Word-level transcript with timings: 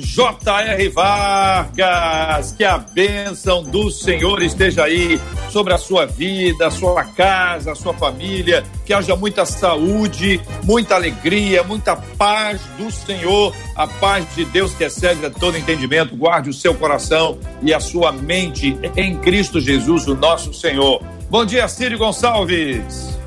J.R. 0.00 0.88
Vargas, 0.88 2.52
que 2.52 2.64
a 2.64 2.78
bênção 2.78 3.62
do 3.62 3.90
Senhor 3.90 4.42
esteja 4.42 4.84
aí 4.84 5.20
sobre 5.50 5.74
a 5.74 5.78
sua 5.78 6.06
vida, 6.06 6.66
a 6.66 6.70
sua 6.70 7.04
casa, 7.04 7.72
a 7.72 7.74
sua 7.74 7.92
família, 7.92 8.64
que 8.84 8.92
haja 8.92 9.14
muita 9.14 9.44
saúde, 9.44 10.40
muita 10.64 10.94
alegria, 10.94 11.62
muita 11.62 11.96
paz 11.96 12.60
do 12.78 12.90
Senhor, 12.90 13.54
a 13.76 13.86
paz 13.86 14.26
de 14.34 14.44
Deus 14.46 14.72
que 14.74 14.84
excede 14.84 15.24
a 15.26 15.30
todo 15.30 15.58
entendimento, 15.58 16.16
guarde 16.16 16.50
o 16.50 16.54
seu 16.54 16.74
coração 16.74 17.38
e 17.62 17.74
a 17.74 17.80
sua 17.80 18.10
mente 18.10 18.78
em 18.96 19.16
Cristo 19.18 19.60
Jesus, 19.60 20.06
o 20.06 20.14
nosso 20.14 20.54
Senhor. 20.54 21.02
Bom 21.28 21.44
dia, 21.44 21.68
Círio 21.68 21.98
Gonçalves. 21.98 23.18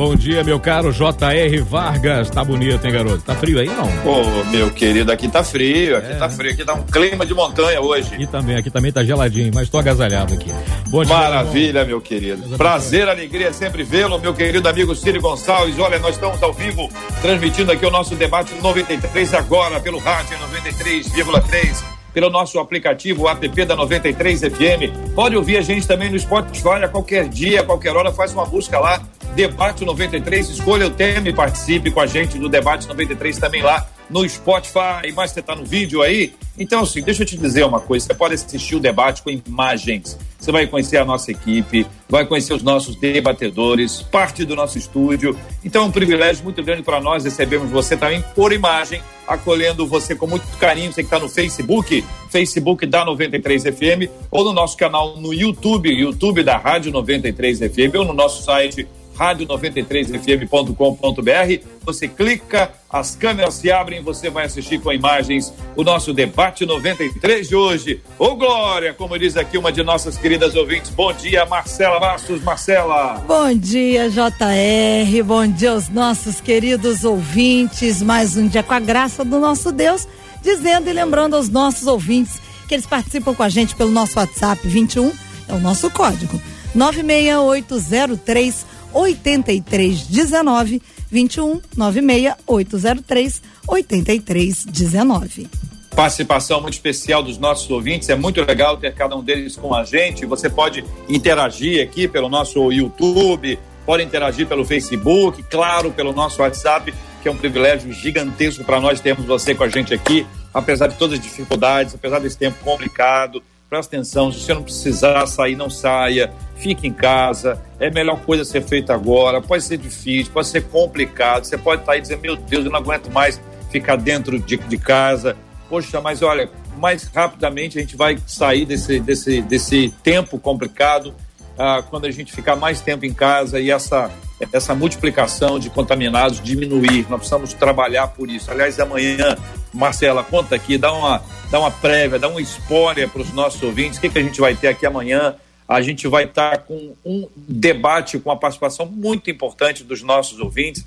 Bom 0.00 0.16
dia, 0.16 0.42
meu 0.42 0.58
caro 0.58 0.90
J.R. 0.90 1.60
Vargas. 1.60 2.30
Tá 2.30 2.42
bonito, 2.42 2.82
hein, 2.86 2.90
garoto? 2.90 3.22
Tá 3.22 3.34
frio 3.34 3.58
aí, 3.60 3.66
não? 3.66 3.84
Ô, 4.10 4.44
meu 4.46 4.70
querido, 4.70 5.12
aqui 5.12 5.28
tá 5.28 5.44
frio, 5.44 5.98
aqui 5.98 6.12
é. 6.12 6.14
tá 6.14 6.26
frio, 6.26 6.52
aqui 6.52 6.64
tá 6.64 6.72
um 6.72 6.84
clima 6.84 7.26
de 7.26 7.34
montanha 7.34 7.82
hoje. 7.82 8.14
Aqui 8.14 8.26
também, 8.26 8.56
aqui 8.56 8.70
também 8.70 8.90
tá 8.90 9.04
geladinho, 9.04 9.52
mas 9.54 9.68
tô 9.68 9.76
agasalhado 9.76 10.32
aqui. 10.32 10.50
Bom 10.88 11.04
dia, 11.04 11.14
Maravilha, 11.14 11.84
meu 11.84 12.00
querido. 12.00 12.56
Prazer, 12.56 13.10
alegria 13.10 13.52
sempre 13.52 13.82
vê-lo, 13.82 14.18
meu 14.18 14.32
querido 14.32 14.66
amigo 14.66 14.96
Círio 14.96 15.20
Gonçalves. 15.20 15.78
Olha, 15.78 15.98
nós 15.98 16.14
estamos 16.14 16.42
ao 16.42 16.54
vivo 16.54 16.88
transmitindo 17.20 17.70
aqui 17.70 17.84
o 17.84 17.90
nosso 17.90 18.14
debate 18.14 18.54
93 18.54 19.34
agora 19.34 19.80
pelo 19.80 19.98
rádio 19.98 20.34
93,3 20.38 21.76
pelo 22.14 22.30
nosso 22.30 22.58
aplicativo 22.58 23.28
app 23.28 23.64
da 23.66 23.76
93 23.76 24.40
FM. 24.40 25.14
Pode 25.14 25.36
ouvir 25.36 25.58
a 25.58 25.62
gente 25.62 25.86
também 25.86 26.10
no 26.10 26.18
Spotify 26.18 26.82
a 26.82 26.88
qualquer 26.88 27.28
dia, 27.28 27.60
a 27.60 27.64
qualquer 27.64 27.94
hora, 27.94 28.10
faz 28.10 28.32
uma 28.32 28.46
busca 28.46 28.80
lá 28.80 29.00
Debate 29.34 29.84
93. 29.84 30.50
Escolha 30.50 30.86
o 30.86 30.90
tema 30.90 31.28
e 31.28 31.32
participe 31.32 31.90
com 31.90 32.00
a 32.00 32.06
gente 32.06 32.38
do 32.38 32.48
Debate 32.48 32.86
93 32.86 33.38
também 33.38 33.62
lá 33.62 33.86
no 34.10 34.28
Spotify. 34.28 35.12
Mas 35.14 35.30
você 35.30 35.40
está 35.40 35.54
no 35.54 35.64
vídeo 35.64 36.02
aí? 36.02 36.34
Então, 36.58 36.82
assim, 36.82 37.00
deixa 37.00 37.22
eu 37.22 37.26
te 37.26 37.38
dizer 37.38 37.64
uma 37.64 37.80
coisa: 37.80 38.06
você 38.06 38.14
pode 38.14 38.34
assistir 38.34 38.74
o 38.74 38.80
debate 38.80 39.22
com 39.22 39.30
imagens. 39.30 40.18
Você 40.38 40.50
vai 40.50 40.66
conhecer 40.66 40.96
a 40.96 41.04
nossa 41.04 41.30
equipe, 41.30 41.86
vai 42.08 42.26
conhecer 42.26 42.52
os 42.54 42.62
nossos 42.62 42.96
debatedores, 42.96 44.02
parte 44.02 44.44
do 44.44 44.56
nosso 44.56 44.76
estúdio. 44.76 45.38
Então, 45.64 45.84
é 45.84 45.86
um 45.86 45.92
privilégio 45.92 46.42
muito 46.44 46.62
grande 46.62 46.82
para 46.82 47.00
nós 47.00 47.24
recebermos 47.24 47.70
você 47.70 47.96
também 47.96 48.22
por 48.34 48.52
imagem, 48.52 49.00
acolhendo 49.26 49.86
você 49.86 50.14
com 50.14 50.26
muito 50.26 50.46
carinho. 50.58 50.92
Você 50.92 51.02
que 51.02 51.06
está 51.06 51.18
no 51.18 51.28
Facebook, 51.28 52.04
Facebook 52.28 52.86
da 52.86 53.04
93 53.04 53.62
FM, 53.62 54.10
ou 54.30 54.44
no 54.44 54.52
nosso 54.52 54.76
canal 54.76 55.16
no 55.16 55.32
YouTube, 55.32 55.90
YouTube 55.90 56.42
da 56.42 56.56
Rádio 56.56 56.90
93 56.90 57.58
FM, 57.58 57.94
ou 57.96 58.04
no 58.04 58.12
nosso 58.12 58.42
site 58.42 58.86
rádio93fm.com.br. 59.20 61.66
Você 61.84 62.08
clica, 62.08 62.72
as 62.88 63.14
câmeras 63.14 63.52
se 63.54 63.70
abrem, 63.70 64.02
você 64.02 64.30
vai 64.30 64.46
assistir 64.46 64.80
com 64.80 64.90
imagens 64.90 65.52
o 65.76 65.84
nosso 65.84 66.14
debate 66.14 66.64
93 66.64 67.46
de 67.46 67.54
hoje. 67.54 68.02
Ô 68.18 68.34
Glória, 68.34 68.94
como 68.94 69.18
diz 69.18 69.36
aqui 69.36 69.58
uma 69.58 69.70
de 69.70 69.82
nossas 69.82 70.16
queridas 70.16 70.56
ouvintes. 70.56 70.90
Bom 70.90 71.12
dia, 71.12 71.44
Marcela 71.44 72.00
Bastos. 72.00 72.42
Marcela. 72.42 73.22
Bom 73.28 73.52
dia, 73.52 74.08
JR. 74.08 75.22
Bom 75.22 75.46
dia 75.46 75.72
aos 75.72 75.90
nossos 75.90 76.40
queridos 76.40 77.04
ouvintes. 77.04 78.00
Mais 78.00 78.38
um 78.38 78.48
dia 78.48 78.62
com 78.62 78.72
a 78.72 78.80
graça 78.80 79.22
do 79.22 79.38
nosso 79.38 79.70
Deus, 79.70 80.08
dizendo 80.42 80.88
e 80.88 80.94
lembrando 80.94 81.36
aos 81.36 81.50
nossos 81.50 81.86
ouvintes 81.86 82.40
que 82.66 82.72
eles 82.74 82.86
participam 82.86 83.34
com 83.34 83.42
a 83.42 83.50
gente 83.50 83.74
pelo 83.74 83.90
nosso 83.90 84.18
WhatsApp 84.18 84.66
21, 84.66 85.12
é 85.48 85.52
o 85.52 85.58
nosso 85.58 85.90
código. 85.90 86.40
96803 86.74 88.64
8319 88.92 90.82
21 91.10 91.60
96 91.76 92.34
803 92.46 93.42
8319. 93.66 95.48
Participação 95.94 96.60
muito 96.62 96.74
especial 96.74 97.22
dos 97.22 97.36
nossos 97.36 97.68
ouvintes, 97.68 98.08
é 98.08 98.14
muito 98.14 98.40
legal 98.42 98.76
ter 98.76 98.94
cada 98.94 99.16
um 99.16 99.22
deles 99.22 99.56
com 99.56 99.74
a 99.74 99.84
gente. 99.84 100.24
Você 100.24 100.48
pode 100.48 100.84
interagir 101.08 101.82
aqui 101.82 102.06
pelo 102.06 102.28
nosso 102.28 102.72
YouTube, 102.72 103.58
pode 103.84 104.04
interagir 104.04 104.46
pelo 104.46 104.64
Facebook, 104.64 105.42
claro, 105.50 105.90
pelo 105.90 106.12
nosso 106.12 106.42
WhatsApp, 106.42 106.94
que 107.20 107.28
é 107.28 107.30
um 107.30 107.36
privilégio 107.36 107.92
gigantesco 107.92 108.64
para 108.64 108.80
nós 108.80 109.00
termos 109.00 109.26
você 109.26 109.54
com 109.54 109.64
a 109.64 109.68
gente 109.68 109.92
aqui, 109.92 110.26
apesar 110.54 110.86
de 110.86 110.94
todas 110.94 111.18
as 111.18 111.24
dificuldades, 111.24 111.94
apesar 111.94 112.20
desse 112.20 112.38
tempo 112.38 112.62
complicado 112.64 113.42
presta 113.70 113.94
atenção, 113.94 114.32
se 114.32 114.40
você 114.40 114.52
não 114.52 114.64
precisar 114.64 115.24
sair, 115.28 115.54
não 115.54 115.70
saia, 115.70 116.32
fique 116.56 116.88
em 116.88 116.92
casa, 116.92 117.62
é 117.78 117.86
a 117.86 117.90
melhor 117.90 118.18
coisa 118.22 118.42
a 118.42 118.44
ser 118.44 118.62
feita 118.62 118.92
agora, 118.92 119.40
pode 119.40 119.62
ser 119.62 119.76
difícil, 119.76 120.32
pode 120.32 120.48
ser 120.48 120.64
complicado, 120.64 121.44
você 121.44 121.56
pode 121.56 121.82
estar 121.82 121.92
aí 121.92 122.00
dizendo, 122.00 122.20
meu 122.20 122.34
Deus, 122.34 122.64
eu 122.64 122.70
não 122.70 122.80
aguento 122.80 123.08
mais 123.12 123.40
ficar 123.70 123.94
dentro 123.94 124.40
de, 124.40 124.56
de 124.56 124.76
casa, 124.76 125.36
poxa, 125.68 126.00
mas 126.00 126.20
olha, 126.20 126.50
mais 126.78 127.04
rapidamente 127.04 127.78
a 127.78 127.80
gente 127.80 127.96
vai 127.96 128.18
sair 128.26 128.66
desse, 128.66 128.98
desse, 128.98 129.40
desse 129.40 129.94
tempo 130.02 130.36
complicado, 130.36 131.14
ah, 131.56 131.80
quando 131.88 132.06
a 132.06 132.10
gente 132.10 132.32
ficar 132.32 132.56
mais 132.56 132.80
tempo 132.80 133.06
em 133.06 133.14
casa 133.14 133.60
e 133.60 133.70
essa, 133.70 134.10
essa 134.52 134.74
multiplicação 134.74 135.58
de 135.58 135.68
contaminados 135.68 136.40
diminuir, 136.40 137.06
nós 137.08 137.20
precisamos 137.20 137.52
trabalhar 137.52 138.08
por 138.08 138.30
isso. 138.30 138.50
Aliás, 138.50 138.80
amanhã, 138.80 139.36
Marcela, 139.72 140.24
conta 140.24 140.54
aqui, 140.54 140.78
dá 140.78 140.92
uma 140.92 141.22
dar 141.50 141.60
uma 141.60 141.70
prévia, 141.70 142.18
dar 142.18 142.28
uma 142.28 142.40
spoiler 142.40 143.08
para 143.08 143.20
os 143.20 143.32
nossos 143.32 143.62
ouvintes. 143.62 143.98
O 143.98 144.00
que, 144.00 144.08
que 144.08 144.18
a 144.18 144.22
gente 144.22 144.40
vai 144.40 144.54
ter 144.54 144.68
aqui 144.68 144.86
amanhã? 144.86 145.34
A 145.68 145.80
gente 145.82 146.06
vai 146.08 146.24
estar 146.24 146.58
com 146.58 146.94
um 147.04 147.28
debate 147.36 148.18
com 148.18 148.30
a 148.30 148.36
participação 148.36 148.86
muito 148.86 149.30
importante 149.30 149.84
dos 149.84 150.02
nossos 150.02 150.38
ouvintes, 150.40 150.84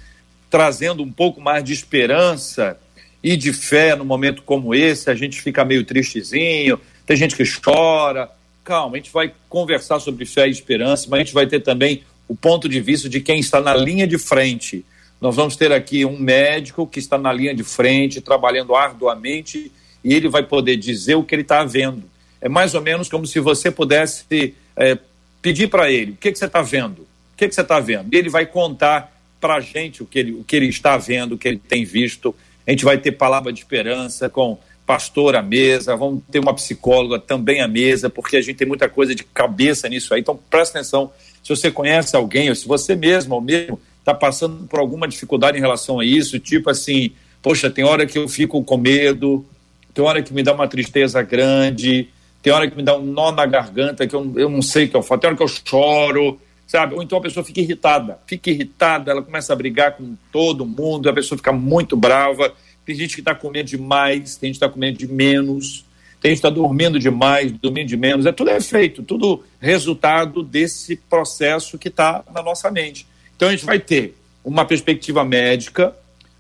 trazendo 0.50 1.04
um 1.04 1.12
pouco 1.12 1.42
mais 1.42 1.64
de 1.64 1.74
esperança 1.74 2.78
e 3.22 3.38
de 3.38 3.54
fé 3.54 3.96
no 3.96 4.04
momento 4.04 4.42
como 4.42 4.74
esse. 4.74 5.10
A 5.10 5.16
gente 5.16 5.42
fica 5.42 5.64
meio 5.64 5.86
tristezinho, 5.86 6.80
tem 7.06 7.16
gente 7.16 7.36
que 7.36 7.44
chora. 7.62 8.30
Calma, 8.64 8.96
a 8.96 8.98
gente 8.98 9.12
vai 9.12 9.34
conversar 9.50 10.00
sobre 10.00 10.26
fé 10.26 10.48
e 10.48 10.52
esperança, 10.52 11.08
mas 11.10 11.20
a 11.20 11.24
gente 11.24 11.34
vai 11.34 11.46
ter 11.46 11.60
também 11.60 12.04
o 12.34 12.36
ponto 12.36 12.68
de 12.68 12.82
vista 12.82 13.08
de 13.08 13.22
quem 13.22 13.40
está 13.40 13.62
na 13.62 13.76
linha 13.76 14.08
de 14.08 14.18
frente. 14.18 14.84
Nós 15.22 15.36
vamos 15.36 15.56
ter 15.56 15.72
aqui 15.72 16.04
um 16.04 16.18
médico 16.18 16.88
que 16.88 16.98
está 16.98 17.16
na 17.16 17.32
linha 17.32 17.54
de 17.54 17.64
frente, 17.64 18.20
trabalhando 18.22 18.76
arduamente 18.76 19.72
e 20.04 20.16
ele 20.16 20.28
vai 20.28 20.42
poder 20.42 20.76
dizer 20.76 21.14
o 21.14 21.24
que 21.24 21.36
ele 21.36 21.44
está 21.44 21.64
vendo. 21.64 22.04
É 22.42 22.50
mais 22.50 22.74
ou 22.74 22.82
menos 22.82 23.08
como 23.08 23.28
se 23.28 23.40
você 23.40 23.70
pudesse 23.70 24.56
é, 24.76 24.98
pedir 25.44 25.68
para 25.70 25.92
ele: 25.92 26.14
o 26.14 26.16
que, 26.16 26.32
que 26.32 26.40
você 26.40 26.46
está 26.46 26.64
vendo? 26.64 27.04
O 27.04 27.38
que, 27.38 27.48
que 27.48 27.54
você 27.54 27.62
está 27.62 27.80
vendo? 27.80 28.12
E 28.12 28.18
ele 28.18 28.30
vai 28.30 28.48
contar 28.48 29.16
para 29.40 29.58
a 29.58 29.62
gente 29.62 30.02
o 30.02 30.08
que, 30.08 30.18
ele, 30.18 30.32
o 30.32 30.44
que 30.44 30.56
ele 30.56 30.68
está 30.68 30.98
vendo, 30.98 31.36
o 31.36 31.38
que 31.38 31.48
ele 31.48 31.60
tem 31.60 31.86
visto. 31.86 32.36
A 32.66 32.72
gente 32.72 32.84
vai 32.84 32.98
ter 32.98 33.12
palavra 33.12 33.54
de 33.54 33.60
esperança 33.60 34.28
com 34.28 34.58
pastor 34.88 35.36
à 35.36 35.44
mesa, 35.44 35.96
vamos 35.96 36.24
ter 36.32 36.40
uma 36.40 36.54
psicóloga 36.56 37.20
também 37.20 37.62
à 37.62 37.68
mesa, 37.68 38.10
porque 38.10 38.38
a 38.38 38.42
gente 38.42 38.56
tem 38.56 38.68
muita 38.68 38.90
coisa 38.90 39.14
de 39.14 39.24
cabeça 39.24 39.88
nisso 39.88 40.16
aí. 40.16 40.22
Então 40.22 40.40
presta 40.50 40.80
atenção. 40.80 41.12
Se 41.44 41.50
você 41.50 41.70
conhece 41.70 42.16
alguém, 42.16 42.50
ou 42.50 42.56
se 42.56 42.68
você 42.68 42.96
mesmo 42.96 43.36
ou 43.36 43.42
mesmo 43.42 43.80
está 44.00 44.14
passando 44.14 44.66
por 44.68 44.80
alguma 44.80 45.08
dificuldade 45.08 45.58
em 45.58 45.62
relação 45.62 46.00
a 46.00 46.06
isso, 46.06 46.40
tipo 46.40 46.70
assim, 46.70 47.12
poxa, 47.42 47.70
tem 47.70 47.84
hora 47.84 48.06
que 48.06 48.18
eu 48.18 48.28
fico 48.28 48.64
com 48.64 48.78
medo, 48.78 49.46
tem 49.94 50.04
hora 50.04 50.24
que 50.24 50.34
me 50.34 50.42
dá 50.42 50.54
uma 50.54 50.68
tristeza 50.68 51.22
grande, 51.22 52.10
tem 52.42 52.52
hora 52.52 52.70
que 52.70 52.76
me 52.76 52.84
dá 52.84 52.98
um 52.98 53.06
nó 53.06 53.32
na 53.32 53.46
garganta 53.46 54.08
que 54.08 54.16
eu, 54.16 54.34
eu 54.36 54.50
não 54.50 54.62
sei 54.62 54.86
o 54.86 54.90
que 54.90 54.96
eu 54.96 55.04
faço, 55.04 55.22
tem 55.22 55.28
hora 55.30 55.38
que 55.38 55.44
eu 55.44 55.48
choro, 55.48 56.40
sabe? 56.66 56.96
Ou 56.96 57.04
então 57.04 57.18
a 57.18 57.22
pessoa 57.22 57.44
fica 57.44 57.62
irritada, 57.62 58.20
fica 58.26 58.50
irritada, 58.50 59.12
ela 59.12 59.22
começa 59.22 59.54
a 59.54 59.56
brigar 59.56 59.96
com 59.96 60.16
todo 60.32 60.66
mundo, 60.66 61.10
a 61.10 61.14
pessoa 61.14 61.38
fica 61.38 61.52
muito 61.52 61.96
brava. 61.96 62.54
Tem 62.86 62.96
gente 62.96 63.16
que 63.16 63.22
está 63.22 63.34
comendo 63.34 63.70
demais, 63.70 64.36
tem 64.36 64.50
gente 64.50 64.60
que 64.60 64.66
está 64.66 64.74
comendo 64.74 64.98
de 64.98 65.08
menos, 65.08 65.86
tem 66.24 66.32
está 66.32 66.50
dormindo 66.50 66.98
demais, 66.98 67.52
dormindo 67.52 67.90
de 67.90 67.98
menos. 67.98 68.26
É 68.26 68.32
tudo 68.32 68.50
efeito, 68.50 69.04
tudo 69.04 69.44
resultado 69.60 70.42
desse 70.42 70.96
processo 70.96 71.78
que 71.78 71.90
está 71.90 72.24
na 72.34 72.42
nossa 72.42 72.72
mente. 72.72 73.06
Então 73.36 73.50
a 73.50 73.52
gente 73.52 73.66
vai 73.66 73.78
ter 73.78 74.16
uma 74.42 74.64
perspectiva 74.64 75.26
médica, 75.26 75.94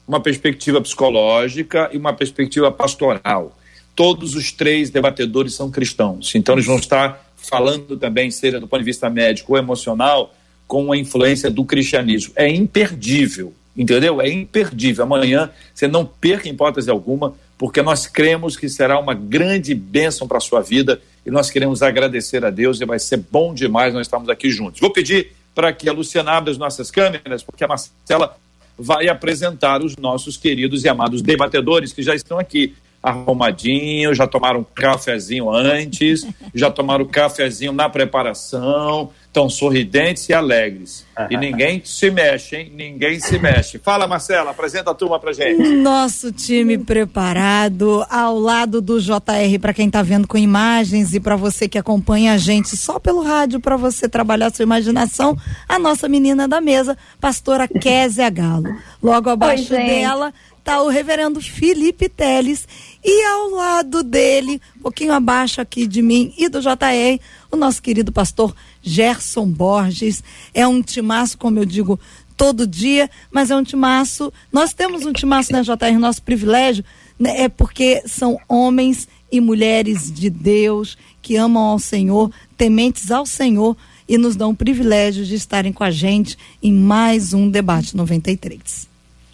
uma 0.07 0.21
perspectiva 0.21 0.79
psicológica 0.79 1.89
e 1.91 1.97
uma 1.97 2.13
perspectiva 2.13 2.71
pastoral. 2.71 3.59
Todos 3.93 4.35
os 4.35 4.53
três 4.53 4.89
debatedores 4.89 5.53
são 5.53 5.69
cristãos, 5.69 6.33
então 6.33 6.55
eles 6.55 6.65
vão 6.65 6.77
estar 6.77 7.21
falando 7.35 7.97
também, 7.97 8.31
seja 8.31 8.61
do 8.61 8.67
ponto 8.69 8.79
de 8.79 8.85
vista 8.85 9.09
médico 9.09 9.51
ou 9.51 9.59
emocional, 9.59 10.33
com 10.65 10.93
a 10.93 10.97
influência 10.97 11.51
do 11.51 11.65
cristianismo. 11.65 12.31
É 12.37 12.49
imperdível, 12.49 13.53
entendeu? 13.75 14.21
É 14.21 14.29
imperdível. 14.29 15.03
Amanhã 15.03 15.49
você 15.75 15.89
não 15.89 16.05
perca 16.05 16.47
hipótese 16.47 16.89
alguma, 16.89 17.35
porque 17.63 17.81
nós 17.81 18.05
cremos 18.05 18.57
que 18.57 18.67
será 18.67 18.99
uma 18.99 19.13
grande 19.13 19.73
bênção 19.73 20.27
para 20.27 20.37
a 20.37 20.41
sua 20.41 20.59
vida 20.59 21.01
e 21.25 21.31
nós 21.31 21.49
queremos 21.49 21.81
agradecer 21.81 22.43
a 22.43 22.49
Deus 22.49 22.81
e 22.81 22.85
vai 22.85 22.99
ser 22.99 23.23
bom 23.31 23.53
demais 23.53 23.93
nós 23.93 24.05
estamos 24.05 24.27
aqui 24.27 24.49
juntos. 24.49 24.81
Vou 24.81 24.91
pedir 24.91 25.31
para 25.55 25.71
que 25.71 25.87
a 25.87 25.93
Luciana 25.93 26.33
abra 26.33 26.51
as 26.51 26.57
nossas 26.57 26.91
câmeras, 26.91 27.41
porque 27.41 27.63
a 27.63 27.67
Marcela 27.69 28.35
vai 28.77 29.07
apresentar 29.07 29.81
os 29.81 29.95
nossos 29.95 30.35
queridos 30.35 30.83
e 30.83 30.89
amados 30.89 31.21
debatedores 31.21 31.93
que 31.93 32.03
já 32.03 32.13
estão 32.13 32.37
aqui 32.37 32.75
arrumadinhos, 33.03 34.17
já 34.17 34.25
tomaram 34.25 34.61
um 34.61 34.63
cafezinho 34.63 35.51
antes, 35.51 36.25
já 36.55 36.71
tomaram 36.71 37.03
um 37.03 37.07
cafezinho 37.07 37.73
na 37.73 37.89
preparação, 37.89 39.09
estão 39.27 39.49
sorridentes 39.49 40.29
e 40.29 40.33
alegres. 40.33 41.05
E 41.29 41.35
ninguém 41.35 41.81
se 41.83 42.09
mexe, 42.09 42.55
hein? 42.55 42.71
Ninguém 42.73 43.19
se 43.19 43.37
mexe. 43.39 43.79
Fala, 43.79 44.07
Marcela, 44.07 44.51
apresenta 44.51 44.91
a 44.91 44.93
turma 44.93 45.19
pra 45.19 45.33
gente. 45.33 45.61
Nosso 45.75 46.31
time 46.31 46.77
preparado 46.77 48.05
ao 48.09 48.39
lado 48.39 48.79
do 48.79 49.01
JR 49.01 49.59
para 49.59 49.73
quem 49.73 49.89
tá 49.89 50.01
vendo 50.01 50.27
com 50.27 50.37
imagens 50.37 51.13
e 51.13 51.19
para 51.19 51.35
você 51.35 51.67
que 51.67 51.77
acompanha 51.77 52.33
a 52.33 52.37
gente 52.37 52.77
só 52.77 52.99
pelo 52.99 53.21
rádio 53.21 53.59
para 53.59 53.75
você 53.75 54.07
trabalhar 54.07 54.53
sua 54.53 54.63
imaginação, 54.63 55.35
a 55.67 55.77
nossa 55.77 56.07
menina 56.07 56.47
da 56.47 56.61
mesa, 56.61 56.97
pastora 57.19 57.67
Kézia 57.81 58.29
Galo. 58.29 58.75
Logo 59.01 59.29
abaixo 59.29 59.73
Oi, 59.73 59.83
dela 59.83 60.33
tá 60.63 60.81
o 60.81 60.87
reverendo 60.87 61.41
Felipe 61.41 62.07
Teles 62.07 62.67
e 63.03 63.25
ao 63.25 63.49
lado 63.49 64.01
dele, 64.01 64.61
um 64.77 64.81
pouquinho 64.81 65.11
abaixo 65.11 65.59
aqui 65.59 65.85
de 65.85 66.01
mim 66.01 66.33
e 66.37 66.47
do 66.47 66.61
JR, 66.61 67.19
o 67.51 67.57
nosso 67.57 67.81
querido 67.81 68.11
pastor 68.11 68.55
Gerson 68.81 69.45
Borges. 69.47 70.23
É 70.53 70.65
um 70.65 70.81
timaço, 70.81 71.37
como 71.37 71.59
eu 71.59 71.65
digo, 71.65 71.99
todo 72.37 72.65
dia, 72.65 73.09
mas 73.29 73.51
é 73.51 73.55
um 73.55 73.63
timaço. 73.63 74.31
Nós 74.51 74.73
temos 74.73 75.05
um 75.05 75.11
timaço 75.11 75.51
na 75.51 75.61
JR, 75.61 75.99
nosso 75.99 76.23
privilégio, 76.23 76.85
né, 77.19 77.41
é 77.41 77.49
porque 77.49 78.01
são 78.07 78.39
homens 78.47 79.07
e 79.31 79.41
mulheres 79.41 80.11
de 80.11 80.29
Deus 80.29 80.97
que 81.21 81.35
amam 81.35 81.63
ao 81.63 81.79
Senhor, 81.79 82.31
tementes 82.55 83.11
ao 83.11 83.25
Senhor 83.25 83.75
e 84.07 84.17
nos 84.17 84.35
dão 84.35 84.51
o 84.51 84.55
privilégio 84.55 85.25
de 85.25 85.35
estarem 85.35 85.73
com 85.73 85.83
a 85.83 85.91
gente 85.91 86.37
em 86.61 86.71
mais 86.71 87.33
um 87.33 87.49
debate 87.49 87.95
93 87.97 88.92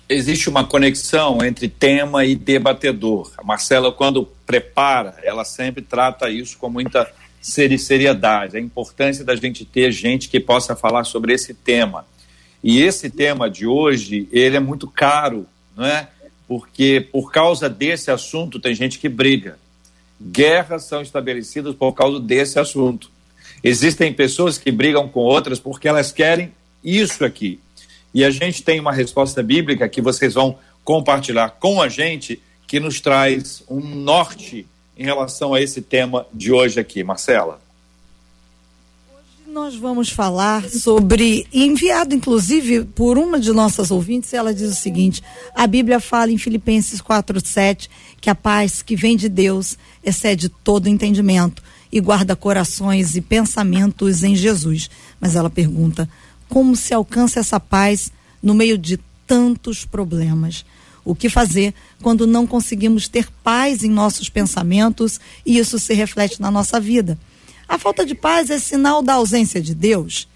existe 0.10 0.50
uma 0.50 0.66
conexão 0.66 1.46
entre 1.46 1.70
tema 1.70 2.26
e 2.26 2.36
debatedor. 2.36 3.32
A 3.38 3.44
Marcela, 3.44 3.92
quando 3.92 4.26
prepara, 4.46 5.16
ela 5.24 5.46
sempre 5.46 5.84
trata 5.84 6.30
isso 6.32 6.58
com 6.58 6.68
muita 6.70 7.10
seriedade. 7.40 8.58
A 8.58 8.60
importância 8.60 9.24
da 9.24 9.36
gente 9.36 9.64
ter 9.64 9.92
gente 9.92 10.28
que 10.28 10.40
possa 10.40 10.76
falar 10.76 11.04
sobre 11.04 11.34
esse 11.34 11.54
tema. 11.54 12.06
E 12.64 12.82
esse 12.82 13.10
tema 13.10 13.50
de 13.50 13.68
hoje, 13.68 14.28
ele 14.32 14.58
é 14.58 14.60
muito 14.60 14.88
caro, 14.88 15.46
não 15.78 15.86
é? 15.86 16.10
Porque 16.48 17.08
por 17.12 17.32
causa 17.32 17.70
desse 17.70 18.10
assunto 18.10 18.60
tem 18.60 18.74
gente 18.74 18.98
que 18.98 19.08
briga. 19.08 19.60
Guerras 20.20 20.84
são 20.86 21.02
estabelecidas 21.02 21.76
por 21.76 21.94
causa 21.94 22.20
desse 22.20 22.60
assunto. 22.60 23.12
Existem 23.64 24.12
pessoas 24.12 24.58
que 24.58 24.72
brigam 24.72 25.08
com 25.08 25.20
outras 25.20 25.60
porque 25.60 25.88
elas 25.88 26.12
querem 26.12 26.52
isso 26.84 27.24
aqui. 27.24 27.60
E 28.14 28.24
a 28.24 28.30
gente 28.30 28.64
tem 28.64 28.80
uma 28.80 28.92
resposta 28.92 29.44
bíblica 29.44 29.88
que 29.88 30.02
vocês 30.02 30.34
vão 30.34 30.58
compartilhar 30.84 31.52
com 31.52 31.82
a 31.82 31.88
gente, 31.88 32.42
que 32.68 32.80
nos 32.80 33.00
traz 33.00 33.64
um 33.70 33.80
norte 33.80 34.66
em 34.98 35.04
relação 35.04 35.54
a 35.54 35.62
esse 35.62 35.82
tema 35.82 36.26
de 36.34 36.52
hoje 36.52 36.80
aqui. 36.80 37.04
Marcela. 37.04 37.62
Hoje 39.14 39.54
nós 39.54 39.76
vamos 39.76 40.10
falar 40.10 40.68
sobre, 40.68 41.48
enviado 41.54 42.16
inclusive 42.16 42.84
por 42.84 43.18
uma 43.18 43.40
de 43.40 43.52
nossas 43.52 43.92
ouvintes, 43.92 44.34
ela 44.34 44.54
diz 44.54 44.72
o 44.72 44.76
seguinte: 44.76 45.22
a 45.56 45.68
Bíblia 45.68 46.00
fala 46.00 46.32
em 46.32 46.38
Filipenses 46.38 47.02
4:7 47.02 47.88
que 48.20 48.30
a 48.30 48.36
paz 48.36 48.82
que 48.82 48.96
vem 48.96 49.16
de 49.16 49.30
Deus 49.30 49.78
excede 50.04 50.50
todo 50.50 50.90
entendimento 50.90 51.64
e 51.92 52.00
guarda 52.00 52.36
corações 52.36 53.16
e 53.16 53.22
pensamentos 53.22 54.24
em 54.24 54.36
Jesus. 54.36 54.90
Mas 55.20 55.36
ela 55.36 55.50
pergunta: 55.50 56.10
como 56.50 56.76
se 56.76 56.94
alcança 56.94 57.40
essa 57.40 57.60
paz 57.60 58.12
no 58.42 58.54
meio 58.54 58.78
de 58.78 59.00
tantos 59.26 59.86
problemas. 59.86 60.66
O 61.06 61.16
que 61.16 61.30
fazer 61.30 61.74
quando 62.02 62.28
não 62.28 62.46
conseguimos 62.46 63.08
ter 63.08 63.30
paz 63.44 63.84
em 63.84 63.90
nossos 63.90 64.28
pensamentos 64.28 65.20
e 65.46 65.58
isso 65.58 65.80
se 65.80 65.94
reflete 65.94 66.42
na 66.42 66.52
nossa 66.52 66.80
vida? 66.80 67.18
A 67.68 67.78
falta 67.78 68.06
de 68.06 68.16
paz 68.16 68.50
é 68.50 68.60
sinal 68.60 69.02
da 69.02 69.14
ausência 69.14 69.62
de 69.62 69.76
Deus? 69.76 70.28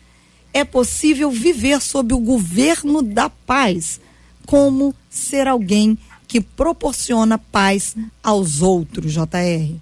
É 0.54 0.64
possível 0.64 1.32
viver 1.32 1.82
sob 1.82 2.14
o 2.14 2.20
governo 2.20 3.02
da 3.02 3.30
paz? 3.30 4.00
Como 4.46 4.94
ser 5.10 5.48
alguém 5.48 5.98
que 6.28 6.40
proporciona 6.40 7.38
paz 7.38 7.96
aos 8.22 8.62
outros, 8.62 9.14
JR? 9.14 9.76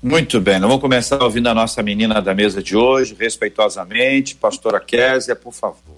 Muito 0.00 0.40
bem, 0.40 0.60
nós 0.60 0.68
vamos 0.68 0.80
começar 0.80 1.20
ouvindo 1.20 1.48
a 1.48 1.54
nossa 1.54 1.82
menina 1.82 2.22
da 2.22 2.32
mesa 2.32 2.62
de 2.62 2.76
hoje, 2.76 3.16
respeitosamente. 3.18 4.36
Pastora 4.36 4.78
Késia, 4.78 5.34
por 5.34 5.52
favor. 5.52 5.96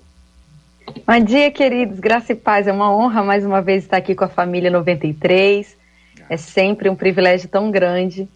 Bom 1.06 1.20
dia, 1.20 1.50
queridos. 1.50 2.00
Graça 2.00 2.32
e 2.32 2.35
paz. 2.35 2.67
É 2.67 2.73
uma 2.73 2.91
honra 2.91 3.23
mais 3.23 3.44
uma 3.44 3.61
vez 3.61 3.85
estar 3.85 3.99
aqui 3.99 4.14
com 4.14 4.25
a 4.25 4.29
família 4.29 4.70
93. 4.70 5.76
É 6.31 6.37
sempre 6.38 6.88
um 6.88 6.97
privilégio 6.97 7.47
tão 7.50 7.70
grande. 7.70 8.26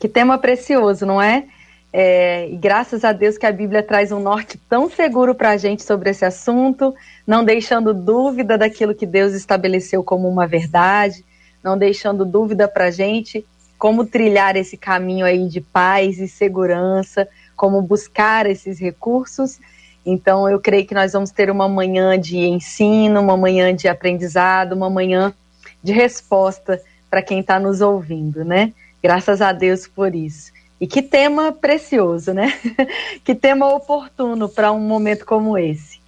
Que 0.00 0.08
tema 0.08 0.38
precioso, 0.38 1.06
não 1.06 1.22
é? 1.22 1.44
é 1.92 2.48
e 2.50 2.56
graças 2.56 3.04
a 3.04 3.12
Deus 3.12 3.38
que 3.38 3.46
a 3.46 3.52
Bíblia 3.52 3.84
traz 3.84 4.10
um 4.10 4.18
norte 4.18 4.58
tão 4.68 4.90
seguro 4.90 5.36
para 5.36 5.50
a 5.50 5.56
gente 5.56 5.84
sobre 5.84 6.10
esse 6.10 6.24
assunto, 6.24 6.92
não 7.24 7.44
deixando 7.44 7.94
dúvida 7.94 8.58
daquilo 8.58 8.92
que 8.92 9.06
Deus 9.06 9.34
estabeleceu 9.34 10.02
como 10.02 10.28
uma 10.28 10.48
verdade, 10.48 11.24
não 11.62 11.78
deixando 11.78 12.24
dúvida 12.24 12.66
para 12.66 12.86
a 12.86 12.90
gente 12.90 13.46
como 13.78 14.06
trilhar 14.06 14.56
esse 14.56 14.76
caminho 14.76 15.26
aí 15.26 15.48
de 15.48 15.60
paz 15.60 16.18
e 16.18 16.28
segurança, 16.28 17.28
como 17.54 17.82
buscar 17.82 18.46
esses 18.46 18.78
recursos. 18.78 19.58
Então, 20.04 20.48
eu 20.48 20.60
creio 20.60 20.86
que 20.86 20.94
nós 20.94 21.12
vamos 21.12 21.30
ter 21.30 21.50
uma 21.50 21.68
manhã 21.68 22.18
de 22.18 22.38
ensino, 22.38 23.20
uma 23.20 23.36
manhã 23.36 23.74
de 23.74 23.88
aprendizado, 23.88 24.72
uma 24.72 24.88
manhã 24.88 25.34
de 25.82 25.92
resposta 25.92 26.80
para 27.10 27.22
quem 27.22 27.40
está 27.40 27.58
nos 27.58 27.80
ouvindo, 27.80 28.44
né? 28.44 28.72
Graças 29.02 29.40
a 29.40 29.52
Deus 29.52 29.86
por 29.86 30.14
isso. 30.14 30.52
E 30.80 30.86
que 30.86 31.00
tema 31.00 31.52
precioso, 31.52 32.32
né? 32.32 32.52
que 33.24 33.34
tema 33.34 33.72
oportuno 33.74 34.48
para 34.48 34.72
um 34.72 34.80
momento 34.80 35.24
como 35.24 35.56
esse. 35.56 36.00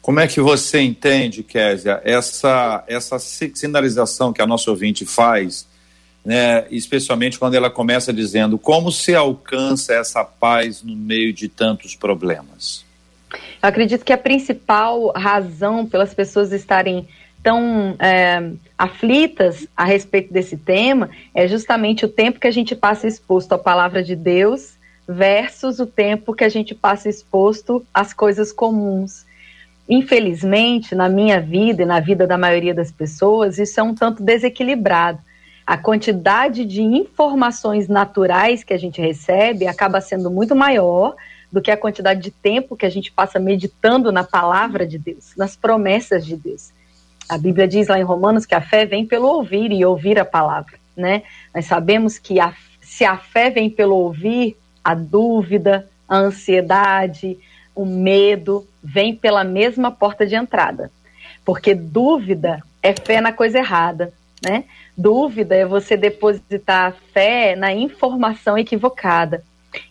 Como 0.00 0.20
é 0.20 0.26
que 0.26 0.40
você 0.40 0.80
entende, 0.80 1.42
Késia, 1.42 2.00
essa, 2.04 2.84
essa 2.86 3.18
sinalização 3.18 4.32
que 4.32 4.40
a 4.40 4.46
nossa 4.46 4.70
ouvinte 4.70 5.04
faz 5.04 5.66
né, 6.26 6.66
especialmente 6.72 7.38
quando 7.38 7.54
ela 7.54 7.70
começa 7.70 8.12
dizendo 8.12 8.58
como 8.58 8.90
se 8.90 9.14
alcança 9.14 9.94
essa 9.94 10.24
paz 10.24 10.82
no 10.82 10.96
meio 10.96 11.32
de 11.32 11.48
tantos 11.48 11.94
problemas. 11.94 12.84
Eu 13.62 13.68
acredito 13.68 14.04
que 14.04 14.12
a 14.12 14.18
principal 14.18 15.12
razão 15.14 15.86
pelas 15.86 16.12
pessoas 16.12 16.50
estarem 16.50 17.06
tão 17.44 17.94
é, 18.00 18.50
aflitas 18.76 19.68
a 19.76 19.84
respeito 19.84 20.32
desse 20.32 20.56
tema 20.56 21.10
é 21.32 21.46
justamente 21.46 22.04
o 22.04 22.08
tempo 22.08 22.40
que 22.40 22.48
a 22.48 22.52
gente 22.52 22.74
passa 22.74 23.06
exposto 23.06 23.52
à 23.52 23.58
palavra 23.58 24.02
de 24.02 24.16
Deus 24.16 24.72
versus 25.06 25.78
o 25.78 25.86
tempo 25.86 26.34
que 26.34 26.42
a 26.42 26.48
gente 26.48 26.74
passa 26.74 27.08
exposto 27.08 27.86
às 27.94 28.12
coisas 28.12 28.50
comuns. 28.50 29.24
Infelizmente, 29.88 30.92
na 30.92 31.08
minha 31.08 31.40
vida 31.40 31.84
e 31.84 31.86
na 31.86 32.00
vida 32.00 32.26
da 32.26 32.36
maioria 32.36 32.74
das 32.74 32.90
pessoas, 32.90 33.60
isso 33.60 33.78
é 33.78 33.82
um 33.84 33.94
tanto 33.94 34.24
desequilibrado 34.24 35.20
a 35.66 35.76
quantidade 35.76 36.64
de 36.64 36.80
informações 36.80 37.88
naturais 37.88 38.62
que 38.62 38.72
a 38.72 38.78
gente 38.78 39.00
recebe 39.00 39.66
acaba 39.66 40.00
sendo 40.00 40.30
muito 40.30 40.54
maior 40.54 41.16
do 41.50 41.60
que 41.60 41.70
a 41.70 41.76
quantidade 41.76 42.20
de 42.20 42.30
tempo 42.30 42.76
que 42.76 42.86
a 42.86 42.90
gente 42.90 43.10
passa 43.10 43.40
meditando 43.40 44.12
na 44.12 44.22
palavra 44.22 44.86
de 44.86 44.96
Deus, 44.96 45.32
nas 45.36 45.56
promessas 45.56 46.24
de 46.24 46.36
Deus. 46.36 46.70
A 47.28 47.36
Bíblia 47.36 47.66
diz 47.66 47.88
lá 47.88 47.98
em 47.98 48.04
Romanos 48.04 48.46
que 48.46 48.54
a 48.54 48.60
fé 48.60 48.86
vem 48.86 49.04
pelo 49.04 49.26
ouvir 49.26 49.72
e 49.72 49.84
ouvir 49.84 50.18
a 50.20 50.24
palavra, 50.24 50.78
né? 50.96 51.24
Nós 51.52 51.66
sabemos 51.66 52.18
que 52.18 52.38
a, 52.38 52.54
se 52.80 53.04
a 53.04 53.16
fé 53.16 53.50
vem 53.50 53.68
pelo 53.68 53.96
ouvir, 53.96 54.56
a 54.84 54.94
dúvida, 54.94 55.88
a 56.08 56.16
ansiedade, 56.16 57.36
o 57.74 57.84
medo 57.84 58.64
vem 58.82 59.16
pela 59.16 59.42
mesma 59.42 59.90
porta 59.90 60.24
de 60.24 60.36
entrada. 60.36 60.92
Porque 61.44 61.74
dúvida 61.74 62.62
é 62.80 62.92
fé 62.92 63.20
na 63.20 63.32
coisa 63.32 63.58
errada, 63.58 64.12
né? 64.44 64.64
Dúvida 64.96 65.54
é 65.54 65.64
você 65.64 65.96
depositar 65.96 66.94
fé 67.12 67.54
na 67.56 67.72
informação 67.72 68.56
equivocada. 68.56 69.42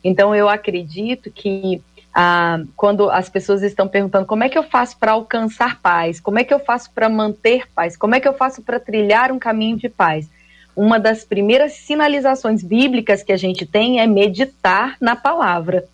Então, 0.03 0.33
eu 0.35 0.49
acredito 0.49 1.29
que 1.31 1.81
ah, 2.13 2.61
quando 2.77 3.09
as 3.09 3.27
pessoas 3.27 3.61
estão 3.61 3.87
perguntando 3.87 4.25
como 4.25 4.43
é 4.43 4.49
que 4.49 4.57
eu 4.57 4.63
faço 4.63 4.97
para 4.97 5.11
alcançar 5.11 5.81
paz, 5.81 6.19
como 6.19 6.39
é 6.39 6.43
que 6.43 6.53
eu 6.53 6.59
faço 6.59 6.89
para 6.91 7.09
manter 7.09 7.67
paz, 7.75 7.97
como 7.97 8.15
é 8.15 8.19
que 8.21 8.27
eu 8.27 8.33
faço 8.33 8.61
para 8.61 8.79
trilhar 8.79 9.31
um 9.33 9.37
caminho 9.37 9.75
de 9.75 9.89
paz, 9.89 10.29
uma 10.75 10.97
das 10.97 11.25
primeiras 11.25 11.73
sinalizações 11.73 12.63
bíblicas 12.63 13.21
que 13.21 13.33
a 13.33 13.37
gente 13.37 13.65
tem 13.65 13.99
é 13.99 14.07
meditar 14.07 14.95
na 15.01 15.15
palavra, 15.15 15.85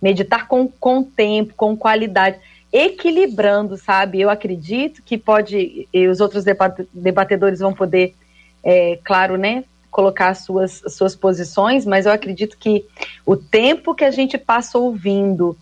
meditar 0.00 0.46
com, 0.46 0.68
com 0.68 1.02
tempo, 1.02 1.54
com 1.54 1.74
qualidade, 1.74 2.38
equilibrando, 2.72 3.76
sabe? 3.76 4.20
Eu 4.20 4.30
acredito 4.30 5.02
que 5.02 5.18
pode, 5.18 5.88
e 5.92 6.08
os 6.08 6.20
outros 6.20 6.44
debatedores 6.92 7.60
vão 7.60 7.72
poder 7.72 8.14
é, 8.62 8.98
claro, 9.04 9.36
né, 9.36 9.64
colocar 9.90 10.34
suas, 10.34 10.82
suas 10.88 11.16
posições, 11.16 11.84
mas 11.84 12.06
eu 12.06 12.12
acredito 12.12 12.56
que 12.56 12.84
o 13.26 13.36
tempo 13.36 13.94
que 13.94 14.04
a 14.04 14.10
gente 14.10 14.38
passa 14.38 14.78
ouvindo 14.78 15.56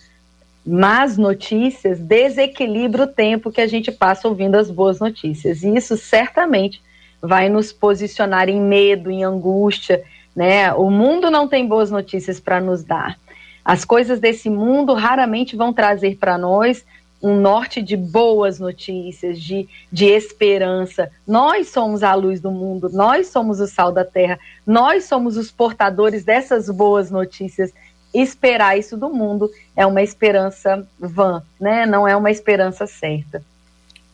más 0.67 1.17
notícias 1.17 1.99
desequilibra 1.99 3.05
o 3.05 3.07
tempo 3.07 3.51
que 3.51 3.61
a 3.61 3.67
gente 3.67 3.91
passa 3.91 4.29
ouvindo 4.29 4.57
as 4.57 4.71
boas 4.71 5.01
notícias. 5.01 5.63
E 5.63 5.75
isso 5.75 5.97
certamente 5.97 6.83
vai 7.23 7.49
nos 7.49 7.73
posicionar 7.73 8.51
em 8.51 8.61
medo, 8.61 9.11
em 9.11 9.25
angústia, 9.25 10.05
né? 10.37 10.73
O 10.75 10.91
mundo 10.91 11.31
não 11.31 11.49
tem 11.49 11.67
boas 11.67 11.91
notícias 11.91 12.39
para 12.39 12.61
nos 12.61 12.85
dar. 12.85 13.19
As 13.65 13.85
coisas 13.85 14.21
desse 14.21 14.49
mundo 14.51 14.95
raramente 14.95 15.57
vão 15.57 15.73
trazer 15.73 16.17
para 16.17 16.37
nós 16.37 16.85
um 17.23 17.41
norte 17.41 17.83
de 17.83 17.97
boas 17.97 18.59
notícias, 18.59 19.41
de, 19.41 19.69
de 19.93 20.07
esperança. 20.07 21.11
Nós 21.27 21.69
somos 21.69 22.03
a 22.03 22.15
luz 22.15 22.41
do 22.41 22.51
mundo, 22.51 22.89
nós 22.93 23.29
somos 23.29 23.61
o 23.61 23.67
sal 23.67 23.93
da 23.93 24.05
terra, 24.05 24.39
nós 24.67 25.05
somos 25.05 25.37
os 25.37 25.51
portadores 25.51 26.25
dessas 26.25 26.71
boas 26.71 27.11
notícias. 27.11 27.73
Esperar 28.15 28.79
isso 28.79 28.97
do 28.97 29.11
mundo 29.11 29.51
é 29.77 29.85
uma 29.85 30.03
esperança 30.03 30.87
vã, 30.99 31.43
né? 31.61 31.85
não 31.85 32.07
é 32.07 32.17
uma 32.17 32.31
esperança 32.31 32.87
certa. 32.87 33.43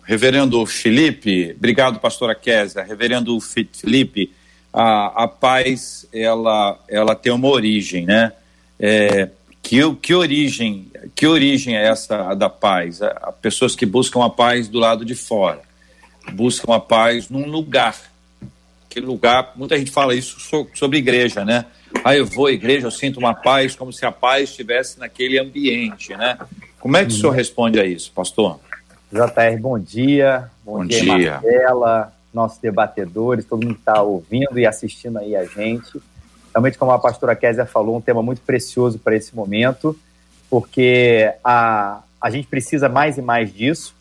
Reverendo 0.03 0.65
Felipe, 0.67 1.55
obrigado, 1.57 1.99
pastora 1.99 2.35
Késia. 2.35 2.83
Reverendo 2.83 3.39
Felipe, 3.41 4.35
a, 4.73 5.25
a 5.25 5.29
paz, 5.29 6.07
ela, 6.13 6.79
ela 6.89 7.15
tem 7.15 7.33
uma 7.33 7.49
origem, 7.49 8.05
né? 8.05 8.33
É, 8.79 9.31
que, 9.65 9.95
que 9.97 10.15
origem 10.15 10.91
que 11.15 11.27
origem 11.27 11.77
é 11.77 11.87
essa 11.87 12.35
da 12.35 12.49
paz? 12.49 13.03
Há 13.03 13.33
pessoas 13.33 13.75
que 13.75 13.87
buscam 13.87 14.25
a 14.25 14.31
paz 14.31 14.69
do 14.69 14.79
lado 14.79 15.05
de 15.05 15.15
fora, 15.15 15.61
buscam 16.33 16.75
a 16.75 16.81
paz 16.81 17.29
num 17.29 17.47
lugar. 17.47 17.97
Que 18.89 19.01
lugar, 19.01 19.53
muita 19.57 19.77
gente 19.77 19.91
fala 19.91 20.15
isso 20.15 20.39
sobre 20.75 20.99
igreja, 20.99 21.45
né? 21.45 21.65
Ah, 22.05 22.15
eu 22.15 22.27
vou 22.27 22.47
à 22.47 22.53
igreja, 22.53 22.87
eu 22.87 22.91
sinto 22.91 23.19
uma 23.19 23.35
paz 23.35 23.75
como 23.75 23.93
se 23.93 24.07
a 24.07 24.13
paz 24.13 24.51
estivesse 24.51 25.01
naquele 25.01 25.39
ambiente, 25.39 26.17
né? 26.17 26.39
Como 26.79 26.97
é 26.97 27.05
que 27.05 27.13
o 27.13 27.17
senhor 27.17 27.33
responde 27.33 27.81
a 27.81 27.85
isso, 27.85 28.13
pastor? 28.13 28.61
JR, 29.11 29.61
bom 29.61 29.79
dia. 29.79 30.51
Bom, 30.65 30.79
bom 30.79 30.87
dia, 30.87 31.01
dia, 31.01 31.31
Marcela, 31.33 32.13
nossos 32.33 32.59
debatedores, 32.59 33.45
todo 33.45 33.63
mundo 33.63 33.75
que 33.75 33.81
está 33.81 34.03
ouvindo 34.03 34.59
e 34.59 34.67
assistindo 34.67 35.19
aí 35.19 35.35
a 35.35 35.45
gente. 35.45 36.01
Realmente, 36.55 36.79
como 36.79 36.93
a 36.93 36.99
pastora 37.01 37.35
Kézia 37.35 37.67
falou, 37.67 37.97
um 37.97 38.01
tema 38.01 38.23
muito 38.23 38.41
precioso 38.41 38.99
para 38.99 39.17
esse 39.17 39.35
momento, 39.35 39.99
porque 40.49 41.33
a, 41.43 42.01
a 42.21 42.31
gente 42.31 42.47
precisa 42.47 42.89
mais 42.89 43.19
e 43.19 43.23
mais 43.23 43.53
disso. 43.53 43.93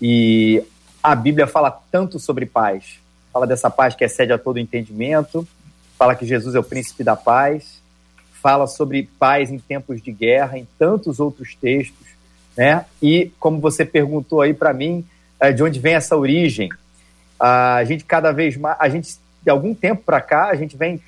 E 0.00 0.62
a 1.02 1.14
Bíblia 1.14 1.46
fala 1.46 1.70
tanto 1.90 2.18
sobre 2.18 2.44
paz. 2.44 2.98
Fala 3.32 3.46
dessa 3.46 3.70
paz 3.70 3.94
que 3.94 4.04
excede 4.04 4.32
a 4.32 4.38
todo 4.38 4.58
entendimento, 4.58 5.46
fala 5.98 6.14
que 6.14 6.26
Jesus 6.26 6.54
é 6.54 6.58
o 6.58 6.64
príncipe 6.64 7.02
da 7.02 7.16
paz, 7.16 7.80
fala 8.42 8.66
sobre 8.66 9.08
paz 9.18 9.50
em 9.50 9.58
tempos 9.58 10.02
de 10.02 10.12
guerra, 10.12 10.58
em 10.58 10.68
tantos 10.78 11.18
outros 11.18 11.54
textos, 11.54 12.06
né? 12.56 12.84
E 13.00 13.32
como 13.40 13.58
você 13.58 13.84
perguntou 13.84 14.42
aí 14.42 14.52
para 14.52 14.72
mim, 14.74 15.04
é, 15.40 15.50
de 15.50 15.62
onde 15.62 15.80
vem 15.80 15.94
essa 15.94 16.16
origem? 16.16 16.68
A 17.40 17.82
gente 17.84 18.04
cada 18.04 18.32
vez 18.32 18.56
mais, 18.56 18.76
a 18.78 18.88
gente 18.88 19.16
de 19.42 19.50
algum 19.50 19.74
tempo 19.74 20.02
para 20.02 20.20
cá, 20.20 20.48
a 20.48 20.54
gente 20.54 20.76
vem 20.76 21.00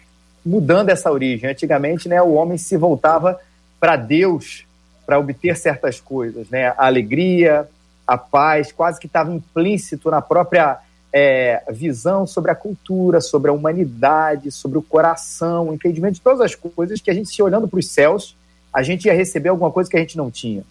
mudando 0.48 0.88
essa 0.88 1.12
origem. 1.12 1.50
Antigamente, 1.50 2.08
né, 2.08 2.20
o 2.22 2.32
homem 2.32 2.56
se 2.56 2.76
voltava 2.76 3.38
para 3.78 3.96
Deus 3.96 4.64
para 5.04 5.18
obter 5.18 5.56
certas 5.56 6.00
coisas, 6.00 6.48
né? 6.48 6.68
A 6.76 6.86
alegria, 6.86 7.68
a 8.06 8.18
paz, 8.18 8.72
quase 8.72 8.98
que 8.98 9.06
estava 9.06 9.32
implícito 9.32 10.10
na 10.10 10.20
própria 10.20 10.78
é, 11.12 11.62
visão 11.70 12.26
sobre 12.26 12.50
a 12.50 12.54
cultura, 12.54 13.20
sobre 13.20 13.50
a 13.50 13.54
humanidade, 13.54 14.50
sobre 14.50 14.78
o 14.78 14.82
coração, 14.82 15.68
o 15.68 15.74
entendimento 15.74 16.14
de 16.14 16.20
todas 16.20 16.40
as 16.40 16.54
coisas 16.54 17.00
que 17.00 17.10
a 17.10 17.14
gente, 17.14 17.30
se 17.30 17.42
olhando 17.42 17.68
para 17.68 17.78
os 17.78 17.88
céus, 17.88 18.36
a 18.72 18.82
gente 18.82 19.06
ia 19.06 19.14
receber 19.14 19.48
alguma 19.48 19.70
coisa 19.70 19.88
que 19.88 19.96
a 19.96 20.00
gente 20.00 20.16
não 20.16 20.30
tinha. 20.30 20.62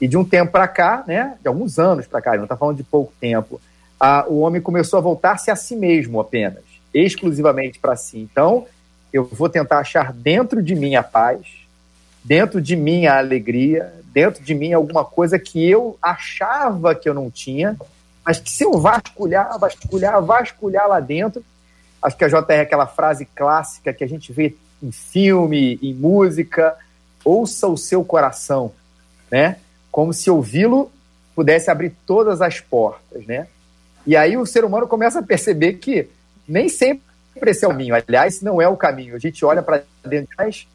E 0.00 0.06
de 0.06 0.16
um 0.16 0.24
tempo 0.24 0.52
para 0.52 0.68
cá, 0.68 1.04
né, 1.06 1.36
de 1.40 1.48
alguns 1.48 1.78
anos 1.78 2.06
para 2.06 2.22
cá, 2.22 2.36
não 2.36 2.44
está 2.44 2.56
falando 2.56 2.76
de 2.76 2.84
pouco 2.84 3.12
tempo, 3.20 3.60
a, 3.98 4.26
o 4.28 4.40
homem 4.40 4.62
começou 4.62 4.98
a 4.98 5.02
voltar-se 5.02 5.50
a 5.50 5.56
si 5.56 5.76
mesmo 5.76 6.20
apenas, 6.20 6.62
exclusivamente 6.94 7.78
para 7.78 7.96
si. 7.96 8.18
Então, 8.18 8.66
eu 9.12 9.24
vou 9.24 9.48
tentar 9.48 9.78
achar 9.78 10.12
dentro 10.12 10.62
de 10.62 10.74
mim 10.74 10.94
a 10.94 11.02
paz, 11.02 11.40
dentro 12.22 12.60
de 12.60 12.76
mim 12.76 13.06
a 13.06 13.18
alegria, 13.18 13.92
dentro 14.12 14.42
de 14.42 14.54
mim 14.54 14.72
alguma 14.72 15.04
coisa 15.04 15.38
que 15.38 15.68
eu 15.68 15.98
achava 16.02 16.94
que 16.94 17.08
eu 17.08 17.14
não 17.14 17.30
tinha, 17.30 17.76
mas 18.24 18.38
que 18.38 18.50
se 18.50 18.64
eu 18.64 18.78
vasculhar, 18.78 19.58
vasculhar, 19.58 20.22
vasculhar 20.22 20.88
lá 20.88 21.00
dentro, 21.00 21.44
acho 22.02 22.16
que 22.16 22.24
a 22.24 22.28
JR 22.28 22.44
é 22.50 22.60
aquela 22.60 22.86
frase 22.86 23.24
clássica 23.24 23.92
que 23.92 24.04
a 24.04 24.08
gente 24.08 24.32
vê 24.32 24.54
em 24.82 24.92
filme, 24.92 25.78
em 25.82 25.94
música, 25.94 26.76
ouça 27.24 27.66
o 27.66 27.76
seu 27.76 28.04
coração, 28.04 28.72
né? 29.30 29.56
Como 29.90 30.12
se 30.12 30.30
ouvi-lo 30.30 30.90
pudesse 31.34 31.70
abrir 31.70 31.94
todas 32.06 32.40
as 32.40 32.60
portas, 32.60 33.24
né? 33.26 33.46
E 34.06 34.16
aí 34.16 34.36
o 34.36 34.46
ser 34.46 34.64
humano 34.64 34.86
começa 34.86 35.20
a 35.20 35.22
perceber 35.22 35.74
que 35.74 36.08
nem 36.46 36.68
sempre 36.68 37.02
esse 37.36 37.64
é 37.64 37.68
o 37.68 37.70
caminho. 37.70 37.94
Aliás, 37.94 38.42
não 38.42 38.60
é 38.60 38.68
o 38.68 38.76
caminho. 38.76 39.14
A 39.14 39.18
gente 39.18 39.44
olha 39.44 39.62
para 39.62 39.82
dentro 40.04 40.28
de 40.28 40.36
nós 40.38 40.66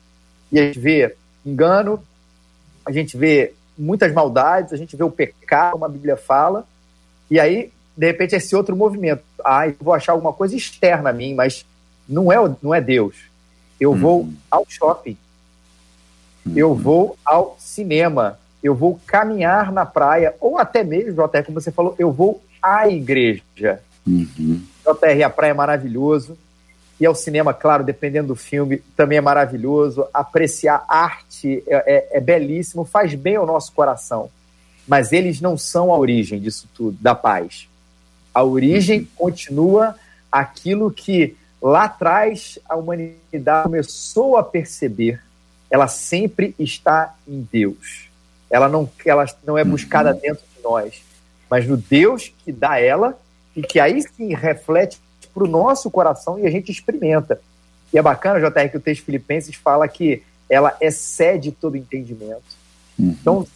e 0.51 0.59
a 0.59 0.63
gente 0.63 0.79
vê 0.79 1.15
engano, 1.45 2.01
a 2.85 2.91
gente 2.91 3.17
vê 3.17 3.53
muitas 3.77 4.13
maldades, 4.13 4.73
a 4.73 4.77
gente 4.77 4.95
vê 4.95 5.03
o 5.03 5.11
pecado, 5.11 5.73
como 5.73 5.85
a 5.85 5.89
Bíblia 5.89 6.15
fala, 6.15 6.65
e 7.29 7.39
aí, 7.39 7.71
de 7.97 8.05
repente, 8.05 8.35
esse 8.35 8.55
outro 8.55 8.75
movimento. 8.75 9.23
Ah, 9.43 9.67
eu 9.67 9.75
vou 9.79 9.93
achar 9.93 10.13
alguma 10.13 10.33
coisa 10.33 10.55
externa 10.55 11.09
a 11.09 11.13
mim, 11.13 11.33
mas 11.33 11.65
não 12.07 12.31
é, 12.31 12.37
não 12.61 12.73
é 12.73 12.81
Deus. 12.81 13.15
Eu 13.79 13.91
uhum. 13.91 13.97
vou 13.97 14.29
ao 14.49 14.65
shopping, 14.67 15.17
uhum. 16.45 16.53
eu 16.55 16.73
vou 16.73 17.17
ao 17.25 17.55
cinema, 17.59 18.39
eu 18.63 18.73
vou 18.73 18.99
caminhar 19.05 19.71
na 19.71 19.85
praia, 19.85 20.33
ou 20.39 20.57
até 20.57 20.83
mesmo, 20.83 21.21
até 21.23 21.43
como 21.43 21.59
você 21.59 21.71
falou, 21.71 21.95
eu 21.99 22.11
vou 22.11 22.41
à 22.61 22.87
igreja. 22.87 23.81
Uhum. 24.07 24.61
JR, 24.85 25.23
a 25.25 25.29
praia 25.29 25.51
é 25.51 25.53
maravilhoso. 25.53 26.37
E 26.99 27.05
ao 27.05 27.13
cinema, 27.13 27.53
claro, 27.53 27.83
dependendo 27.83 28.29
do 28.29 28.35
filme, 28.35 28.77
também 28.95 29.17
é 29.17 29.21
maravilhoso. 29.21 30.07
Apreciar 30.13 30.85
arte 30.87 31.63
é, 31.67 32.09
é, 32.13 32.17
é 32.17 32.21
belíssimo, 32.21 32.85
faz 32.85 33.13
bem 33.13 33.35
ao 33.35 33.45
nosso 33.45 33.73
coração. 33.73 34.29
Mas 34.87 35.11
eles 35.11 35.41
não 35.41 35.57
são 35.57 35.91
a 35.91 35.97
origem 35.97 36.39
disso 36.39 36.69
tudo, 36.73 36.97
da 37.01 37.13
paz. 37.13 37.67
A 38.33 38.43
origem 38.43 38.99
uhum. 38.99 39.07
continua 39.15 39.95
aquilo 40.31 40.91
que 40.91 41.35
lá 41.61 41.85
atrás 41.85 42.59
a 42.67 42.75
humanidade 42.75 43.63
começou 43.63 44.37
a 44.37 44.43
perceber. 44.43 45.21
Ela 45.69 45.87
sempre 45.87 46.55
está 46.57 47.15
em 47.27 47.47
Deus. 47.51 48.07
Ela 48.49 48.69
não, 48.69 48.89
ela 49.05 49.25
não 49.45 49.57
é 49.57 49.63
buscada 49.63 50.13
uhum. 50.13 50.19
dentro 50.19 50.43
de 50.55 50.63
nós, 50.63 51.01
mas 51.49 51.67
no 51.67 51.75
Deus 51.75 52.31
que 52.43 52.51
dá 52.51 52.79
ela 52.79 53.19
e 53.55 53.61
que 53.61 53.79
aí 53.79 54.01
sim 54.01 54.33
reflete 54.33 54.99
para 55.35 55.43
o 55.43 55.47
nosso 55.47 55.91
coração 55.91 56.39
e 56.39 56.47
a 56.47 56.49
gente 56.49 56.71
experimenta. 56.71 57.41
E 57.93 57.99
é 57.99 58.01
bacana, 58.01 58.39
JR, 58.39 58.69
que 58.69 58.77
o 58.77 58.81
texto 58.81 59.03
Filipenses 59.03 59.55
fala 59.55 59.85
que 59.87 60.23
ela 60.49 60.75
excede 60.79 61.51
todo 61.51 61.75
entendimento. 61.75 62.41
Uhum. 62.97 63.15
Então, 63.19 63.47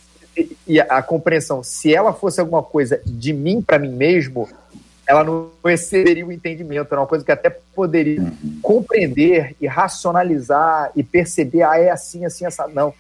e 0.68 0.80
a 0.80 1.02
compreensão, 1.02 1.64
se 1.64 1.94
ela 1.96 2.14
fosse 2.14 2.40
alguma 2.40 2.62
coisa 2.62 3.02
de 3.06 3.32
mim 3.32 3.62
para 3.62 3.80
mim 3.80 3.90
mesmo, 3.90 4.48
ela 5.08 5.24
não 5.24 5.50
excederia 5.66 6.26
o 6.26 6.32
entendimento, 6.32 6.88
era 6.92 7.02
uma 7.02 7.08
coisa 7.08 7.26
que 7.26 7.32
até 7.32 7.50
poderia 7.50 8.22
uhum. 8.22 8.60
compreender 8.62 9.56
e 9.60 9.66
racionalizar 9.66 10.92
e 10.96 11.02
perceber, 11.02 11.64
ah, 11.64 11.80
é 11.80 11.90
assim, 11.90 12.26
assim, 12.26 12.46
essa 12.46 12.68
não. 12.68 12.94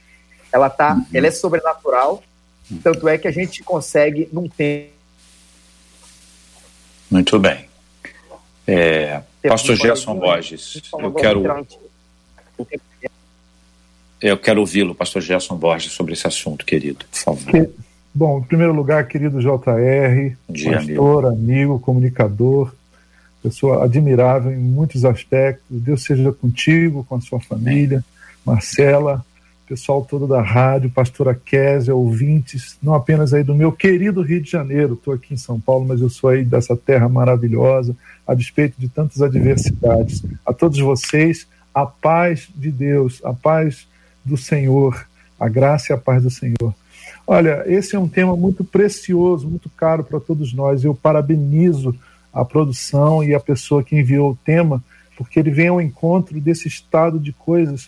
Ela 0.52 0.70
tá, 0.70 0.96
uhum. 0.96 1.06
ela 1.14 1.28
é 1.28 1.32
sobrenatural, 1.32 2.24
uhum. 2.72 2.80
tanto 2.84 3.08
é 3.08 3.18
que 3.18 3.28
a 3.28 3.32
gente 3.32 3.62
consegue 3.62 4.28
num 4.32 4.48
tempo. 4.48 4.90
Muito 7.12 7.38
bem. 7.40 7.69
É, 8.70 9.22
Pastor 9.48 9.76
Gerson 9.76 10.16
Borges, 10.16 10.82
eu 11.00 11.12
quero. 11.14 11.66
Eu 14.22 14.38
quero 14.38 14.60
ouvi-lo, 14.60 14.94
Pastor 14.94 15.22
Gerson 15.22 15.56
Borges, 15.56 15.94
sobre 15.94 16.14
esse 16.14 16.28
assunto, 16.28 16.66
querido, 16.66 17.06
por 17.10 17.18
favor. 17.18 17.70
Bom, 18.14 18.40
em 18.40 18.44
primeiro 18.44 18.74
lugar, 18.74 19.08
querido 19.08 19.40
JR, 19.40 20.36
dia, 20.50 20.74
pastor, 20.74 21.26
amigo. 21.26 21.28
amigo, 21.28 21.80
comunicador, 21.80 22.74
pessoa 23.42 23.86
admirável 23.86 24.52
em 24.52 24.58
muitos 24.58 25.06
aspectos. 25.06 25.64
Deus 25.70 26.04
seja 26.04 26.32
contigo, 26.34 27.06
com 27.08 27.16
a 27.16 27.22
sua 27.22 27.40
família, 27.40 28.04
Marcela, 28.46 29.26
pessoal 29.70 30.04
todo 30.04 30.26
da 30.26 30.42
rádio, 30.42 30.90
pastora 30.90 31.36
Késia, 31.36 31.94
ouvintes, 31.94 32.76
não 32.82 32.96
apenas 32.96 33.36
aí 33.36 33.44
do 33.44 33.54
meu 33.54 33.72
querido 33.72 34.24
Rio 34.24 34.42
de 34.42 34.50
Janeiro, 34.50 34.96
estou 34.96 35.14
aqui 35.14 35.36
em 35.36 35.38
São 35.38 35.60
Paulo, 35.60 35.86
mas 35.88 36.02
eu 36.02 36.10
sou 36.10 36.32
aí 36.32 36.44
dessa 36.44 36.76
terra 36.76 37.08
maravilhosa, 37.08 37.96
a 38.26 38.34
despeito 38.34 38.74
de 38.80 38.90
tantas 38.90 39.22
adversidades. 39.22 40.24
A 40.44 40.52
todos 40.54 40.80
vocês, 40.80 41.48
a 41.72 41.86
paz 41.86 42.50
de 42.56 42.72
Deus, 42.72 43.22
a 43.24 43.32
paz 43.32 43.88
do 44.26 44.36
Senhor, 44.36 45.06
a 45.40 45.48
graça 45.48 45.94
e 45.94 45.96
a 45.96 46.00
paz 46.00 46.24
do 46.24 46.32
Senhor. 46.32 46.74
Olha, 47.28 47.64
esse 47.68 47.96
é 47.96 48.00
um 48.00 48.08
tema 48.08 48.36
muito 48.36 48.64
precioso, 48.64 49.48
muito 49.48 49.70
caro 49.70 50.04
para 50.04 50.20
todos 50.20 50.52
nós. 50.52 50.84
Eu 50.84 50.96
parabenizo 50.96 51.96
a 52.34 52.44
produção 52.44 53.24
e 53.24 53.36
a 53.36 53.40
pessoa 53.40 53.84
que 53.84 53.96
enviou 53.96 54.32
o 54.32 54.40
tema, 54.44 54.84
porque 55.16 55.40
ele 55.40 55.52
vem 55.52 55.68
ao 55.68 55.80
encontro 55.80 56.42
desse 56.42 56.68
estado 56.68 57.20
de 57.20 57.32
coisas 57.32 57.88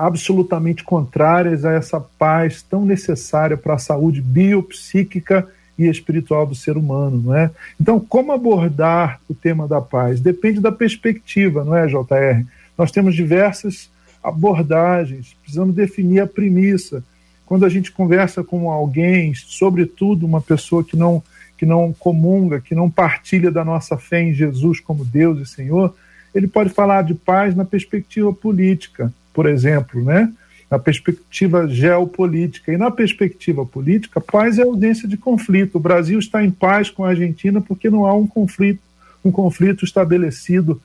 absolutamente 0.00 0.82
contrárias 0.82 1.62
a 1.62 1.72
essa 1.72 2.00
paz 2.00 2.62
tão 2.62 2.86
necessária 2.86 3.54
para 3.54 3.74
a 3.74 3.78
saúde 3.78 4.22
biopsíquica 4.22 5.46
e 5.78 5.86
espiritual 5.86 6.46
do 6.46 6.54
ser 6.54 6.78
humano, 6.78 7.22
não 7.22 7.36
é? 7.36 7.50
Então, 7.78 8.00
como 8.00 8.32
abordar 8.32 9.20
o 9.28 9.34
tema 9.34 9.68
da 9.68 9.78
paz? 9.78 10.18
Depende 10.18 10.58
da 10.58 10.72
perspectiva, 10.72 11.62
não 11.64 11.76
é, 11.76 11.86
JR? 11.86 12.46
Nós 12.78 12.90
temos 12.90 13.14
diversas 13.14 13.90
abordagens, 14.24 15.36
precisamos 15.42 15.74
definir 15.74 16.20
a 16.20 16.26
premissa. 16.26 17.04
Quando 17.44 17.66
a 17.66 17.68
gente 17.68 17.92
conversa 17.92 18.42
com 18.42 18.70
alguém, 18.70 19.34
sobretudo 19.34 20.24
uma 20.24 20.40
pessoa 20.40 20.82
que 20.82 20.96
não 20.96 21.22
que 21.58 21.66
não 21.66 21.92
comunga, 21.92 22.58
que 22.58 22.74
não 22.74 22.88
partilha 22.88 23.50
da 23.50 23.62
nossa 23.62 23.98
fé 23.98 24.22
em 24.22 24.32
Jesus 24.32 24.80
como 24.80 25.04
Deus 25.04 25.38
e 25.40 25.44
Senhor, 25.44 25.94
ele 26.34 26.46
pode 26.46 26.70
falar 26.70 27.02
de 27.02 27.12
paz 27.12 27.54
na 27.54 27.66
perspectiva 27.66 28.32
política, 28.32 29.12
por 29.32 29.46
exemplo, 29.46 30.04
né? 30.04 30.32
na 30.70 30.78
perspectiva 30.78 31.66
geopolítica. 31.66 32.72
E 32.72 32.76
na 32.76 32.90
perspectiva 32.90 33.66
política, 33.66 34.20
paz 34.20 34.58
é 34.58 34.62
ausência 34.62 35.08
de 35.08 35.16
conflito. 35.16 35.76
O 35.76 35.80
Brasil 35.80 36.18
está 36.18 36.44
em 36.44 36.50
paz 36.50 36.88
com 36.88 37.04
a 37.04 37.08
Argentina 37.08 37.60
porque 37.60 37.90
não 37.90 38.06
há 38.06 38.14
um 38.14 38.26
conflito, 38.26 38.80
um 39.24 39.32
conflito 39.32 39.84
estabelecido 39.84 40.80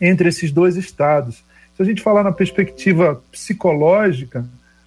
entre 0.00 0.28
esses 0.28 0.50
dois 0.50 0.76
estados. 0.76 1.44
Se 1.76 1.82
a 1.82 1.84
gente 1.84 2.02
falar 2.02 2.24
na 2.24 2.32
perspectiva 2.32 3.22
psicológica, 3.30 4.44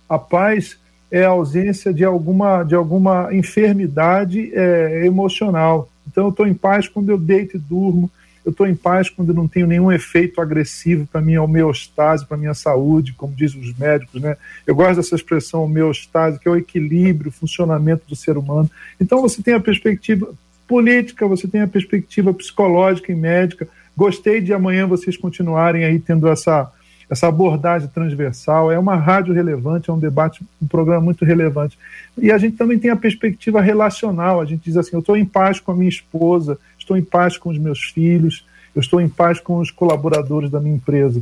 a 0.07 0.19
paz 0.19 0.77
é 1.09 1.23
a 1.23 1.29
ausência 1.29 1.93
de 1.93 2.03
alguma, 2.03 2.63
de 2.63 2.75
alguma 2.75 3.33
enfermidade 3.33 4.51
é, 4.53 5.05
emocional. 5.05 5.89
Então, 6.07 6.25
eu 6.25 6.29
estou 6.29 6.45
em 6.45 6.53
paz 6.53 6.87
quando 6.87 7.09
eu 7.09 7.17
deito 7.17 7.55
e 7.55 7.59
durmo, 7.59 8.11
eu 8.49 8.51
estou 8.51 8.67
em 8.67 8.75
paz 8.75 9.09
quando 9.09 9.29
eu 9.29 9.35
não 9.35 9.47
tenho 9.47 9.67
nenhum 9.67 9.91
efeito 9.91 10.41
agressivo 10.41 11.07
para 11.07 11.21
minha 11.21 11.41
homeostase, 11.41 12.25
para 12.25 12.35
minha 12.35 12.53
saúde, 12.53 13.13
como 13.13 13.33
dizem 13.33 13.61
os 13.61 13.77
médicos, 13.77 14.21
né? 14.21 14.35
Eu 14.65 14.75
gosto 14.75 14.97
dessa 14.97 15.15
expressão 15.15 15.63
homeostase, 15.63 16.39
que 16.39 16.47
é 16.47 16.51
o 16.51 16.57
equilíbrio, 16.57 17.29
o 17.29 17.33
funcionamento 17.33 18.03
do 18.07 18.15
ser 18.15 18.37
humano. 18.37 18.69
Então, 18.99 19.21
você 19.21 19.41
tem 19.41 19.53
a 19.53 19.59
perspectiva 19.59 20.27
política, 20.67 21.27
você 21.27 21.47
tem 21.47 21.61
a 21.61 21.67
perspectiva 21.67 22.33
psicológica 22.33 23.11
e 23.11 23.15
médica. 23.15 23.67
Gostei 23.95 24.41
de 24.41 24.53
amanhã 24.53 24.87
vocês 24.87 25.15
continuarem 25.15 25.83
aí 25.83 25.99
tendo 25.99 26.27
essa 26.27 26.71
essa 27.09 27.27
abordagem 27.27 27.87
transversal. 27.87 28.71
É 28.71 28.77
uma 28.77 28.95
rádio 28.95 29.33
relevante, 29.33 29.89
é 29.89 29.93
um 29.93 29.99
debate, 29.99 30.45
um 30.61 30.67
programa 30.67 31.01
muito 31.01 31.25
relevante. 31.25 31.77
E 32.17 32.31
a 32.31 32.37
gente 32.37 32.55
também 32.55 32.77
tem 32.77 32.91
a 32.91 32.95
perspectiva 32.95 33.59
relacional. 33.59 34.39
A 34.39 34.45
gente 34.45 34.63
diz 34.63 34.77
assim: 34.77 34.91
eu 34.93 34.99
estou 34.99 35.17
em 35.17 35.25
paz 35.25 35.59
com 35.59 35.71
a 35.71 35.75
minha 35.75 35.89
esposa, 35.89 36.59
estou 36.89 36.97
em 36.97 37.03
paz 37.03 37.37
com 37.37 37.49
os 37.49 37.57
meus 37.57 37.83
filhos, 37.83 38.45
eu 38.75 38.79
estou 38.79 38.99
em 38.99 39.09
paz 39.09 39.39
com 39.39 39.59
os 39.59 39.69
colaboradores 39.69 40.49
da 40.49 40.59
minha 40.59 40.75
empresa. 40.75 41.21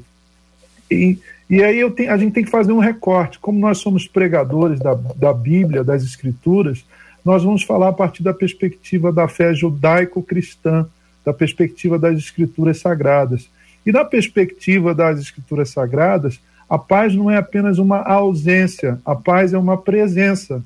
E, 0.90 1.18
e 1.50 1.62
aí 1.64 1.90
tenho, 1.92 2.12
a 2.12 2.18
gente 2.18 2.34
tem 2.34 2.44
que 2.44 2.50
fazer 2.50 2.72
um 2.72 2.80
recorte. 2.80 3.40
Como 3.40 3.60
nós 3.60 3.80
somos 3.80 4.08
pregadores 4.08 4.80
da, 4.80 4.94
da 4.94 5.34
Bíblia, 5.34 5.84
das 5.84 6.04
Escrituras, 6.04 6.86
nós 7.24 7.44
vamos 7.44 7.64
falar 7.64 7.90
a 7.90 7.94
partir 7.94 8.24
da 8.24 8.34
perspectiva 8.34 9.12
da 9.12 9.28
fé 9.28 9.54
judaico-cristã, 9.54 10.88
da 11.26 11.34
perspectiva 11.34 12.00
das 12.00 12.18
Escrituras 12.18 12.80
Sagradas. 12.80 13.50
E 13.86 13.92
na 13.92 14.06
perspectiva 14.06 14.96
das 14.96 15.20
Escrituras 15.20 15.70
Sagradas, 15.70 16.40
a 16.70 16.78
paz 16.78 17.14
não 17.14 17.30
é 17.30 17.38
apenas 17.38 17.78
uma 17.78 18.02
ausência, 18.02 19.00
a 19.06 19.16
paz 19.16 19.54
é 19.54 19.58
uma 19.58 19.78
presença. 19.78 20.64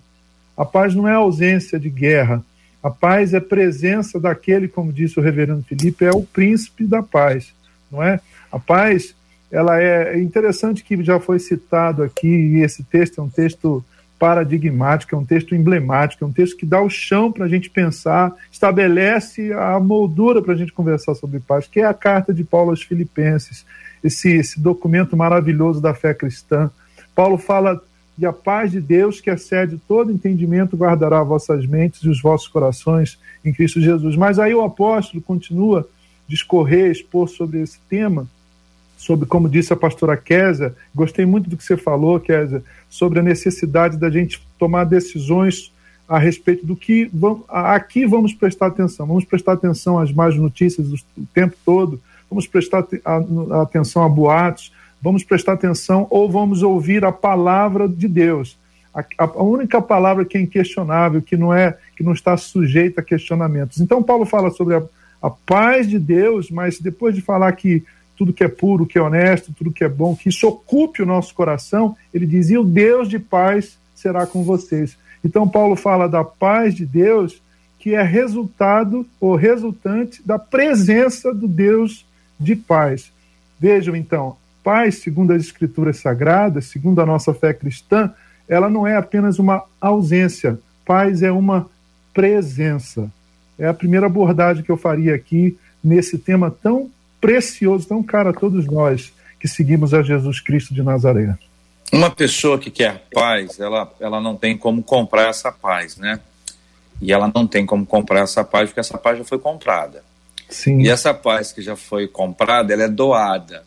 A 0.55 0.65
paz 0.65 0.93
não 0.93 1.08
é 1.08 1.13
ausência 1.13 1.79
de 1.79 1.89
guerra, 1.89 2.43
a 2.83 2.89
paz 2.89 3.33
é 3.33 3.39
presença 3.39 4.19
daquele, 4.19 4.67
como 4.67 4.91
disse 4.91 5.19
o 5.19 5.23
reverendo 5.23 5.63
Felipe, 5.63 6.05
é 6.05 6.11
o 6.11 6.23
príncipe 6.23 6.85
da 6.85 7.03
paz, 7.03 7.53
não 7.91 8.01
é? 8.01 8.19
A 8.51 8.59
paz, 8.59 9.15
ela 9.51 9.79
é, 9.79 10.15
é 10.15 10.19
interessante 10.19 10.83
que 10.83 11.01
já 11.03 11.19
foi 11.19 11.39
citado 11.39 12.01
aqui, 12.03 12.27
e 12.27 12.63
esse 12.63 12.83
texto 12.83 13.21
é 13.21 13.23
um 13.23 13.29
texto 13.29 13.84
paradigmático, 14.17 15.15
é 15.15 15.17
um 15.17 15.25
texto 15.25 15.56
emblemático, 15.56 16.23
é 16.23 16.27
um 16.27 16.32
texto 16.32 16.58
que 16.58 16.65
dá 16.65 16.79
o 16.79 16.89
chão 16.89 17.32
para 17.32 17.45
a 17.45 17.47
gente 17.47 17.69
pensar, 17.69 18.32
estabelece 18.51 19.51
a 19.53 19.79
moldura 19.79 20.41
para 20.41 20.53
a 20.53 20.58
gente 20.58 20.71
conversar 20.71 21.15
sobre 21.15 21.39
paz, 21.39 21.67
que 21.67 21.79
é 21.79 21.86
a 21.86 21.93
carta 21.93 22.34
de 22.34 22.43
Paulo 22.43 22.69
aos 22.69 22.84
Filipenses, 22.84 23.65
esse, 24.03 24.29
esse 24.29 24.60
documento 24.60 25.17
maravilhoso 25.17 25.82
da 25.82 25.93
fé 25.93 26.13
cristã. 26.13 26.69
Paulo 27.15 27.38
fala 27.38 27.82
e 28.21 28.25
a 28.25 28.31
paz 28.31 28.71
de 28.71 28.79
Deus, 28.79 29.19
que 29.19 29.31
excede 29.31 29.81
todo 29.88 30.12
entendimento, 30.12 30.77
guardará 30.77 31.23
vossas 31.23 31.65
mentes 31.65 32.03
e 32.03 32.10
os 32.10 32.21
vossos 32.21 32.47
corações 32.47 33.17
em 33.43 33.51
Cristo 33.51 33.81
Jesus. 33.81 34.15
Mas 34.15 34.38
aí 34.38 34.53
o 34.53 34.63
apóstolo 34.63 35.23
continua 35.23 35.89
discorrer, 36.27 36.91
expor 36.91 37.27
sobre 37.27 37.62
esse 37.62 37.79
tema, 37.89 38.27
sobre, 38.95 39.25
como 39.25 39.49
disse 39.49 39.73
a 39.73 39.75
pastora 39.75 40.15
Késia, 40.15 40.75
gostei 40.93 41.25
muito 41.25 41.49
do 41.49 41.57
que 41.57 41.63
você 41.63 41.75
falou, 41.75 42.19
Késia, 42.19 42.63
sobre 42.88 43.19
a 43.19 43.23
necessidade 43.23 43.97
da 43.97 44.12
gente 44.12 44.39
tomar 44.60 44.84
decisões 44.84 45.73
a 46.07 46.19
respeito 46.19 46.63
do 46.63 46.75
que 46.75 47.10
vamos, 47.12 47.41
aqui 47.49 48.05
vamos 48.05 48.36
prestar 48.36 48.67
atenção. 48.67 49.07
Vamos 49.07 49.25
prestar 49.25 49.53
atenção 49.53 49.97
às 49.97 50.12
más 50.12 50.36
notícias 50.36 50.88
o 50.91 51.25
tempo 51.34 51.55
todo, 51.65 51.99
vamos 52.29 52.45
prestar 52.45 52.86
atenção 53.63 54.03
a 54.03 54.10
boatos, 54.10 54.71
vamos 55.01 55.23
prestar 55.23 55.53
atenção 55.53 56.07
ou 56.09 56.29
vamos 56.29 56.63
ouvir 56.63 57.03
a 57.03 57.11
palavra 57.11 57.87
de 57.87 58.07
Deus. 58.07 58.57
A, 58.93 59.03
a, 59.17 59.43
única 59.43 59.81
palavra 59.81 60.25
que 60.25 60.37
é 60.37 60.41
inquestionável, 60.41 61.21
que 61.21 61.37
não 61.37 61.53
é, 61.53 61.77
que 61.95 62.03
não 62.03 62.11
está 62.11 62.35
sujeita 62.35 63.01
a 63.01 63.03
questionamentos. 63.03 63.79
Então 63.79 64.03
Paulo 64.03 64.25
fala 64.25 64.51
sobre 64.51 64.75
a, 64.75 64.83
a 65.21 65.29
paz 65.29 65.87
de 65.87 65.97
Deus, 65.97 66.51
mas 66.51 66.79
depois 66.79 67.15
de 67.15 67.21
falar 67.21 67.51
que 67.53 67.83
tudo 68.17 68.33
que 68.33 68.43
é 68.43 68.47
puro, 68.47 68.85
que 68.85 68.97
é 68.97 69.01
honesto, 69.01 69.53
tudo 69.53 69.71
que 69.71 69.83
é 69.83 69.89
bom, 69.89 70.15
que 70.15 70.29
isso 70.29 70.47
ocupe 70.47 71.01
o 71.01 71.05
nosso 71.05 71.33
coração, 71.33 71.95
ele 72.13 72.27
dizia: 72.27 72.61
o 72.61 72.65
Deus 72.65 73.09
de 73.09 73.17
paz 73.17 73.77
será 73.95 74.27
com 74.27 74.43
vocês. 74.43 74.97
Então, 75.23 75.47
Paulo 75.47 75.75
fala 75.75 76.07
da 76.07 76.23
paz 76.23 76.75
de 76.75 76.85
Deus, 76.85 77.41
que 77.79 77.95
é 77.95 78.01
resultado 78.01 79.05
ou 79.19 79.35
resultante 79.35 80.21
da 80.25 80.37
presença 80.37 81.33
do 81.33 81.47
Deus 81.47 82.05
de 82.39 82.55
paz. 82.55 83.11
Vejam 83.59 83.95
então, 83.95 84.37
paz, 84.63 84.95
segundo 85.00 85.34
as 85.34 85.43
Escrituras 85.43 85.97
Sagradas, 85.97 86.65
segundo 86.65 87.02
a 87.02 87.06
nossa 87.06 87.34
fé 87.34 87.54
cristã, 87.54 88.13
ela 88.47 88.69
não 88.69 88.86
é 88.86 88.95
apenas 88.95 89.39
uma 89.39 89.63
ausência, 89.80 90.60
paz 90.86 91.21
é 91.21 91.32
uma 91.32 91.69
presença. 92.13 93.10
É 93.58 93.67
a 93.67 93.74
primeira 93.74 94.08
abordagem 94.08 94.63
que 94.63 94.71
eu 94.71 94.78
faria 94.78 95.15
aqui 95.15 95.58
nesse 95.84 96.17
tema 96.17 96.52
tão 96.52 96.89
precioso, 97.19 97.88
tão 97.88 98.02
caro 98.02 98.30
a 98.30 98.34
todos 98.34 98.65
nós 98.65 99.13
que 99.39 99.47
seguimos 99.47 99.93
a 99.93 100.02
Jesus 100.02 100.39
Cristo 100.39 100.74
de 100.74 100.84
Nazaré. 100.84 101.36
Uma 101.91 102.10
pessoa 102.10 102.58
que 102.58 102.71
quer 102.71 103.04
paz, 103.13 103.60
ela, 103.60 103.91
ela 104.00 104.21
não 104.21 104.36
tem 104.36 104.58
como 104.58 104.82
comprar 104.82 105.30
essa 105.30 105.52
paz, 105.52 105.97
né? 105.97 106.19
E 107.02 107.12
ela 107.12 107.32
não 107.34 107.47
tem 107.47 107.65
como 107.65 107.86
comprar 107.86 108.21
essa 108.21 108.43
paz 108.43 108.69
porque 108.69 108.80
essa 108.80 108.97
paz 108.97 109.17
já 109.17 109.24
foi 109.24 109.39
comprada. 109.39 110.04
Sim. 110.47 110.80
E 110.82 110.89
essa 110.89 111.13
paz 111.13 111.52
que 111.52 111.62
já 111.62 111.76
foi 111.76 112.08
comprada, 112.08 112.74
ela 112.74 112.84
é 112.84 112.88
doada. 112.88 113.63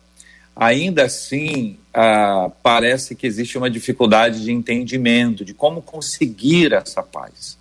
Ainda 0.55 1.03
assim, 1.03 1.77
ah, 1.93 2.49
parece 2.63 3.13
que 3.13 3.27
existe 3.27 3.57
uma 3.57 3.69
dificuldade 3.69 4.41
de 4.43 4.51
entendimento 4.51 5.43
de 5.43 5.53
como 5.53 5.81
conseguir 5.81 6.71
essa 6.71 7.03
paz. 7.03 7.57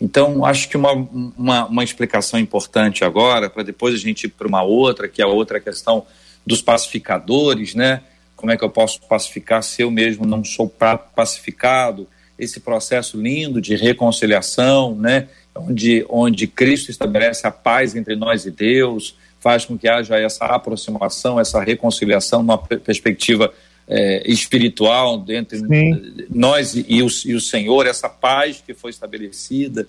Então, 0.00 0.44
acho 0.44 0.68
que 0.68 0.76
uma, 0.76 0.92
uma, 0.92 1.66
uma 1.66 1.84
explicação 1.84 2.40
importante 2.40 3.04
agora, 3.04 3.48
para 3.48 3.62
depois 3.62 3.94
a 3.94 3.98
gente 3.98 4.24
ir 4.24 4.30
para 4.30 4.48
uma 4.48 4.60
outra, 4.60 5.06
que 5.06 5.22
é 5.22 5.24
a 5.24 5.28
outra 5.28 5.60
questão 5.60 6.04
dos 6.44 6.60
pacificadores, 6.60 7.76
né? 7.76 8.02
Como 8.34 8.50
é 8.50 8.56
que 8.56 8.64
eu 8.64 8.70
posso 8.70 9.00
pacificar 9.02 9.62
se 9.62 9.82
eu 9.82 9.90
mesmo 9.92 10.26
não 10.26 10.44
sou 10.44 10.68
pacificado? 11.14 12.08
Esse 12.36 12.58
processo 12.58 13.16
lindo 13.16 13.60
de 13.60 13.76
reconciliação, 13.76 14.96
né? 14.96 15.28
Onde, 15.54 16.04
onde 16.08 16.48
Cristo 16.48 16.90
estabelece 16.90 17.46
a 17.46 17.52
paz 17.52 17.94
entre 17.94 18.16
nós 18.16 18.44
e 18.44 18.50
Deus, 18.50 19.14
faz 19.42 19.64
com 19.64 19.76
que 19.76 19.88
haja 19.88 20.16
essa 20.16 20.44
aproximação, 20.46 21.40
essa 21.40 21.60
reconciliação, 21.60 22.40
uma 22.40 22.56
perspectiva 22.56 23.52
é, 23.88 24.22
espiritual 24.24 25.24
entre 25.28 25.58
Sim. 25.58 26.26
nós 26.30 26.74
e 26.76 27.02
o, 27.02 27.08
e 27.26 27.34
o 27.34 27.40
Senhor, 27.40 27.86
essa 27.86 28.08
paz 28.08 28.62
que 28.64 28.72
foi 28.72 28.90
estabelecida. 28.90 29.86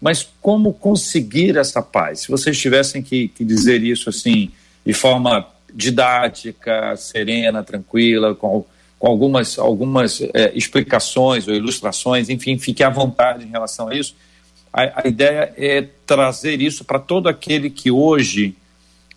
Mas 0.00 0.26
como 0.40 0.72
conseguir 0.72 1.58
essa 1.58 1.82
paz? 1.82 2.20
Se 2.20 2.28
vocês 2.28 2.58
tivessem 2.58 3.02
que, 3.02 3.28
que 3.28 3.44
dizer 3.44 3.82
isso 3.82 4.08
assim, 4.08 4.50
de 4.84 4.94
forma 4.94 5.46
didática, 5.74 6.96
serena, 6.96 7.62
tranquila, 7.62 8.34
com, 8.34 8.64
com 8.98 9.06
algumas, 9.06 9.58
algumas 9.58 10.22
é, 10.32 10.52
explicações 10.54 11.46
ou 11.46 11.54
ilustrações, 11.54 12.30
enfim, 12.30 12.56
fique 12.56 12.82
à 12.82 12.88
vontade 12.88 13.44
em 13.44 13.50
relação 13.50 13.88
a 13.88 13.94
isso. 13.94 14.16
A, 14.72 15.02
a 15.02 15.08
ideia 15.08 15.52
é 15.54 15.86
trazer 16.06 16.62
isso 16.62 16.82
para 16.82 16.98
todo 16.98 17.28
aquele 17.28 17.68
que 17.68 17.90
hoje 17.90 18.56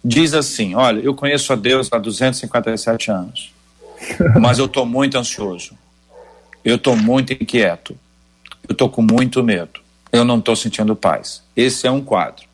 diz 0.03 0.33
assim: 0.33 0.75
olha, 0.75 0.99
eu 0.99 1.13
conheço 1.13 1.51
a 1.53 1.55
Deus 1.55 1.89
há 1.91 1.97
257 1.97 3.11
anos 3.11 3.59
mas 4.39 4.59
eu 4.59 4.65
estou 4.65 4.85
muito 4.85 5.17
ansioso. 5.17 5.77
Eu 6.63 6.75
estou 6.75 6.95
muito 6.95 7.33
inquieto. 7.33 7.97
Eu 8.67 8.73
estou 8.73 8.89
com 8.89 9.01
muito 9.01 9.43
medo. 9.43 9.79
Eu 10.11 10.25
não 10.25 10.39
estou 10.39 10.55
sentindo 10.55 10.95
paz. 10.95 11.43
Esse 11.55 11.87
é 11.87 11.91
um 11.91 12.01
quadro. 12.01 12.45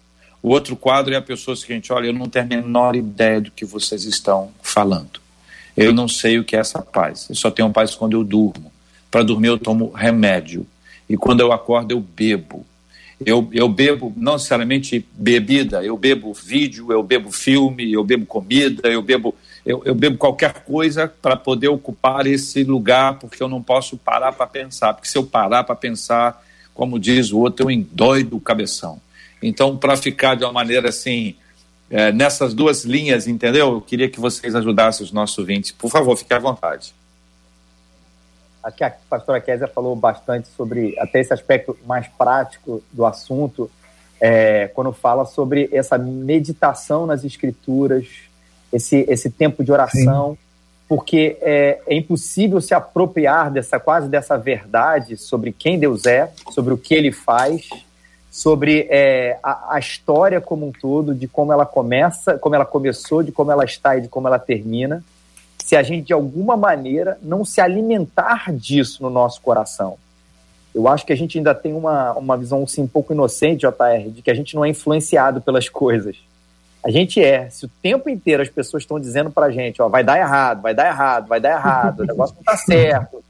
O 0.41 0.49
outro 0.49 0.75
quadro 0.75 1.13
é 1.13 1.17
a 1.17 1.21
pessoa 1.21 1.55
seguinte: 1.55 1.91
olha, 1.91 2.07
eu 2.07 2.13
não 2.13 2.27
tenho 2.27 2.45
a 2.45 2.47
menor 2.47 2.95
ideia 2.95 3.41
do 3.41 3.51
que 3.51 3.65
vocês 3.65 4.03
estão 4.05 4.51
falando. 4.61 5.19
Eu 5.75 5.93
não 5.93 6.07
sei 6.07 6.39
o 6.39 6.43
que 6.43 6.55
é 6.55 6.59
essa 6.59 6.81
paz. 6.81 7.27
Eu 7.29 7.35
só 7.35 7.51
tenho 7.51 7.71
paz 7.71 7.95
quando 7.95 8.13
eu 8.13 8.23
durmo. 8.23 8.71
Para 9.09 9.23
dormir, 9.23 9.47
eu 9.47 9.57
tomo 9.57 9.91
remédio. 9.91 10.65
E 11.09 11.17
quando 11.17 11.41
eu 11.41 11.51
acordo, 11.51 11.91
eu 11.91 11.99
bebo. 11.99 12.65
Eu, 13.23 13.47
eu 13.53 13.69
bebo 13.69 14.13
não 14.17 14.33
necessariamente 14.33 15.05
bebida, 15.13 15.83
eu 15.83 15.95
bebo 15.95 16.33
vídeo, 16.33 16.91
eu 16.91 17.01
bebo 17.01 17.31
filme, 17.31 17.91
eu 17.91 18.03
bebo 18.03 18.25
comida, 18.25 18.89
eu 18.89 19.01
bebo, 19.01 19.33
eu, 19.65 19.81
eu 19.85 19.95
bebo 19.95 20.17
qualquer 20.17 20.65
coisa 20.65 21.07
para 21.07 21.37
poder 21.37 21.69
ocupar 21.69 22.27
esse 22.27 22.63
lugar, 22.63 23.17
porque 23.19 23.41
eu 23.41 23.47
não 23.47 23.61
posso 23.61 23.97
parar 23.97 24.33
para 24.33 24.45
pensar. 24.45 24.93
Porque 24.93 25.07
se 25.07 25.17
eu 25.17 25.23
parar 25.23 25.63
para 25.63 25.75
pensar, 25.75 26.43
como 26.73 26.99
diz 26.99 27.31
o 27.31 27.39
outro, 27.39 27.65
eu 27.65 27.71
endoido 27.71 28.35
o 28.35 28.41
cabeção. 28.41 28.99
Então, 29.41 29.77
para 29.77 29.95
ficar 29.95 30.35
de 30.35 30.43
uma 30.43 30.51
maneira 30.51 30.89
assim, 30.89 31.35
é, 31.89 32.11
nessas 32.11 32.53
duas 32.53 32.83
linhas, 32.83 33.27
entendeu? 33.27 33.73
Eu 33.73 33.81
queria 33.81 34.09
que 34.09 34.19
vocês 34.19 34.55
ajudassem 34.55 35.05
os 35.05 35.11
nossos 35.11 35.37
ouvintes. 35.37 35.71
Por 35.71 35.89
favor, 35.89 36.17
fique 36.17 36.33
à 36.33 36.39
vontade. 36.39 36.93
Que 38.71 38.83
a 38.83 38.93
pastora 39.09 39.39
Kézia 39.39 39.67
falou 39.67 39.95
bastante 39.95 40.47
sobre 40.49 40.97
até 40.99 41.19
esse 41.19 41.33
aspecto 41.33 41.77
mais 41.85 42.07
prático 42.07 42.81
do 42.91 43.05
assunto, 43.05 43.69
é, 44.19 44.67
quando 44.69 44.91
fala 44.91 45.25
sobre 45.25 45.69
essa 45.71 45.97
meditação 45.97 47.05
nas 47.05 47.23
escrituras, 47.23 48.07
esse, 48.71 49.05
esse 49.07 49.29
tempo 49.29 49.63
de 49.63 49.71
oração, 49.71 50.31
Sim. 50.31 50.37
porque 50.87 51.37
é, 51.41 51.79
é 51.85 51.95
impossível 51.95 52.59
se 52.59 52.73
apropriar 52.73 53.51
dessa 53.51 53.79
quase 53.79 54.07
dessa 54.09 54.37
verdade 54.37 55.17
sobre 55.17 55.51
quem 55.51 55.77
Deus 55.77 56.05
é, 56.05 56.31
sobre 56.51 56.73
o 56.73 56.77
que 56.77 56.93
Ele 56.93 57.11
faz, 57.11 57.69
sobre 58.31 58.87
é, 58.89 59.39
a, 59.41 59.75
a, 59.75 59.79
história 59.79 60.41
como 60.41 60.67
um 60.67 60.71
todo, 60.71 61.15
de 61.15 61.27
como 61.27 61.53
ela 61.53 61.65
começa, 61.65 62.37
como 62.37 62.53
ela 62.53 62.65
começou, 62.65 63.23
de 63.23 63.31
como 63.31 63.49
ela 63.49 63.63
está 63.63 63.95
e 63.95 64.01
de 64.01 64.09
como 64.09 64.27
ela 64.27 64.37
termina, 64.37 65.01
se 65.65 65.75
a 65.75 65.81
gente 65.81 66.05
de 66.05 66.13
alguma 66.13 66.55
maneira 66.55 67.17
não 67.23 67.43
se 67.43 67.59
alimentar 67.59 68.53
disso 68.53 69.01
no 69.01 69.09
nosso 69.09 69.41
coração. 69.41 69.97
Eu 70.75 70.87
acho 70.87 71.03
que 71.03 71.11
a 71.11 71.15
gente 71.15 71.39
ainda 71.39 71.55
tem 71.55 71.73
uma, 71.73 72.13
uma 72.13 72.37
visão 72.37 72.61
assim, 72.61 72.83
um 72.83 72.87
pouco 72.87 73.13
inocente, 73.13 73.61
JR, 73.61 74.11
de 74.11 74.21
que 74.21 74.29
a 74.29 74.35
gente 74.35 74.53
não 74.53 74.63
é 74.63 74.69
influenciado 74.69 75.41
pelas 75.41 75.67
coisas. 75.67 76.17
A 76.83 76.91
gente 76.91 77.19
é. 77.19 77.49
Se 77.49 77.65
o 77.65 77.71
tempo 77.81 78.07
inteiro 78.07 78.43
as 78.43 78.49
pessoas 78.49 78.83
estão 78.83 78.99
dizendo 78.99 79.31
pra 79.31 79.49
gente, 79.49 79.81
ó, 79.81 79.89
vai 79.89 80.03
dar 80.03 80.19
errado, 80.19 80.61
vai 80.61 80.75
dar 80.75 80.85
errado, 80.85 81.27
vai 81.27 81.39
dar 81.39 81.53
errado, 81.53 82.01
o 82.01 82.05
negócio 82.05 82.35
não 82.35 82.43
tá 82.43 82.55
certo. 82.57 83.23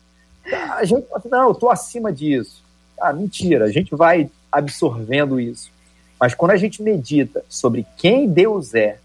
A 0.76 0.84
gente 0.84 1.08
fala 1.08 1.20
assim, 1.20 1.30
não, 1.30 1.48
eu 1.48 1.56
tô 1.56 1.70
acima 1.70 2.12
disso. 2.12 2.62
Ah, 3.00 3.14
mentira, 3.14 3.64
a 3.64 3.72
gente 3.72 3.96
vai 3.96 4.30
absorvendo 4.52 5.40
isso. 5.40 5.72
Mas 6.20 6.36
quando 6.36 6.52
a 6.52 6.58
gente 6.58 6.84
medita 6.84 7.46
sobre 7.48 7.88
quem 7.96 8.28
Deus 8.28 8.76
é 8.76 8.98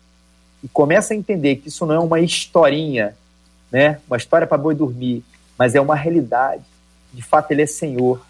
e 0.63 0.69
começa 0.69 1.15
a 1.15 1.17
entender 1.17 1.57
que 1.57 1.69
isso 1.69 1.87
não 1.87 1.95
é 1.95 1.99
uma 1.99 2.21
historinha, 2.21 3.15
né, 3.71 4.01
uma 4.07 4.17
história 4.17 4.47
para 4.47 4.59
boi 4.59 4.75
dormir, 4.75 5.25
mas 5.59 5.75
é 5.75 5.81
uma 5.81 5.95
realidade. 5.95 6.65
De 7.13 7.23
fato, 7.23 7.51
Ele 7.51 7.63
é 7.63 7.67
Senhor, 7.67 8.21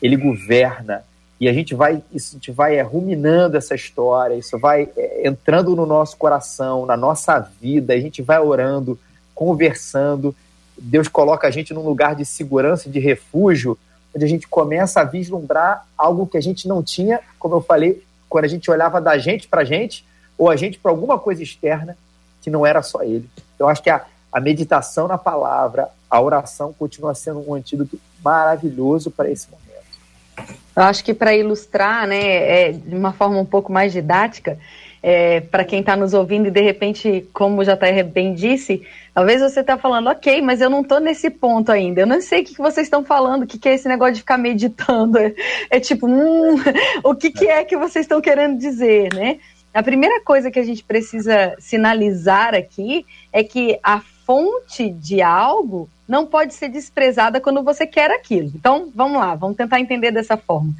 Ele 0.00 0.16
governa. 0.16 1.04
E 1.40 1.48
a 1.48 1.52
gente 1.52 1.74
vai, 1.74 2.02
isso 2.12 2.32
a 2.32 2.34
gente 2.34 2.50
vai 2.50 2.76
é, 2.76 2.82
ruminando 2.82 3.56
essa 3.56 3.74
história, 3.74 4.34
isso 4.34 4.58
vai 4.58 4.88
é, 4.96 5.26
entrando 5.26 5.74
no 5.74 5.86
nosso 5.86 6.16
coração, 6.16 6.84
na 6.84 6.96
nossa 6.96 7.38
vida, 7.38 7.94
a 7.94 8.00
gente 8.00 8.20
vai 8.20 8.38
orando, 8.38 8.98
conversando. 9.34 10.34
Deus 10.76 11.08
coloca 11.08 11.48
a 11.48 11.50
gente 11.50 11.72
num 11.72 11.82
lugar 11.82 12.14
de 12.14 12.26
segurança, 12.26 12.90
de 12.90 12.98
refúgio, 12.98 13.78
onde 14.14 14.24
a 14.24 14.28
gente 14.28 14.46
começa 14.46 15.00
a 15.00 15.04
vislumbrar 15.04 15.86
algo 15.96 16.26
que 16.26 16.36
a 16.36 16.42
gente 16.42 16.68
não 16.68 16.82
tinha, 16.82 17.20
como 17.38 17.54
eu 17.54 17.60
falei, 17.60 18.02
quando 18.28 18.44
a 18.44 18.48
gente 18.48 18.70
olhava 18.70 19.00
da 19.00 19.16
gente 19.16 19.48
para 19.48 19.62
a 19.62 19.64
gente, 19.64 20.04
ou 20.40 20.48
a 20.48 20.56
gente 20.56 20.78
para 20.78 20.90
alguma 20.90 21.18
coisa 21.18 21.42
externa 21.42 21.98
que 22.40 22.48
não 22.48 22.64
era 22.64 22.80
só 22.80 23.02
ele. 23.02 23.28
Eu 23.58 23.68
acho 23.68 23.82
que 23.82 23.90
a, 23.90 24.06
a 24.32 24.40
meditação 24.40 25.06
na 25.06 25.18
palavra, 25.18 25.88
a 26.08 26.18
oração 26.18 26.72
continua 26.72 27.14
sendo 27.14 27.46
um 27.46 27.52
antídoto 27.52 28.00
maravilhoso 28.24 29.10
para 29.10 29.30
esse 29.30 29.48
momento. 29.50 30.50
Eu 30.74 30.82
acho 30.84 31.04
que 31.04 31.12
para 31.12 31.36
ilustrar, 31.36 32.06
né, 32.06 32.68
é, 32.68 32.72
de 32.72 32.96
uma 32.96 33.12
forma 33.12 33.38
um 33.38 33.44
pouco 33.44 33.70
mais 33.70 33.92
didática, 33.92 34.58
é, 35.02 35.40
para 35.42 35.62
quem 35.62 35.80
está 35.80 35.94
nos 35.94 36.14
ouvindo 36.14 36.48
e 36.48 36.50
de 36.50 36.62
repente, 36.62 37.28
como 37.34 37.60
o 37.60 37.64
JR 37.64 38.02
bem 38.10 38.32
disse, 38.32 38.82
talvez 39.14 39.42
você 39.42 39.60
está 39.60 39.76
falando, 39.76 40.08
ok, 40.08 40.40
mas 40.40 40.62
eu 40.62 40.70
não 40.70 40.80
estou 40.80 41.00
nesse 41.00 41.28
ponto 41.28 41.70
ainda. 41.70 42.00
Eu 42.00 42.06
não 42.06 42.22
sei 42.22 42.40
o 42.40 42.44
que, 42.46 42.54
que 42.54 42.62
vocês 42.62 42.86
estão 42.86 43.04
falando, 43.04 43.42
o 43.42 43.46
que, 43.46 43.58
que 43.58 43.68
é 43.68 43.74
esse 43.74 43.88
negócio 43.88 44.14
de 44.14 44.20
ficar 44.20 44.38
meditando. 44.38 45.18
É, 45.18 45.34
é 45.68 45.80
tipo, 45.80 46.06
hum, 46.06 46.56
o 47.04 47.14
que, 47.14 47.30
que 47.30 47.46
é 47.46 47.62
que 47.62 47.76
vocês 47.76 48.06
estão 48.06 48.22
querendo 48.22 48.58
dizer, 48.58 49.12
né? 49.12 49.38
A 49.72 49.82
primeira 49.82 50.20
coisa 50.22 50.50
que 50.50 50.58
a 50.58 50.64
gente 50.64 50.82
precisa 50.82 51.54
sinalizar 51.58 52.54
aqui 52.54 53.06
é 53.32 53.44
que 53.44 53.78
a 53.82 54.00
fonte 54.00 54.90
de 54.90 55.22
algo 55.22 55.88
não 56.08 56.26
pode 56.26 56.54
ser 56.54 56.68
desprezada 56.68 57.40
quando 57.40 57.62
você 57.62 57.86
quer 57.86 58.10
aquilo. 58.10 58.50
Então, 58.54 58.90
vamos 58.94 59.18
lá, 59.18 59.34
vamos 59.34 59.56
tentar 59.56 59.80
entender 59.80 60.10
dessa 60.10 60.36
forma 60.36 60.74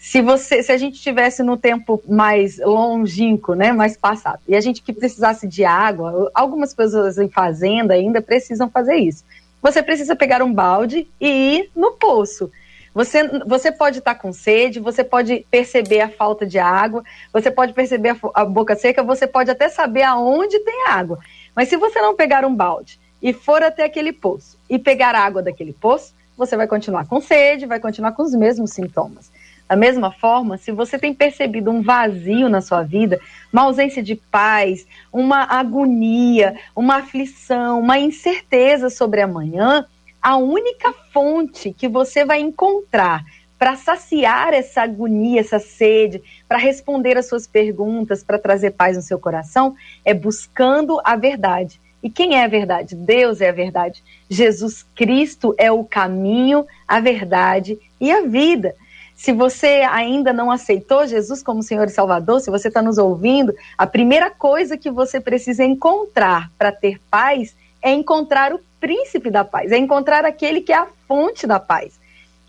se 0.00 0.22
você, 0.22 0.62
se 0.62 0.72
a 0.72 0.78
gente 0.78 0.98
tivesse 0.98 1.42
no 1.42 1.58
tempo 1.58 2.02
mais 2.08 2.58
longínquo, 2.58 3.52
né, 3.54 3.70
mais 3.70 3.98
passado, 3.98 4.40
e 4.48 4.56
a 4.56 4.60
gente 4.60 4.80
que 4.80 4.94
precisasse 4.94 5.46
de 5.46 5.62
água, 5.62 6.30
algumas 6.34 6.72
pessoas 6.72 7.18
em 7.18 7.28
fazenda 7.28 7.92
ainda 7.92 8.22
precisam 8.22 8.70
fazer 8.70 8.96
isso. 8.96 9.22
Você 9.60 9.82
precisa 9.82 10.16
pegar 10.16 10.42
um 10.42 10.54
balde 10.54 11.06
e 11.20 11.28
ir 11.28 11.70
no 11.76 11.92
poço. 11.92 12.50
Você, 12.92 13.26
você 13.46 13.70
pode 13.70 13.98
estar 13.98 14.16
com 14.16 14.32
sede, 14.32 14.80
você 14.80 15.04
pode 15.04 15.46
perceber 15.50 16.00
a 16.00 16.08
falta 16.08 16.44
de 16.44 16.58
água, 16.58 17.04
você 17.32 17.50
pode 17.50 17.72
perceber 17.72 18.10
a, 18.10 18.42
a 18.42 18.44
boca 18.44 18.74
seca, 18.74 19.02
você 19.02 19.26
pode 19.26 19.50
até 19.50 19.68
saber 19.68 20.02
aonde 20.02 20.58
tem 20.60 20.88
água. 20.88 21.18
Mas 21.54 21.68
se 21.68 21.76
você 21.76 22.00
não 22.00 22.16
pegar 22.16 22.44
um 22.44 22.54
balde 22.54 22.98
e 23.22 23.32
for 23.32 23.62
até 23.62 23.84
aquele 23.84 24.12
poço 24.12 24.58
e 24.68 24.78
pegar 24.78 25.14
água 25.14 25.42
daquele 25.42 25.72
poço, 25.72 26.14
você 26.36 26.56
vai 26.56 26.66
continuar 26.66 27.06
com 27.06 27.20
sede, 27.20 27.66
vai 27.66 27.78
continuar 27.78 28.12
com 28.12 28.22
os 28.22 28.34
mesmos 28.34 28.72
sintomas. 28.72 29.30
Da 29.68 29.76
mesma 29.76 30.10
forma, 30.10 30.56
se 30.56 30.72
você 30.72 30.98
tem 30.98 31.14
percebido 31.14 31.70
um 31.70 31.80
vazio 31.80 32.48
na 32.48 32.60
sua 32.60 32.82
vida, 32.82 33.20
uma 33.52 33.62
ausência 33.62 34.02
de 34.02 34.16
paz, 34.16 34.84
uma 35.12 35.44
agonia, 35.44 36.56
uma 36.74 36.96
aflição, 36.96 37.78
uma 37.78 37.96
incerteza 37.96 38.90
sobre 38.90 39.20
amanhã, 39.20 39.86
a 40.22 40.36
única 40.36 40.92
fonte 41.12 41.72
que 41.72 41.88
você 41.88 42.24
vai 42.24 42.40
encontrar 42.40 43.24
para 43.58 43.76
saciar 43.76 44.54
essa 44.54 44.82
agonia, 44.82 45.40
essa 45.40 45.58
sede, 45.58 46.22
para 46.48 46.56
responder 46.56 47.18
às 47.18 47.28
suas 47.28 47.46
perguntas, 47.46 48.24
para 48.24 48.38
trazer 48.38 48.70
paz 48.70 48.96
no 48.96 49.02
seu 49.02 49.18
coração, 49.18 49.74
é 50.04 50.14
buscando 50.14 50.98
a 51.04 51.14
verdade. 51.14 51.78
E 52.02 52.08
quem 52.08 52.36
é 52.36 52.44
a 52.44 52.48
verdade? 52.48 52.94
Deus 52.94 53.42
é 53.42 53.50
a 53.50 53.52
verdade. 53.52 54.02
Jesus 54.30 54.86
Cristo 54.94 55.54
é 55.58 55.70
o 55.70 55.84
caminho, 55.84 56.66
a 56.88 57.00
verdade 57.00 57.78
e 58.00 58.10
a 58.10 58.22
vida. 58.22 58.74
Se 59.14 59.32
você 59.32 59.86
ainda 59.90 60.32
não 60.32 60.50
aceitou 60.50 61.06
Jesus 61.06 61.42
como 61.42 61.62
Senhor 61.62 61.86
e 61.86 61.90
Salvador, 61.90 62.40
se 62.40 62.50
você 62.50 62.68
está 62.68 62.80
nos 62.80 62.96
ouvindo, 62.96 63.54
a 63.76 63.86
primeira 63.86 64.30
coisa 64.30 64.78
que 64.78 64.90
você 64.90 65.20
precisa 65.20 65.62
encontrar 65.62 66.50
para 66.56 66.72
ter 66.72 66.98
paz 67.10 67.54
é 67.82 67.92
encontrar 67.92 68.54
o 68.54 68.60
príncipe 68.80 69.30
da 69.30 69.44
paz, 69.44 69.70
é 69.70 69.76
encontrar 69.76 70.24
aquele 70.24 70.60
que 70.60 70.72
é 70.72 70.76
a 70.76 70.86
fonte 71.06 71.46
da 71.46 71.60
paz. 71.60 72.00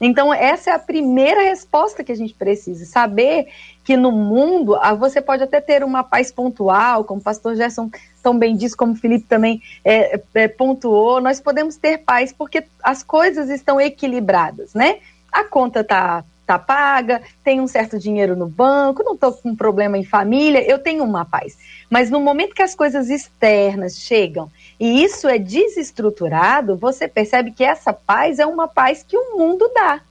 Então, 0.04 0.34
essa 0.34 0.72
é 0.72 0.74
a 0.74 0.80
primeira 0.80 1.44
resposta 1.44 2.04
que 2.04 2.12
a 2.12 2.15
gente 2.15 2.34
precisa. 2.34 2.86
Saber 2.86 3.50
que 3.84 3.96
no 3.96 4.12
mundo 4.12 4.76
ah, 4.76 4.96
você 4.96 5.22
pode 5.22 5.44
até 5.44 5.62
ter 5.62 5.84
uma 5.84 6.04
paz 6.04 6.32
pontual, 6.32 7.04
como 7.04 7.22
o 7.22 7.24
pastor 7.24 7.56
Gerson 7.56 7.91
tão 8.24 8.38
bem 8.38 8.56
disse, 8.56 8.76
como 8.76 8.94
o 8.94 8.96
Felipe 8.96 9.26
também 9.28 9.62
é, 9.86 10.20
é, 10.34 10.48
pontuou, 10.48 11.22
nós 11.22 11.39
podemos 11.39 11.76
ter 11.76 12.00
paz 12.00 12.34
porque 12.34 12.63
as 12.82 13.04
coisas 13.04 13.50
estão 13.50 13.80
equilibradas, 13.80 14.74
né? 14.74 14.98
A 15.32 15.44
conta 15.44 15.82
está 15.82 16.24
tá 16.58 16.60
paga, 16.60 17.22
tenho 17.44 17.64
um 17.64 17.68
certo 17.68 17.98
dinheiro 17.98 18.36
no 18.36 18.48
banco, 18.48 19.04
não 19.04 19.14
estou 19.14 19.34
com 19.34 19.56
problema 19.56 19.98
em 19.98 20.04
família, 20.04 20.64
eu 20.70 20.80
tenho 20.80 21.04
uma 21.04 21.26
paz. 21.26 21.58
Mas 21.90 22.10
no 22.10 22.20
momento 22.20 22.56
que 22.56 22.62
as 22.62 22.76
coisas 22.76 23.10
externas 23.10 23.98
chegam 23.98 24.52
e 24.80 25.04
isso 25.04 25.28
é 25.28 25.38
desestruturado, 25.38 26.76
você 26.76 27.08
percebe 27.08 27.52
que 27.52 27.64
essa 27.64 27.94
paz 27.94 28.40
é 28.40 28.46
uma 28.46 28.68
paz 28.68 29.04
que 29.08 29.18
o 29.18 29.38
mundo 29.38 29.70
dá. 29.74 30.02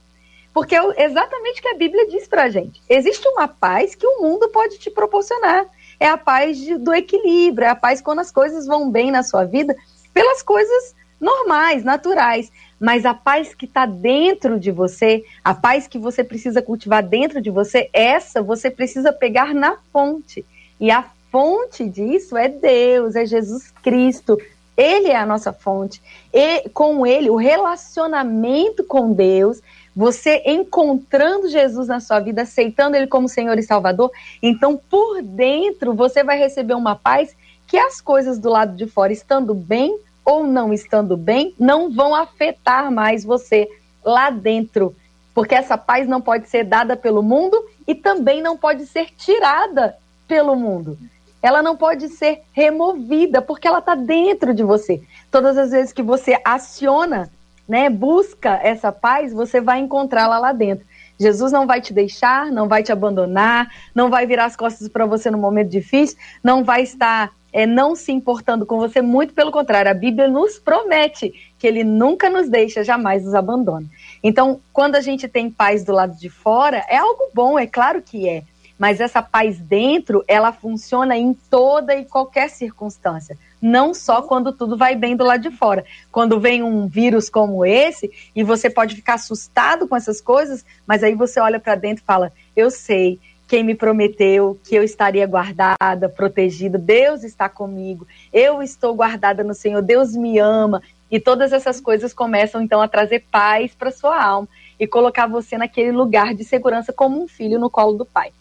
Porque 0.53 0.75
é 0.75 1.05
exatamente 1.05 1.59
o 1.59 1.61
que 1.61 1.69
a 1.69 1.77
Bíblia 1.77 2.07
diz 2.09 2.27
para 2.27 2.49
gente. 2.49 2.81
Existe 2.89 3.27
uma 3.27 3.47
paz 3.47 3.95
que 3.95 4.05
o 4.05 4.21
mundo 4.21 4.49
pode 4.49 4.77
te 4.79 4.89
proporcionar. 4.89 5.65
É 5.99 6.07
a 6.07 6.17
paz 6.17 6.57
de, 6.57 6.77
do 6.77 6.93
equilíbrio, 6.93 7.65
é 7.65 7.69
a 7.69 7.75
paz 7.75 8.01
quando 8.01 8.19
as 8.19 8.31
coisas 8.31 8.65
vão 8.65 8.91
bem 8.91 9.11
na 9.11 9.23
sua 9.23 9.45
vida, 9.45 9.75
pelas 10.13 10.41
coisas 10.41 10.95
normais, 11.21 11.83
naturais 11.83 12.51
mas 12.81 13.05
a 13.05 13.13
paz 13.13 13.53
que 13.53 13.65
está 13.65 13.85
dentro 13.85 14.59
de 14.59 14.71
você, 14.71 15.23
a 15.43 15.53
paz 15.53 15.87
que 15.87 15.99
você 15.99 16.23
precisa 16.23 16.63
cultivar 16.63 17.03
dentro 17.03 17.39
de 17.39 17.51
você, 17.51 17.87
essa 17.93 18.41
você 18.41 18.71
precisa 18.71 19.13
pegar 19.13 19.53
na 19.53 19.77
fonte. 19.93 20.43
E 20.79 20.89
a 20.89 21.05
fonte 21.31 21.87
disso 21.87 22.35
é 22.35 22.49
Deus, 22.49 23.15
é 23.15 23.23
Jesus 23.23 23.69
Cristo, 23.83 24.35
Ele 24.75 25.09
é 25.09 25.15
a 25.15 25.27
nossa 25.27 25.53
fonte. 25.53 26.01
E 26.33 26.67
com 26.69 27.05
ele, 27.05 27.29
o 27.29 27.35
relacionamento 27.35 28.83
com 28.83 29.13
Deus, 29.13 29.61
você 29.95 30.41
encontrando 30.43 31.47
Jesus 31.47 31.87
na 31.87 31.99
sua 31.99 32.19
vida, 32.19 32.41
aceitando 32.41 32.97
ele 32.97 33.05
como 33.05 33.29
Senhor 33.29 33.59
e 33.59 33.63
Salvador, 33.63 34.09
então 34.41 34.75
por 34.89 35.21
dentro 35.21 35.93
você 35.93 36.23
vai 36.23 36.39
receber 36.39 36.73
uma 36.73 36.95
paz 36.95 37.35
que 37.67 37.77
as 37.77 38.01
coisas 38.01 38.39
do 38.39 38.49
lado 38.49 38.75
de 38.75 38.87
fora, 38.87 39.13
estando 39.13 39.53
bem 39.53 39.99
ou 40.25 40.45
não 40.45 40.73
estando 40.73 41.17
bem, 41.17 41.53
não 41.59 41.91
vão 41.91 42.15
afetar 42.15 42.91
mais 42.91 43.23
você 43.23 43.67
lá 44.03 44.29
dentro. 44.29 44.95
Porque 45.33 45.55
essa 45.55 45.77
paz 45.77 46.07
não 46.07 46.21
pode 46.21 46.49
ser 46.49 46.63
dada 46.63 46.95
pelo 46.95 47.23
mundo 47.23 47.57
e 47.87 47.95
também 47.95 48.41
não 48.41 48.57
pode 48.57 48.85
ser 48.85 49.07
tirada 49.17 49.95
pelo 50.27 50.55
mundo. 50.55 50.97
Ela 51.41 51.63
não 51.63 51.75
pode 51.75 52.09
ser 52.09 52.41
removida, 52.53 53.41
porque 53.41 53.67
ela 53.67 53.79
está 53.79 53.95
dentro 53.95 54.53
de 54.53 54.63
você. 54.63 55.01
Todas 55.31 55.57
as 55.57 55.71
vezes 55.71 55.91
que 55.91 56.03
você 56.03 56.39
aciona, 56.45 57.31
né, 57.67 57.89
busca 57.89 58.59
essa 58.61 58.91
paz, 58.91 59.33
você 59.33 59.59
vai 59.59 59.79
encontrá-la 59.79 60.37
lá 60.37 60.51
dentro. 60.51 60.85
Jesus 61.21 61.51
não 61.51 61.67
vai 61.67 61.79
te 61.79 61.93
deixar, 61.93 62.51
não 62.51 62.67
vai 62.67 62.81
te 62.81 62.91
abandonar, 62.91 63.69
não 63.93 64.09
vai 64.09 64.25
virar 64.25 64.45
as 64.45 64.55
costas 64.55 64.87
para 64.87 65.05
você 65.05 65.29
no 65.29 65.37
momento 65.37 65.69
difícil, 65.69 66.17
não 66.43 66.63
vai 66.63 66.81
estar 66.81 67.31
é, 67.53 67.65
não 67.65 67.95
se 67.95 68.11
importando 68.11 68.65
com 68.65 68.77
você, 68.77 69.01
muito 69.01 69.33
pelo 69.33 69.51
contrário, 69.51 69.91
a 69.91 69.93
Bíblia 69.93 70.27
nos 70.27 70.57
promete 70.57 71.33
que 71.59 71.67
ele 71.67 71.83
nunca 71.83 72.29
nos 72.29 72.49
deixa, 72.49 72.83
jamais 72.83 73.23
nos 73.23 73.35
abandona. 73.35 73.85
Então, 74.23 74.59
quando 74.71 74.95
a 74.95 75.01
gente 75.01 75.27
tem 75.27 75.51
paz 75.51 75.83
do 75.83 75.91
lado 75.91 76.17
de 76.17 76.29
fora, 76.29 76.85
é 76.87 76.97
algo 76.97 77.29
bom, 77.33 77.59
é 77.59 77.67
claro 77.67 78.01
que 78.01 78.27
é. 78.27 78.43
Mas 78.81 78.99
essa 78.99 79.21
paz 79.21 79.59
dentro, 79.59 80.23
ela 80.27 80.51
funciona 80.51 81.15
em 81.15 81.35
toda 81.35 81.93
e 81.93 82.03
qualquer 82.03 82.49
circunstância. 82.49 83.37
Não 83.61 83.93
só 83.93 84.23
quando 84.23 84.51
tudo 84.51 84.75
vai 84.75 84.95
bem 84.95 85.15
do 85.15 85.23
lado 85.23 85.43
de 85.43 85.55
fora. 85.55 85.85
Quando 86.11 86.39
vem 86.39 86.63
um 86.63 86.87
vírus 86.87 87.29
como 87.29 87.63
esse, 87.63 88.11
e 88.35 88.41
você 88.41 88.71
pode 88.71 88.95
ficar 88.95 89.13
assustado 89.13 89.87
com 89.87 89.95
essas 89.95 90.19
coisas, 90.19 90.65
mas 90.87 91.03
aí 91.03 91.13
você 91.13 91.39
olha 91.39 91.59
para 91.59 91.75
dentro 91.75 92.01
e 92.01 92.07
fala: 92.07 92.33
Eu 92.55 92.71
sei, 92.71 93.19
quem 93.47 93.63
me 93.63 93.75
prometeu 93.75 94.59
que 94.63 94.73
eu 94.73 94.81
estaria 94.81 95.27
guardada, 95.27 96.09
protegida. 96.09 96.79
Deus 96.79 97.23
está 97.23 97.47
comigo. 97.47 98.07
Eu 98.33 98.63
estou 98.63 98.95
guardada 98.95 99.43
no 99.43 99.53
Senhor. 99.53 99.83
Deus 99.83 100.15
me 100.15 100.39
ama. 100.39 100.81
E 101.11 101.19
todas 101.19 101.53
essas 101.53 101.79
coisas 101.79 102.15
começam 102.15 102.59
então 102.59 102.81
a 102.81 102.87
trazer 102.87 103.25
paz 103.29 103.75
para 103.75 103.91
sua 103.91 104.19
alma 104.19 104.49
e 104.79 104.87
colocar 104.87 105.27
você 105.27 105.55
naquele 105.55 105.91
lugar 105.91 106.33
de 106.33 106.43
segurança 106.43 106.91
como 106.91 107.21
um 107.21 107.27
filho 107.27 107.59
no 107.59 107.69
colo 107.69 107.95
do 107.95 108.05
pai. 108.07 108.31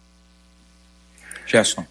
Gerson. 1.50 1.84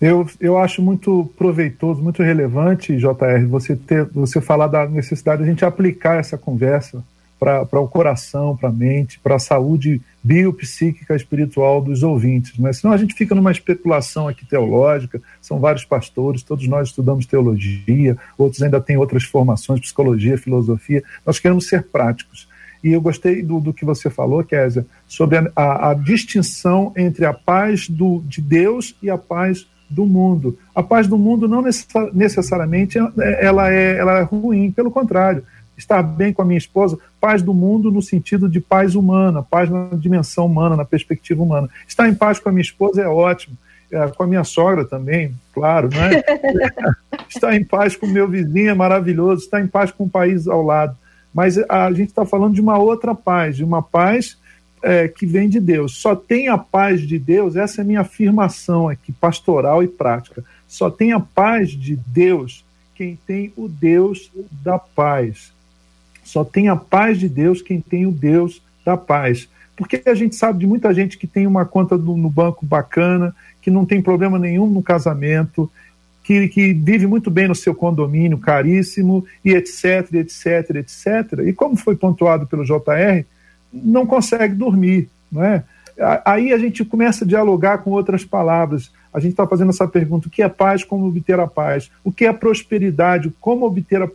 Eu, 0.00 0.28
eu 0.40 0.58
acho 0.58 0.82
muito 0.82 1.30
proveitoso, 1.38 2.02
muito 2.02 2.22
relevante, 2.22 2.96
JR, 2.96 3.46
você 3.48 3.74
ter, 3.74 4.04
você 4.04 4.40
falar 4.40 4.66
da 4.66 4.86
necessidade 4.86 5.42
de 5.42 5.48
a 5.48 5.50
gente 5.50 5.64
aplicar 5.64 6.20
essa 6.20 6.36
conversa 6.36 7.02
para 7.38 7.80
o 7.80 7.88
coração, 7.88 8.56
para 8.56 8.70
a 8.70 8.72
mente, 8.72 9.18
para 9.18 9.36
a 9.36 9.38
saúde 9.38 10.00
biopsíquica 10.22 11.14
espiritual 11.14 11.80
dos 11.82 12.02
ouvintes. 12.02 12.58
Mas 12.58 12.78
senão 12.78 12.92
a 12.92 12.96
gente 12.96 13.14
fica 13.14 13.34
numa 13.34 13.52
especulação 13.52 14.26
aqui 14.26 14.44
teológica, 14.44 15.20
são 15.40 15.60
vários 15.60 15.84
pastores, 15.84 16.42
todos 16.42 16.66
nós 16.66 16.88
estudamos 16.88 17.26
teologia, 17.26 18.16
outros 18.36 18.62
ainda 18.62 18.80
têm 18.80 18.96
outras 18.96 19.24
formações, 19.24 19.80
psicologia, 19.80 20.38
filosofia. 20.38 21.02
Nós 21.24 21.38
queremos 21.38 21.68
ser 21.68 21.84
práticos. 21.84 22.45
E 22.86 22.92
eu 22.92 23.00
gostei 23.00 23.42
do, 23.42 23.58
do 23.58 23.74
que 23.74 23.84
você 23.84 24.08
falou, 24.08 24.44
Kézia, 24.44 24.86
sobre 25.08 25.38
a, 25.38 25.50
a, 25.56 25.90
a 25.90 25.94
distinção 25.94 26.92
entre 26.96 27.24
a 27.24 27.34
paz 27.34 27.88
do, 27.88 28.22
de 28.24 28.40
Deus 28.40 28.94
e 29.02 29.10
a 29.10 29.18
paz 29.18 29.66
do 29.90 30.06
mundo. 30.06 30.56
A 30.72 30.84
paz 30.84 31.08
do 31.08 31.18
mundo 31.18 31.48
não 31.48 31.64
necessariamente 32.12 32.96
ela 33.40 33.72
é, 33.72 33.98
ela 33.98 34.20
é 34.20 34.22
ruim, 34.22 34.70
pelo 34.70 34.92
contrário 34.92 35.42
estar 35.76 36.00
bem 36.00 36.32
com 36.32 36.42
a 36.42 36.44
minha 36.44 36.56
esposa, 36.56 36.96
paz 37.20 37.42
do 37.42 37.52
mundo 37.52 37.90
no 37.90 38.00
sentido 38.00 38.48
de 38.48 38.60
paz 38.60 38.94
humana, 38.94 39.42
paz 39.42 39.68
na 39.68 39.88
dimensão 39.92 40.46
humana, 40.46 40.76
na 40.76 40.84
perspectiva 40.84 41.42
humana. 41.42 41.68
Estar 41.86 42.08
em 42.08 42.14
paz 42.14 42.38
com 42.38 42.48
a 42.48 42.52
minha 42.52 42.62
esposa 42.62 43.02
é 43.02 43.08
ótimo, 43.08 43.58
é, 43.90 44.06
com 44.08 44.22
a 44.22 44.26
minha 44.26 44.44
sogra 44.44 44.84
também, 44.84 45.34
claro, 45.52 45.90
não 45.92 46.02
é? 46.02 46.22
estar 47.28 47.54
em 47.54 47.64
paz 47.64 47.94
com 47.94 48.06
o 48.06 48.10
meu 48.10 48.26
vizinho 48.28 48.70
é 48.70 48.74
maravilhoso, 48.74 49.42
estar 49.42 49.60
em 49.60 49.66
paz 49.66 49.90
com 49.90 50.04
o 50.04 50.08
país 50.08 50.46
ao 50.48 50.62
lado. 50.62 50.96
Mas 51.36 51.58
a 51.68 51.92
gente 51.92 52.08
está 52.08 52.24
falando 52.24 52.54
de 52.54 52.62
uma 52.62 52.78
outra 52.78 53.14
paz, 53.14 53.58
de 53.58 53.62
uma 53.62 53.82
paz 53.82 54.38
é, 54.82 55.06
que 55.06 55.26
vem 55.26 55.50
de 55.50 55.60
Deus. 55.60 55.98
Só 55.98 56.16
tem 56.16 56.48
a 56.48 56.56
paz 56.56 57.02
de 57.02 57.18
Deus, 57.18 57.56
essa 57.56 57.82
é 57.82 57.84
a 57.84 57.86
minha 57.86 58.00
afirmação 58.00 58.88
aqui, 58.88 59.12
pastoral 59.12 59.82
e 59.82 59.86
prática. 59.86 60.42
Só 60.66 60.90
tem 60.90 61.12
a 61.12 61.20
paz 61.20 61.72
de 61.72 61.94
Deus 61.94 62.64
quem 62.94 63.18
tem 63.26 63.52
o 63.54 63.68
Deus 63.68 64.32
da 64.64 64.78
paz. 64.78 65.52
Só 66.24 66.42
tem 66.42 66.70
a 66.70 66.76
paz 66.76 67.20
de 67.20 67.28
Deus 67.28 67.60
quem 67.60 67.82
tem 67.82 68.06
o 68.06 68.12
Deus 68.12 68.62
da 68.82 68.96
paz. 68.96 69.46
Porque 69.76 70.02
a 70.06 70.14
gente 70.14 70.34
sabe 70.36 70.60
de 70.60 70.66
muita 70.66 70.94
gente 70.94 71.18
que 71.18 71.26
tem 71.26 71.46
uma 71.46 71.66
conta 71.66 71.98
do, 71.98 72.16
no 72.16 72.30
banco 72.30 72.64
bacana, 72.64 73.36
que 73.60 73.70
não 73.70 73.84
tem 73.84 74.00
problema 74.00 74.38
nenhum 74.38 74.66
no 74.66 74.82
casamento, 74.82 75.70
que, 76.26 76.48
que, 76.48 76.72
vive 76.72 77.06
muito 77.06 77.30
bem 77.30 77.46
no 77.46 77.54
seu 77.54 77.72
condomínio 77.72 78.36
caríssimo, 78.36 79.24
e 79.44 79.52
etc, 79.52 80.12
etc, 80.14 80.70
etc. 80.74 81.46
E 81.46 81.52
como 81.52 81.76
foi 81.76 81.94
pontuado 81.94 82.48
pelo 82.48 82.64
JR, 82.64 83.24
não 83.72 84.04
consegue 84.04 84.54
dormir, 84.54 85.08
não 85.30 85.44
é? 85.44 85.62
Aí 86.24 86.52
a 86.52 86.58
gente 86.58 86.84
começa 86.84 87.24
a 87.24 87.28
dialogar 87.28 87.78
com 87.78 87.90
outras 87.90 88.24
palavras. 88.24 88.90
A 89.14 89.20
gente 89.20 89.30
está 89.30 89.46
fazendo 89.46 89.70
essa 89.70 89.86
pergunta: 89.86 90.26
o 90.26 90.30
que 90.30 90.42
é 90.42 90.48
paz? 90.48 90.82
Como 90.82 91.06
obter 91.06 91.38
a 91.38 91.46
paz? 91.46 91.90
O 92.02 92.10
que 92.10 92.26
é 92.26 92.32
prosperidade? 92.32 93.32
Como 93.40 93.64
obter 93.64 94.02
a 94.02 94.08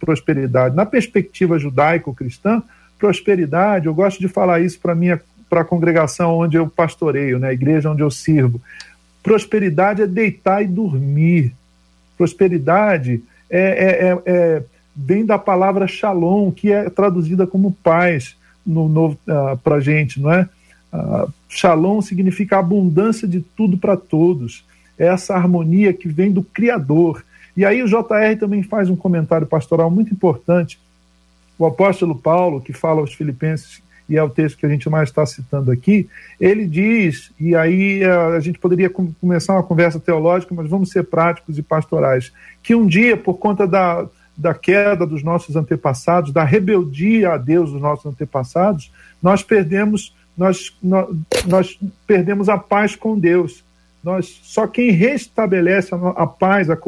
prosperidade? 0.00 0.74
Na 0.74 0.84
perspectiva 0.84 1.58
judaico-cristã, 1.58 2.62
prosperidade, 2.98 3.86
eu 3.86 3.94
gosto 3.94 4.18
de 4.18 4.28
falar 4.28 4.60
isso 4.60 4.78
para 4.80 4.94
minha 4.94 5.20
para 5.48 5.62
a 5.62 5.64
congregação 5.64 6.36
onde 6.36 6.58
eu 6.58 6.68
pastoreio, 6.68 7.38
né, 7.38 7.48
a 7.48 7.52
igreja 7.54 7.90
onde 7.90 8.02
eu 8.02 8.10
sirvo. 8.10 8.60
Prosperidade 9.22 10.02
é 10.02 10.06
deitar 10.06 10.62
e 10.62 10.66
dormir. 10.66 11.54
Prosperidade 12.16 13.22
é, 13.50 13.60
é, 13.60 14.08
é, 14.08 14.22
é 14.26 14.62
vem 14.94 15.24
da 15.24 15.38
palavra 15.38 15.86
shalom, 15.86 16.50
que 16.50 16.72
é 16.72 16.90
traduzida 16.90 17.46
como 17.46 17.72
paz 17.72 18.36
no 18.66 18.88
novo 18.88 19.16
uh, 19.28 19.56
para 19.58 19.76
a 19.76 19.80
gente, 19.80 20.20
não 20.20 20.32
é? 20.32 20.48
Uh, 20.92 21.32
shalom 21.48 22.00
significa 22.00 22.58
abundância 22.58 23.28
de 23.28 23.40
tudo 23.40 23.78
para 23.78 23.96
todos. 23.96 24.64
É 24.98 25.06
essa 25.06 25.34
harmonia 25.34 25.92
que 25.92 26.08
vem 26.08 26.32
do 26.32 26.42
Criador. 26.42 27.24
E 27.56 27.64
aí 27.64 27.82
o 27.82 27.86
JR 27.86 28.36
também 28.38 28.62
faz 28.62 28.90
um 28.90 28.96
comentário 28.96 29.46
pastoral 29.46 29.90
muito 29.90 30.12
importante. 30.12 30.80
O 31.56 31.64
apóstolo 31.64 32.14
Paulo, 32.14 32.60
que 32.60 32.72
fala 32.72 33.00
aos 33.00 33.14
Filipenses, 33.14 33.80
e 34.08 34.16
é 34.16 34.22
o 34.22 34.30
texto 34.30 34.58
que 34.58 34.66
a 34.66 34.68
gente 34.68 34.88
mais 34.88 35.08
está 35.08 35.24
citando 35.26 35.70
aqui, 35.70 36.08
ele 36.40 36.66
diz, 36.66 37.30
e 37.38 37.54
aí 37.54 38.02
uh, 38.04 38.34
a 38.36 38.40
gente 38.40 38.58
poderia 38.58 38.88
com, 38.88 39.12
começar 39.20 39.54
uma 39.54 39.62
conversa 39.62 40.00
teológica, 40.00 40.54
mas 40.54 40.68
vamos 40.68 40.90
ser 40.90 41.04
práticos 41.04 41.58
e 41.58 41.62
pastorais, 41.62 42.32
que 42.62 42.74
um 42.74 42.86
dia, 42.86 43.16
por 43.16 43.34
conta 43.34 43.66
da, 43.66 44.06
da 44.36 44.54
queda 44.54 45.06
dos 45.06 45.22
nossos 45.22 45.56
antepassados, 45.56 46.32
da 46.32 46.44
rebeldia 46.44 47.32
a 47.32 47.36
Deus 47.36 47.72
dos 47.72 47.80
nossos 47.80 48.06
antepassados, 48.06 48.90
nós 49.22 49.42
perdemos 49.42 50.16
nós, 50.38 50.72
nós, 50.80 51.08
nós 51.46 51.80
perdemos 52.06 52.48
a 52.48 52.56
paz 52.56 52.94
com 52.94 53.18
Deus. 53.18 53.64
Nós, 54.04 54.40
só 54.44 54.68
quem 54.68 54.92
restabelece 54.92 55.92
a, 55.92 55.98
a 56.10 56.26
paz, 56.28 56.70
a, 56.70 56.78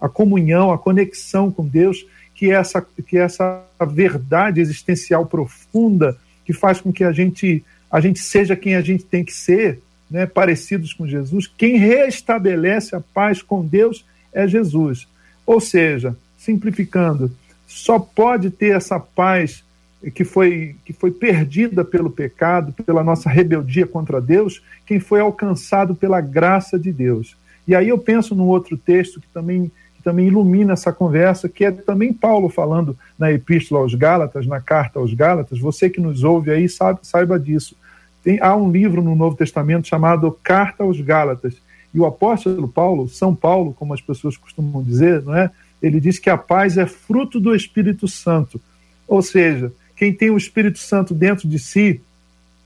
a 0.00 0.08
comunhão, 0.08 0.70
a 0.70 0.78
conexão 0.78 1.50
com 1.50 1.66
Deus, 1.66 2.06
que 2.32 2.52
é 2.52 2.54
essa, 2.54 2.80
que 2.80 3.18
é 3.18 3.22
essa 3.22 3.60
verdade 3.88 4.60
existencial 4.60 5.26
profunda 5.26 6.16
que 6.44 6.52
faz 6.52 6.80
com 6.80 6.92
que 6.92 7.04
a 7.04 7.12
gente, 7.12 7.64
a 7.90 8.00
gente 8.00 8.20
seja 8.20 8.56
quem 8.56 8.74
a 8.74 8.80
gente 8.80 9.04
tem 9.04 9.24
que 9.24 9.32
ser, 9.32 9.80
né, 10.10 10.26
parecidos 10.26 10.92
com 10.92 11.06
Jesus. 11.06 11.46
Quem 11.46 11.76
restabelece 11.76 12.94
a 12.94 13.00
paz 13.00 13.40
com 13.40 13.64
Deus 13.64 14.04
é 14.32 14.46
Jesus. 14.46 15.08
Ou 15.46 15.60
seja, 15.60 16.16
simplificando, 16.36 17.30
só 17.66 17.98
pode 17.98 18.50
ter 18.50 18.76
essa 18.76 19.00
paz 19.00 19.64
que 20.10 20.24
foi, 20.24 20.76
que 20.84 20.92
foi 20.92 21.10
perdida 21.10 21.84
pelo 21.84 22.10
pecado, 22.10 22.72
pela 22.84 23.04
nossa 23.04 23.30
rebeldia 23.30 23.86
contra 23.86 24.20
Deus, 24.20 24.62
quem 24.84 24.98
foi 24.98 25.20
alcançado 25.20 25.94
pela 25.94 26.20
graça 26.20 26.78
de 26.78 26.92
Deus. 26.92 27.36
E 27.66 27.74
aí 27.74 27.88
eu 27.88 27.98
penso 27.98 28.34
num 28.34 28.46
outro 28.46 28.76
texto 28.76 29.20
que 29.20 29.28
também, 29.28 29.70
também 30.02 30.26
ilumina 30.26 30.72
essa 30.72 30.92
conversa, 30.92 31.48
que 31.48 31.64
é 31.64 31.70
também 31.70 32.12
Paulo 32.12 32.48
falando 32.48 32.96
na 33.18 33.32
Epístola 33.32 33.80
aos 33.80 33.94
Gálatas, 33.94 34.46
na 34.46 34.60
carta 34.60 34.98
aos 34.98 35.14
Gálatas. 35.14 35.58
Você 35.58 35.88
que 35.88 36.00
nos 36.00 36.24
ouve 36.24 36.50
aí 36.50 36.68
sabe, 36.68 37.00
saiba 37.02 37.38
disso. 37.38 37.76
Tem, 38.22 38.40
há 38.40 38.54
um 38.54 38.70
livro 38.70 39.02
no 39.02 39.14
Novo 39.14 39.36
Testamento 39.36 39.88
chamado 39.88 40.36
Carta 40.42 40.84
aos 40.84 41.00
Gálatas. 41.00 41.54
E 41.94 42.00
o 42.00 42.06
apóstolo 42.06 42.68
Paulo, 42.68 43.08
São 43.08 43.34
Paulo, 43.34 43.74
como 43.74 43.92
as 43.92 44.00
pessoas 44.00 44.36
costumam 44.36 44.82
dizer, 44.82 45.22
não 45.22 45.36
é? 45.36 45.50
ele 45.82 46.00
diz 46.00 46.18
que 46.18 46.30
a 46.30 46.38
paz 46.38 46.78
é 46.78 46.86
fruto 46.86 47.40
do 47.40 47.54
Espírito 47.54 48.06
Santo. 48.06 48.60
Ou 49.06 49.20
seja, 49.20 49.72
quem 49.96 50.12
tem 50.12 50.30
o 50.30 50.36
Espírito 50.36 50.78
Santo 50.78 51.12
dentro 51.12 51.48
de 51.48 51.58
si, 51.58 52.00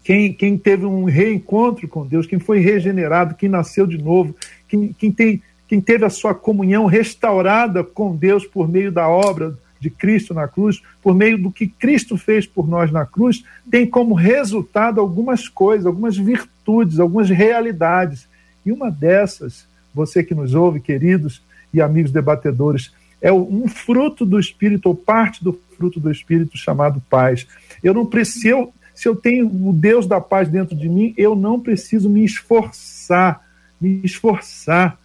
quem, 0.05 0.33
quem 0.33 0.57
teve 0.57 0.85
um 0.85 1.05
reencontro 1.05 1.89
com 1.89 2.07
Deus, 2.07 2.27
quem 2.27 2.39
foi 2.39 2.61
regenerado, 2.61 3.35
quem 3.35 3.49
nasceu 3.49 3.87
de 3.87 3.99
novo, 3.99 4.37
quem, 4.69 4.93
quem 4.93 5.11
tem 5.11 5.43
quem 5.69 5.81
teve 5.81 6.05
a 6.05 6.11
sua 6.11 6.35
comunhão 6.35 6.87
restaurada 6.87 7.83
com 7.83 8.15
Deus 8.15 8.47
por 8.47 8.69
meio 8.69 8.93
da 8.93 9.09
obra 9.09 9.57
de 9.81 9.91
Cristo 9.91 10.33
na 10.33 10.49
cruz, 10.49 10.83
por 11.03 11.15
meio 11.15 11.39
do 11.39 11.51
que 11.51 11.67
Cristo 11.67 12.17
fez 12.17 12.47
por 12.47 12.69
nós 12.69 12.91
na 12.91 13.05
cruz, 13.05 13.45
tem 13.71 13.87
como 13.87 14.15
resultado 14.15 15.01
algumas 15.01 15.49
coisas, 15.49 15.87
algumas 15.87 16.17
virtudes, 16.17 16.99
algumas 16.99 17.29
realidades. 17.29 18.27
E 18.65 18.73
uma 18.73 18.91
dessas, 18.91 19.67
você 19.95 20.23
que 20.23 20.35
nos 20.35 20.55
ouve, 20.55 20.81
queridos 20.81 21.43
e 21.73 21.81
amigos 21.81 22.11
debatedores, 22.11 22.93
é 23.21 23.33
um 23.33 23.67
fruto 23.69 24.25
do 24.25 24.39
Espírito, 24.39 24.87
ou 24.87 24.95
parte 24.95 25.43
do 25.43 25.59
fruto 25.77 25.99
do 25.99 26.11
Espírito 26.11 26.57
chamado 26.57 27.03
paz. 27.11 27.47
Eu 27.83 27.93
não 27.93 28.07
preciso, 28.07 28.71
se 28.95 29.09
eu 29.09 29.17
tenho 29.17 29.47
o 29.47 29.73
Deus 29.73 30.07
da 30.07 30.21
paz 30.21 30.49
dentro 30.49 30.77
de 30.77 30.89
mim, 30.89 31.15
eu 31.17 31.35
não 31.35 31.61
preciso 31.61 32.09
me 32.09 32.25
esforçar, 32.25 33.43
me 33.81 34.01
esforçar, 34.05 34.99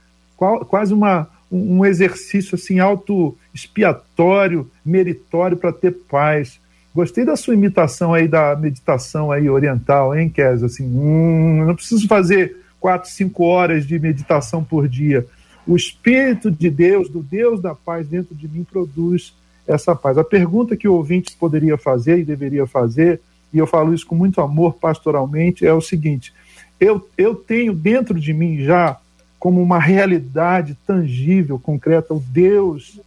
quase 0.68 0.94
uma, 0.94 1.28
um 1.52 1.86
exercício 1.86 2.56
assim 2.56 2.80
auto 2.80 3.38
expiatório, 3.54 4.70
meritório 4.84 5.56
para 5.56 5.72
ter 5.72 5.92
paz. 6.10 6.60
Gostei 6.94 7.24
da 7.24 7.36
sua 7.36 7.54
imitação 7.54 8.14
aí 8.14 8.28
da 8.28 8.56
meditação 8.56 9.32
aí 9.32 9.50
oriental, 9.50 10.16
hein, 10.16 10.30
Kes? 10.30 10.64
Assim, 10.64 10.86
hum, 10.86 11.64
não 11.66 11.76
preciso 11.76 12.08
fazer 12.08 12.58
quatro, 12.80 13.10
cinco 13.10 13.44
horas 13.44 13.86
de 13.86 13.98
meditação 14.00 14.64
por 14.64 14.88
dia. 14.88 15.26
O 15.68 15.76
Espírito 15.76 16.50
de 16.50 16.70
Deus, 16.70 17.08
do 17.08 17.22
Deus 17.22 17.62
da 17.62 17.76
paz 17.76 18.08
dentro 18.08 18.34
de 18.34 18.48
mim, 18.48 18.64
produz 18.64 19.34
essa 19.68 19.96
paz. 19.96 20.18
A 20.18 20.24
pergunta 20.24 20.76
que 20.76 20.88
o 20.88 20.94
ouvinte 20.96 21.36
poderia 21.38 21.78
fazer 21.78 22.18
e 22.18 22.26
deveria 22.26 22.66
fazer, 22.66 23.22
e 23.54 23.60
eu 23.60 23.68
falo 23.68 23.94
isso 23.94 24.08
com 24.08 24.16
muito 24.16 24.42
amor 24.42 24.74
pastoralmente, 24.74 25.66
é 25.66 25.74
o 25.74 25.82
seguinte: 25.82 26.34
eu, 26.80 27.08
eu 27.18 27.36
tenho 27.36 27.74
dentro 27.74 28.20
de 28.20 28.34
mim 28.34 28.64
já 28.64 28.98
como 29.42 29.60
uma 29.60 29.80
realidade 29.80 30.78
tangível, 30.86 31.58
concreta, 31.58 32.14
o 32.14 32.20
Deus 32.20 33.00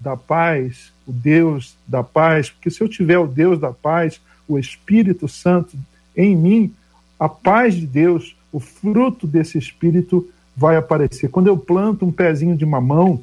da 0.00 0.16
paz, 0.16 0.90
o 1.06 1.12
Deus 1.12 1.76
da 1.86 2.02
paz, 2.02 2.48
porque 2.48 2.70
se 2.70 2.80
eu 2.80 2.88
tiver 2.88 3.18
o 3.18 3.26
Deus 3.26 3.58
da 3.58 3.70
paz, 3.70 4.18
o 4.48 4.58
Espírito 4.58 5.28
Santo 5.28 5.76
em 6.16 6.34
mim, 6.34 6.72
a 7.20 7.28
paz 7.28 7.74
de 7.74 7.86
Deus, 7.86 8.34
o 8.50 8.58
fruto 8.58 9.26
desse 9.26 9.58
Espírito 9.58 10.26
vai 10.56 10.74
aparecer. 10.76 11.28
Quando 11.28 11.48
eu 11.48 11.58
planto 11.58 12.06
um 12.06 12.10
pezinho 12.10 12.56
de 12.56 12.64
mamão, 12.64 13.22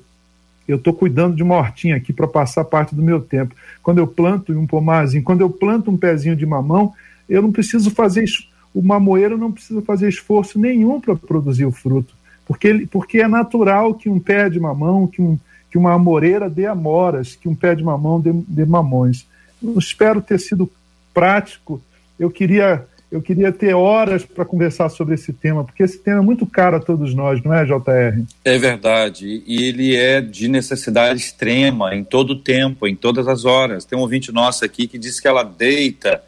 eu 0.67 0.77
estou 0.77 0.93
cuidando 0.93 1.35
de 1.35 1.41
uma 1.41 1.55
hortinha 1.55 1.95
aqui 1.95 2.13
para 2.13 2.27
passar 2.27 2.63
parte 2.63 2.93
do 2.93 3.01
meu 3.01 3.19
tempo. 3.19 3.55
Quando 3.81 3.97
eu 3.97 4.05
planto 4.05 4.53
um 4.53 4.67
pomarzinho, 4.67 5.23
quando 5.23 5.41
eu 5.41 5.49
planto 5.49 5.89
um 5.89 5.97
pezinho 5.97 6.35
de 6.35 6.45
mamão, 6.45 6.93
eu 7.27 7.41
não 7.41 7.51
preciso 7.51 7.89
fazer 7.89 8.23
o 8.71 8.83
mamoeiro 8.83 9.37
não 9.37 9.51
precisa 9.51 9.81
fazer 9.81 10.07
esforço 10.07 10.59
nenhum 10.59 11.01
para 11.01 11.15
produzir 11.15 11.65
o 11.65 11.71
fruto, 11.71 12.13
porque, 12.45 12.67
ele, 12.67 12.87
porque 12.87 13.19
é 13.19 13.27
natural 13.27 13.93
que 13.93 14.09
um 14.09 14.19
pé 14.19 14.49
de 14.49 14.59
mamão, 14.59 15.07
que 15.07 15.21
um, 15.21 15.37
que 15.69 15.77
uma 15.77 15.93
amoreira 15.93 16.49
dê 16.49 16.65
amoras, 16.65 17.35
que 17.35 17.47
um 17.47 17.55
pé 17.55 17.75
de 17.75 17.83
mamão 17.83 18.19
dê, 18.19 18.31
dê 18.47 18.65
mamões. 18.65 19.25
Eu 19.61 19.77
espero 19.77 20.21
ter 20.21 20.39
sido 20.39 20.69
prático. 21.13 21.81
Eu 22.19 22.29
queria 22.29 22.85
eu 23.11 23.21
queria 23.21 23.51
ter 23.51 23.73
horas 23.73 24.23
para 24.23 24.45
conversar 24.45 24.87
sobre 24.87 25.15
esse 25.15 25.33
tema, 25.33 25.65
porque 25.65 25.83
esse 25.83 25.99
tema 25.99 26.19
é 26.19 26.21
muito 26.21 26.45
caro 26.45 26.77
a 26.77 26.79
todos 26.79 27.13
nós, 27.13 27.43
não 27.43 27.53
é, 27.53 27.65
JR? 27.65 28.23
É 28.45 28.57
verdade, 28.57 29.43
e 29.45 29.65
ele 29.65 29.97
é 29.97 30.21
de 30.21 30.47
necessidade 30.47 31.19
extrema 31.19 31.93
em 31.93 32.05
todo 32.05 32.31
o 32.31 32.39
tempo, 32.39 32.87
em 32.87 32.95
todas 32.95 33.27
as 33.27 33.43
horas. 33.43 33.83
Tem 33.83 33.99
um 33.99 34.01
ouvinte 34.01 34.31
nosso 34.31 34.63
aqui 34.63 34.87
que 34.87 34.97
diz 34.97 35.19
que 35.19 35.27
ela 35.27 35.43
deita 35.43 36.23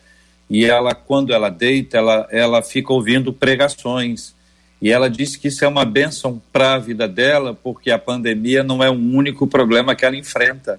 e 0.50 0.66
ela, 0.66 0.94
quando 0.94 1.34
ela 1.34 1.50
deita, 1.50 1.98
ela, 1.98 2.28
ela 2.30 2.62
fica 2.62 2.92
ouvindo 2.92 3.32
pregações. 3.32 4.36
E 4.84 4.92
ela 4.92 5.10
disse 5.10 5.40
que 5.40 5.48
isso 5.48 5.64
é 5.64 5.68
uma 5.70 5.86
bênção 5.86 6.42
para 6.52 6.74
a 6.74 6.78
vida 6.78 7.08
dela, 7.08 7.58
porque 7.64 7.90
a 7.90 7.98
pandemia 7.98 8.64
não 8.64 8.84
é 8.84 8.90
o 8.90 8.94
único 8.94 9.48
problema 9.48 9.96
que 9.96 10.04
ela 10.04 10.18
enfrenta. 10.18 10.78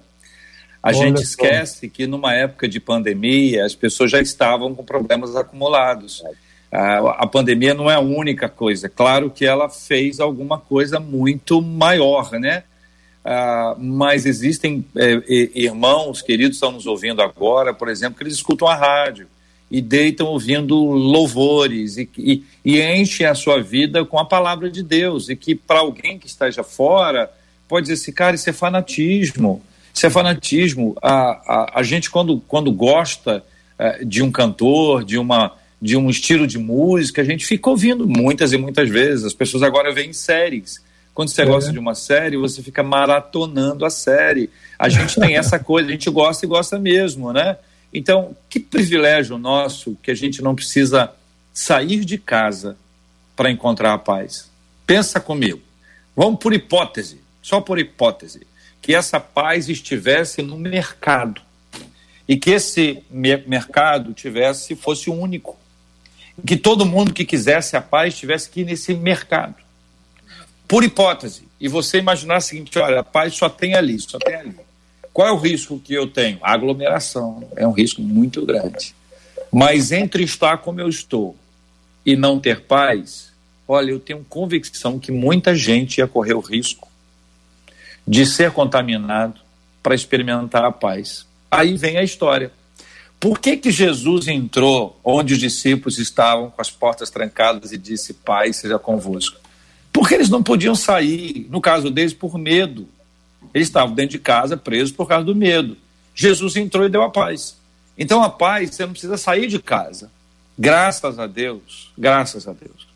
A 0.81 0.89
Olha 0.89 0.95
gente 0.95 1.23
esquece 1.23 1.89
que 1.89 2.05
numa 2.05 2.31
época 2.31 2.67
de 2.69 2.79
pandemia 2.79 3.65
as 3.65 3.73
pessoas 3.73 4.11
já 4.11 4.21
estavam 4.21 4.75
com 4.75 4.85
problemas 4.85 5.35
acumulados. 5.35 6.23
A, 6.71 7.23
a 7.23 7.25
pandemia 7.25 7.73
não 7.73 7.89
é 7.89 7.95
a 7.95 7.99
única 7.99 8.47
coisa. 8.47 8.87
Claro 8.87 9.31
que 9.31 9.43
ela 9.43 9.69
fez 9.69 10.19
alguma 10.19 10.59
coisa 10.59 10.99
muito 10.99 11.59
maior, 11.59 12.31
né? 12.33 12.61
Ah, 13.25 13.75
mas 13.79 14.27
existem 14.27 14.85
é, 14.95 15.19
irmãos 15.55 16.21
queridos 16.21 16.57
estão 16.57 16.71
nos 16.71 16.85
ouvindo 16.85 17.23
agora, 17.23 17.73
por 17.73 17.89
exemplo, 17.89 18.19
que 18.19 18.23
eles 18.23 18.35
escutam 18.35 18.67
a 18.67 18.75
rádio 18.75 19.27
e 19.75 19.81
deitam 19.81 20.27
ouvindo 20.27 20.73
louvores 20.77 21.97
e, 21.97 22.09
e, 22.17 22.43
e 22.63 22.81
enchem 22.81 23.25
a 23.25 23.35
sua 23.35 23.61
vida 23.61 24.05
com 24.05 24.17
a 24.17 24.23
palavra 24.23 24.69
de 24.71 24.81
Deus. 24.81 25.27
E 25.27 25.35
que 25.35 25.53
para 25.53 25.79
alguém 25.79 26.17
que 26.17 26.27
esteja 26.27 26.63
fora, 26.63 27.29
pode 27.67 27.87
dizer 27.87 28.01
assim, 28.01 28.13
cara, 28.13 28.37
isso 28.37 28.49
é 28.49 28.53
fanatismo. 28.53 29.61
Isso 29.93 30.05
é 30.05 30.09
fanatismo. 30.09 30.95
A, 31.01 31.11
a, 31.13 31.79
a 31.79 31.83
gente, 31.83 32.09
quando, 32.09 32.39
quando 32.47 32.71
gosta 32.71 33.43
é, 33.77 34.05
de 34.05 34.23
um 34.23 34.31
cantor, 34.31 35.03
de, 35.03 35.17
uma, 35.17 35.51
de 35.81 35.97
um 35.97 36.09
estilo 36.09 36.47
de 36.47 36.57
música, 36.57 37.21
a 37.21 37.25
gente 37.25 37.45
fica 37.45 37.69
ouvindo 37.69 38.07
muitas 38.07 38.53
e 38.53 38.57
muitas 38.57 38.89
vezes. 38.89 39.25
As 39.25 39.33
pessoas 39.33 39.61
agora 39.61 39.93
veem 39.93 40.13
séries. 40.13 40.81
Quando 41.13 41.27
você 41.27 41.41
é. 41.41 41.45
gosta 41.45 41.69
de 41.69 41.79
uma 41.79 41.95
série, 41.95 42.37
você 42.37 42.63
fica 42.63 42.81
maratonando 42.81 43.85
a 43.85 43.89
série. 43.89 44.49
A 44.79 44.87
gente 44.87 45.19
tem 45.19 45.35
essa 45.35 45.59
coisa, 45.59 45.89
a 45.89 45.91
gente 45.91 46.09
gosta 46.09 46.45
e 46.45 46.47
gosta 46.47 46.79
mesmo, 46.79 47.33
né? 47.33 47.57
Então, 47.97 48.35
que 48.49 48.59
privilégio 48.59 49.37
nosso 49.37 49.97
que 50.03 50.11
a 50.11 50.15
gente 50.15 50.41
não 50.41 50.53
precisa 50.53 51.13
sair 51.53 52.03
de 52.03 52.17
casa 52.17 52.77
para 53.37 53.49
encontrar 53.49 53.93
a 53.93 53.97
paz. 53.97 54.51
Pensa 54.85 55.21
comigo. 55.21 55.61
Vamos 56.13 56.39
por 56.41 56.53
hipótese, 56.53 57.21
só 57.41 57.61
por 57.61 57.79
hipótese, 57.79 58.45
que 58.81 58.93
essa 58.93 59.17
paz 59.17 59.69
estivesse 59.69 60.41
no 60.41 60.57
mercado 60.57 61.41
e 62.27 62.35
que 62.35 62.51
esse 62.51 63.01
mercado 63.09 64.13
tivesse 64.13 64.75
fosse 64.75 65.09
único, 65.09 65.57
que 66.45 66.57
todo 66.57 66.85
mundo 66.85 67.13
que 67.13 67.23
quisesse 67.23 67.77
a 67.77 67.81
paz 67.81 68.17
tivesse 68.17 68.49
que 68.49 68.59
ir 68.59 68.65
nesse 68.65 68.93
mercado. 68.93 69.55
Por 70.67 70.83
hipótese, 70.83 71.47
e 71.61 71.69
você 71.69 71.99
imaginar 71.99 72.37
o 72.37 72.41
seguinte, 72.41 72.77
olha, 72.77 72.99
a 72.99 73.03
paz 73.03 73.35
só 73.35 73.47
tem 73.47 73.73
ali, 73.73 73.97
só 73.99 74.17
tem 74.17 74.35
ali. 74.35 74.55
Qual 75.15 75.29
é 75.29 75.31
o 75.31 75.37
risco 75.37 75.79
que 75.79 75.93
eu 75.93 76.07
tenho? 76.07 76.37
A 76.41 76.51
aglomeração. 76.51 77.47
É 77.55 77.65
um 77.65 77.71
risco 77.71 78.01
muito 78.01 78.45
grande. 78.45 78.93
Mas 79.49 79.93
entre 79.93 80.25
estar 80.25 80.57
como 80.57 80.81
eu 80.81 80.89
estou 80.89 81.37
e 82.05 82.17
não 82.17 82.37
ter 82.37 82.63
paz, 82.63 83.31
olha, 83.65 83.91
eu 83.91 83.99
tenho 84.01 84.25
convicção 84.27 84.99
que 84.99 85.13
muita 85.13 85.55
gente 85.55 85.99
ia 85.99 86.05
correr 86.07 86.33
o 86.33 86.41
risco 86.41 86.89
de 88.05 88.25
ser 88.25 88.51
contaminado 88.51 89.39
para 89.81 89.95
experimentar 89.95 90.65
a 90.65 90.71
paz. 90.73 91.25
Aí 91.49 91.77
vem 91.77 91.95
a 91.95 92.03
história. 92.03 92.51
Por 93.17 93.39
que, 93.39 93.55
que 93.55 93.71
Jesus 93.71 94.27
entrou 94.27 94.99
onde 95.01 95.35
os 95.35 95.39
discípulos 95.39 95.97
estavam 95.97 96.49
com 96.49 96.61
as 96.61 96.69
portas 96.69 97.09
trancadas 97.09 97.71
e 97.71 97.77
disse: 97.77 98.15
Pai, 98.15 98.51
seja 98.51 98.77
convosco? 98.77 99.39
Porque 99.93 100.13
eles 100.13 100.27
não 100.27 100.43
podiam 100.43 100.75
sair, 100.75 101.47
no 101.49 101.61
caso 101.61 101.89
deles, 101.89 102.13
por 102.13 102.37
medo. 102.37 102.89
Eles 103.53 103.67
estavam 103.67 103.93
dentro 103.93 104.11
de 104.11 104.19
casa, 104.19 104.57
presos 104.57 104.91
por 104.91 105.07
causa 105.07 105.25
do 105.25 105.35
medo. 105.35 105.77
Jesus 106.13 106.55
entrou 106.55 106.85
e 106.85 106.89
deu 106.89 107.03
a 107.03 107.09
paz. 107.09 107.57
Então 107.97 108.23
a 108.23 108.29
paz, 108.29 108.75
você 108.75 108.85
não 108.85 108.91
precisa 108.91 109.17
sair 109.17 109.47
de 109.47 109.59
casa. 109.59 110.11
Graças 110.57 111.19
a 111.19 111.27
Deus, 111.27 111.91
graças 111.97 112.47
a 112.47 112.53
Deus. 112.53 112.87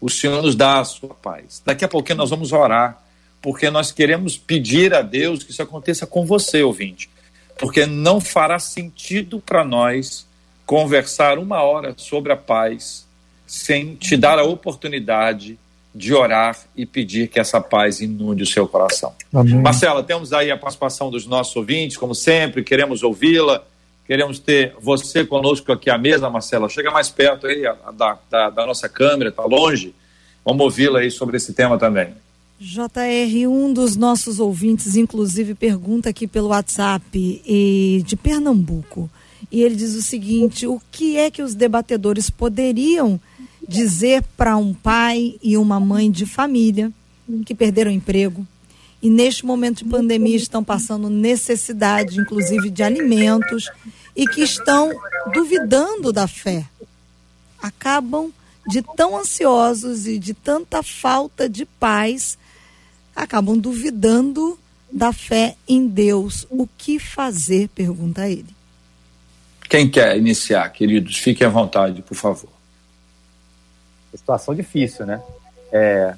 O 0.00 0.10
Senhor 0.10 0.42
nos 0.42 0.54
dá 0.54 0.80
a 0.80 0.84
sua 0.84 1.14
paz. 1.14 1.62
Daqui 1.64 1.84
a 1.84 1.88
pouquinho 1.88 2.18
nós 2.18 2.30
vamos 2.30 2.52
orar, 2.52 3.02
porque 3.40 3.70
nós 3.70 3.90
queremos 3.90 4.36
pedir 4.36 4.92
a 4.92 5.02
Deus 5.02 5.42
que 5.42 5.50
isso 5.50 5.62
aconteça 5.62 6.06
com 6.06 6.26
você, 6.26 6.62
ouvinte. 6.62 7.08
Porque 7.58 7.86
não 7.86 8.20
fará 8.20 8.58
sentido 8.58 9.40
para 9.40 9.64
nós 9.64 10.26
conversar 10.66 11.38
uma 11.38 11.62
hora 11.62 11.94
sobre 11.96 12.32
a 12.32 12.36
paz 12.36 13.06
sem 13.46 13.94
te 13.94 14.16
dar 14.16 14.38
a 14.38 14.44
oportunidade 14.44 15.58
de 15.96 16.12
orar 16.12 16.58
e 16.76 16.84
pedir 16.84 17.26
que 17.28 17.40
essa 17.40 17.58
paz 17.58 18.02
inunde 18.02 18.42
o 18.42 18.46
seu 18.46 18.68
coração. 18.68 19.14
Amém. 19.32 19.54
Marcela, 19.54 20.02
temos 20.02 20.30
aí 20.30 20.50
a 20.50 20.56
participação 20.56 21.10
dos 21.10 21.26
nossos 21.26 21.56
ouvintes, 21.56 21.96
como 21.96 22.14
sempre, 22.14 22.62
queremos 22.62 23.02
ouvi-la, 23.02 23.64
queremos 24.06 24.38
ter 24.38 24.74
você 24.78 25.24
conosco 25.24 25.72
aqui 25.72 25.88
à 25.88 25.96
mesa, 25.96 26.28
Marcela. 26.28 26.68
Chega 26.68 26.90
mais 26.90 27.08
perto 27.08 27.46
aí 27.46 27.62
da, 27.96 28.18
da, 28.28 28.50
da 28.50 28.66
nossa 28.66 28.90
câmera, 28.90 29.30
está 29.30 29.44
longe. 29.46 29.94
Vamos 30.44 30.60
ouvi-la 30.62 30.98
aí 30.98 31.10
sobre 31.10 31.38
esse 31.38 31.54
tema 31.54 31.78
também. 31.78 32.08
JR, 32.60 33.48
um 33.48 33.72
dos 33.72 33.96
nossos 33.96 34.38
ouvintes, 34.38 34.96
inclusive, 34.96 35.54
pergunta 35.54 36.10
aqui 36.10 36.26
pelo 36.26 36.48
WhatsApp 36.48 37.02
e 37.14 38.02
de 38.04 38.16
Pernambuco. 38.16 39.10
E 39.50 39.62
ele 39.62 39.76
diz 39.76 39.94
o 39.94 40.02
seguinte: 40.02 40.66
o 40.66 40.80
que 40.90 41.16
é 41.16 41.30
que 41.30 41.42
os 41.42 41.54
debatedores 41.54 42.28
poderiam 42.28 43.18
dizer 43.68 44.22
para 44.36 44.56
um 44.56 44.72
pai 44.72 45.36
e 45.42 45.56
uma 45.56 45.80
mãe 45.80 46.10
de 46.10 46.26
família 46.26 46.92
que 47.44 47.54
perderam 47.54 47.90
emprego 47.90 48.46
e 49.02 49.10
neste 49.10 49.44
momento 49.44 49.84
de 49.84 49.90
pandemia 49.90 50.36
estão 50.36 50.64
passando 50.64 51.10
necessidade, 51.10 52.18
inclusive 52.18 52.70
de 52.70 52.82
alimentos, 52.82 53.70
e 54.14 54.26
que 54.26 54.40
estão 54.42 54.90
duvidando 55.32 56.12
da 56.12 56.26
fé. 56.26 56.64
Acabam 57.62 58.32
de 58.66 58.82
tão 58.96 59.16
ansiosos 59.16 60.06
e 60.06 60.18
de 60.18 60.34
tanta 60.34 60.82
falta 60.82 61.48
de 61.48 61.64
paz, 61.64 62.38
acabam 63.14 63.56
duvidando 63.56 64.58
da 64.90 65.12
fé 65.12 65.56
em 65.68 65.86
Deus. 65.86 66.46
O 66.50 66.66
que 66.66 66.98
fazer? 66.98 67.68
Pergunta 67.68 68.28
ele. 68.28 68.56
Quem 69.68 69.88
quer 69.90 70.16
iniciar, 70.16 70.68
queridos? 70.70 71.16
Fiquem 71.16 71.46
à 71.46 71.50
vontade, 71.50 72.02
por 72.02 72.16
favor. 72.16 72.55
Situação 74.16 74.54
difícil, 74.54 75.06
né? 75.06 75.22
É, 75.72 76.14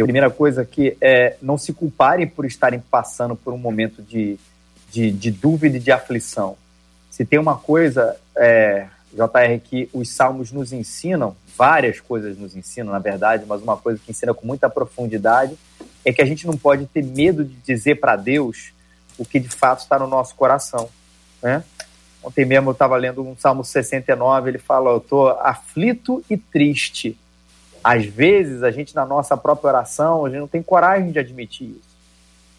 a 0.00 0.04
primeira 0.04 0.30
coisa 0.30 0.64
que 0.64 0.96
é 1.00 1.36
não 1.42 1.58
se 1.58 1.72
culparem 1.72 2.26
por 2.26 2.46
estarem 2.46 2.80
passando 2.80 3.36
por 3.36 3.52
um 3.52 3.58
momento 3.58 4.02
de, 4.02 4.38
de, 4.90 5.10
de 5.10 5.30
dúvida 5.30 5.76
e 5.76 5.80
de 5.80 5.92
aflição. 5.92 6.56
Se 7.10 7.24
tem 7.24 7.38
uma 7.38 7.56
coisa, 7.56 8.16
é, 8.34 8.86
JR, 9.12 9.60
que 9.62 9.90
os 9.92 10.08
salmos 10.08 10.50
nos 10.50 10.72
ensinam, 10.72 11.36
várias 11.56 12.00
coisas 12.00 12.38
nos 12.38 12.56
ensinam, 12.56 12.92
na 12.92 12.98
verdade, 12.98 13.44
mas 13.46 13.62
uma 13.62 13.76
coisa 13.76 14.00
que 14.02 14.10
ensina 14.10 14.32
com 14.32 14.46
muita 14.46 14.70
profundidade 14.70 15.56
é 16.04 16.12
que 16.12 16.22
a 16.22 16.24
gente 16.24 16.46
não 16.46 16.56
pode 16.56 16.86
ter 16.86 17.04
medo 17.04 17.44
de 17.44 17.54
dizer 17.56 17.96
para 17.96 18.16
Deus 18.16 18.72
o 19.18 19.24
que 19.24 19.38
de 19.38 19.48
fato 19.48 19.80
está 19.80 19.98
no 19.98 20.06
nosso 20.06 20.34
coração. 20.34 20.88
Né? 21.42 21.62
Ontem 22.22 22.44
mesmo 22.44 22.70
eu 22.70 22.72
estava 22.72 22.96
lendo 22.96 23.22
um 23.22 23.36
Salmo 23.36 23.64
69, 23.64 24.50
ele 24.50 24.58
fala: 24.58 24.90
Eu 24.90 24.98
estou 24.98 25.28
aflito 25.28 26.22
e 26.30 26.36
triste. 26.36 27.18
Às 27.82 28.06
vezes, 28.06 28.62
a 28.62 28.70
gente, 28.70 28.94
na 28.94 29.04
nossa 29.04 29.36
própria 29.36 29.68
oração, 29.68 30.24
a 30.24 30.30
gente 30.30 30.38
não 30.38 30.46
tem 30.46 30.62
coragem 30.62 31.10
de 31.10 31.18
admitir 31.18 31.70
isso. 31.70 31.92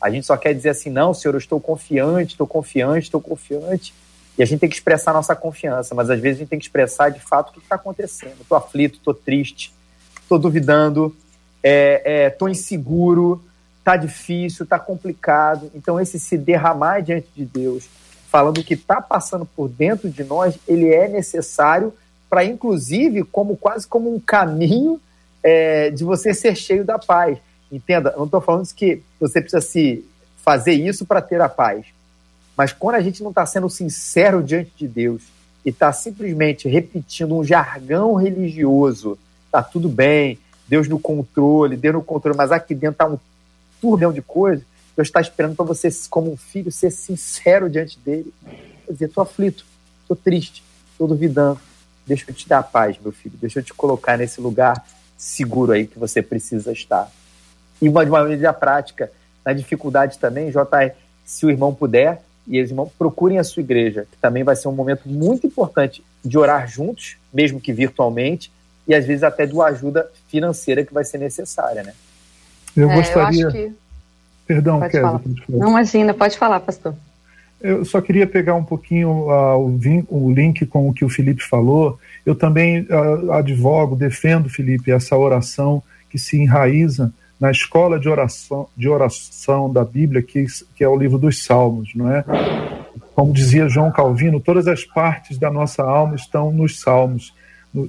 A 0.01 0.09
gente 0.09 0.25
só 0.25 0.35
quer 0.35 0.53
dizer 0.53 0.69
assim: 0.69 0.89
Não, 0.89 1.13
Senhor, 1.13 1.33
eu 1.33 1.39
estou 1.39 1.61
confiante, 1.61 2.33
estou 2.33 2.45
confiante, 2.45 3.05
estou 3.05 3.21
confiante. 3.21 3.93
E 4.37 4.43
a 4.43 4.45
gente 4.45 4.59
tem 4.59 4.69
que 4.69 4.75
expressar 4.75 5.13
nossa 5.13 5.35
confiança, 5.35 5.93
mas 5.93 6.09
às 6.09 6.19
vezes 6.19 6.37
a 6.37 6.39
gente 6.39 6.49
tem 6.49 6.59
que 6.59 6.65
expressar 6.65 7.09
de 7.09 7.19
fato 7.19 7.49
o 7.49 7.53
que 7.53 7.59
está 7.59 7.75
acontecendo. 7.75 8.41
Estou 8.41 8.57
aflito, 8.57 8.97
estou 8.97 9.13
triste, 9.13 9.71
estou 10.19 10.39
duvidando, 10.39 11.15
estou 11.63 12.47
é, 12.47 12.49
é, 12.49 12.51
inseguro, 12.51 13.43
está 13.77 13.95
difícil, 13.95 14.63
está 14.63 14.79
complicado. 14.79 15.71
Então, 15.75 15.99
esse 15.99 16.19
se 16.19 16.37
derramar 16.37 17.01
diante 17.01 17.27
de 17.35 17.45
Deus, 17.45 17.87
falando 18.33 18.57
o 18.57 18.63
que 18.63 18.73
está 18.73 18.99
passando 18.99 19.45
por 19.45 19.69
dentro 19.69 20.09
de 20.09 20.23
nós, 20.23 20.57
ele 20.67 20.91
é 20.91 21.07
necessário 21.07 21.93
para, 22.27 22.43
inclusive, 22.43 23.23
como 23.23 23.55
quase 23.55 23.87
como 23.87 24.11
um 24.11 24.19
caminho 24.19 24.99
é, 25.43 25.91
de 25.91 26.03
você 26.03 26.33
ser 26.33 26.55
cheio 26.55 26.83
da 26.83 26.97
paz. 26.97 27.37
Entenda, 27.71 28.11
não 28.17 28.25
estou 28.25 28.41
falando 28.41 28.67
que 28.73 29.03
você 29.19 29.39
precisa 29.39 29.61
se 29.61 30.03
fazer 30.37 30.73
isso 30.73 31.05
para 31.05 31.21
ter 31.21 31.39
a 31.41 31.47
paz. 31.47 31.85
Mas 32.57 32.73
quando 32.73 32.95
a 32.95 33.01
gente 33.01 33.21
não 33.21 33.29
está 33.29 33.45
sendo 33.45 33.69
sincero 33.69 34.41
diante 34.41 34.71
de 34.75 34.87
Deus 34.87 35.21
e 35.63 35.69
está 35.69 35.93
simplesmente 35.93 36.67
repetindo 36.67 37.37
um 37.37 37.43
jargão 37.43 38.15
religioso, 38.15 39.15
tá 39.51 39.61
tudo 39.61 39.87
bem, 39.87 40.39
Deus 40.67 40.87
no 40.87 40.97
controle, 40.97 41.77
Deus 41.77 41.93
no 41.93 42.01
controle, 42.01 42.35
mas 42.35 42.51
aqui 42.51 42.73
dentro 42.73 42.93
está 42.93 43.05
um 43.05 43.19
turbilhão 43.79 44.11
de 44.11 44.23
coisas, 44.23 44.65
Deus 44.95 45.07
está 45.07 45.19
esperando 45.21 45.55
para 45.55 45.65
você, 45.65 45.89
como 46.09 46.31
um 46.31 46.37
filho, 46.37 46.71
ser 46.71 46.91
sincero 46.91 47.69
diante 47.69 47.97
dele. 47.99 48.33
Quer 48.85 48.93
dizer, 48.93 49.05
estou 49.05 49.23
aflito, 49.23 49.65
estou 50.01 50.15
triste, 50.15 50.63
estou 50.91 51.07
duvidando. 51.07 51.59
Deixa 52.05 52.25
eu 52.29 52.35
te 52.35 52.47
dar 52.47 52.63
paz, 52.63 52.97
meu 53.01 53.11
filho. 53.11 53.35
Deixa 53.39 53.59
eu 53.59 53.63
te 53.63 53.73
colocar 53.73 54.17
nesse 54.17 54.39
lugar 54.39 54.85
seguro 55.17 55.71
aí 55.71 55.87
que 55.87 55.97
você 55.97 56.21
precisa 56.21 56.71
estar. 56.71 57.09
E 57.81 57.89
uma, 57.89 58.05
de 58.05 58.11
uma 58.11 58.21
maneira 58.21 58.53
prática, 58.53 59.11
na 59.43 59.53
dificuldade 59.53 60.19
também, 60.19 60.51
JR, 60.51 60.93
se 61.25 61.45
o 61.45 61.49
irmão 61.49 61.73
puder, 61.73 62.21
e 62.45 62.57
eles 62.57 62.69
irmãos 62.69 62.91
procurem 62.97 63.39
a 63.39 63.43
sua 63.43 63.61
igreja, 63.61 64.05
que 64.11 64.17
também 64.17 64.43
vai 64.43 64.55
ser 64.55 64.67
um 64.67 64.73
momento 64.73 65.07
muito 65.07 65.47
importante 65.47 66.03
de 66.23 66.37
orar 66.37 66.67
juntos, 66.67 67.17
mesmo 67.33 67.59
que 67.59 67.71
virtualmente, 67.71 68.51
e 68.87 68.93
às 68.93 69.05
vezes 69.05 69.23
até 69.23 69.45
de 69.45 69.53
uma 69.53 69.65
ajuda 69.65 70.09
financeira 70.27 70.83
que 70.83 70.93
vai 70.93 71.05
ser 71.05 71.17
necessária, 71.17 71.83
né? 71.83 71.93
Eu 72.75 72.89
é, 72.89 72.95
gostaria. 72.95 73.43
Eu 73.43 73.51
que... 73.51 73.73
Perdão, 74.45 74.79
pode 74.79 74.91
Kézia, 74.91 75.21
Não, 75.49 75.69
imagina, 75.69 76.13
pode 76.13 76.37
falar, 76.37 76.59
pastor. 76.59 76.95
Eu 77.61 77.85
só 77.85 78.01
queria 78.01 78.27
pegar 78.27 78.55
um 78.55 78.63
pouquinho 78.63 79.29
uh, 79.29 79.57
o, 79.57 79.77
vin, 79.77 80.05
o, 80.09 80.29
link 80.31 80.65
com 80.65 80.89
o 80.89 80.93
que 80.93 81.05
o 81.05 81.09
Felipe 81.09 81.41
falou. 81.41 81.97
Eu 82.25 82.35
também 82.35 82.81
uh, 82.81 83.31
advogo, 83.31 83.95
defendo, 83.95 84.49
Felipe, 84.49 84.91
essa 84.91 85.15
oração 85.15 85.81
que 86.09 86.19
se 86.19 86.37
enraiza 86.37 87.13
na 87.39 87.51
escola 87.51 87.99
de 87.99 88.09
oração, 88.09 88.67
de 88.75 88.89
oração 88.89 89.71
da 89.71 89.83
Bíblia, 89.83 90.21
que, 90.21 90.45
que 90.75 90.83
é 90.83 90.87
o 90.87 90.95
livro 90.95 91.17
dos 91.17 91.43
Salmos, 91.43 91.91
não 91.95 92.09
é? 92.11 92.23
Como 93.15 93.33
dizia 93.33 93.69
João 93.69 93.91
Calvino, 93.91 94.39
todas 94.39 94.67
as 94.67 94.83
partes 94.83 95.37
da 95.37 95.49
nossa 95.49 95.83
alma 95.83 96.15
estão 96.15 96.51
nos 96.51 96.79
Salmos. 96.81 97.33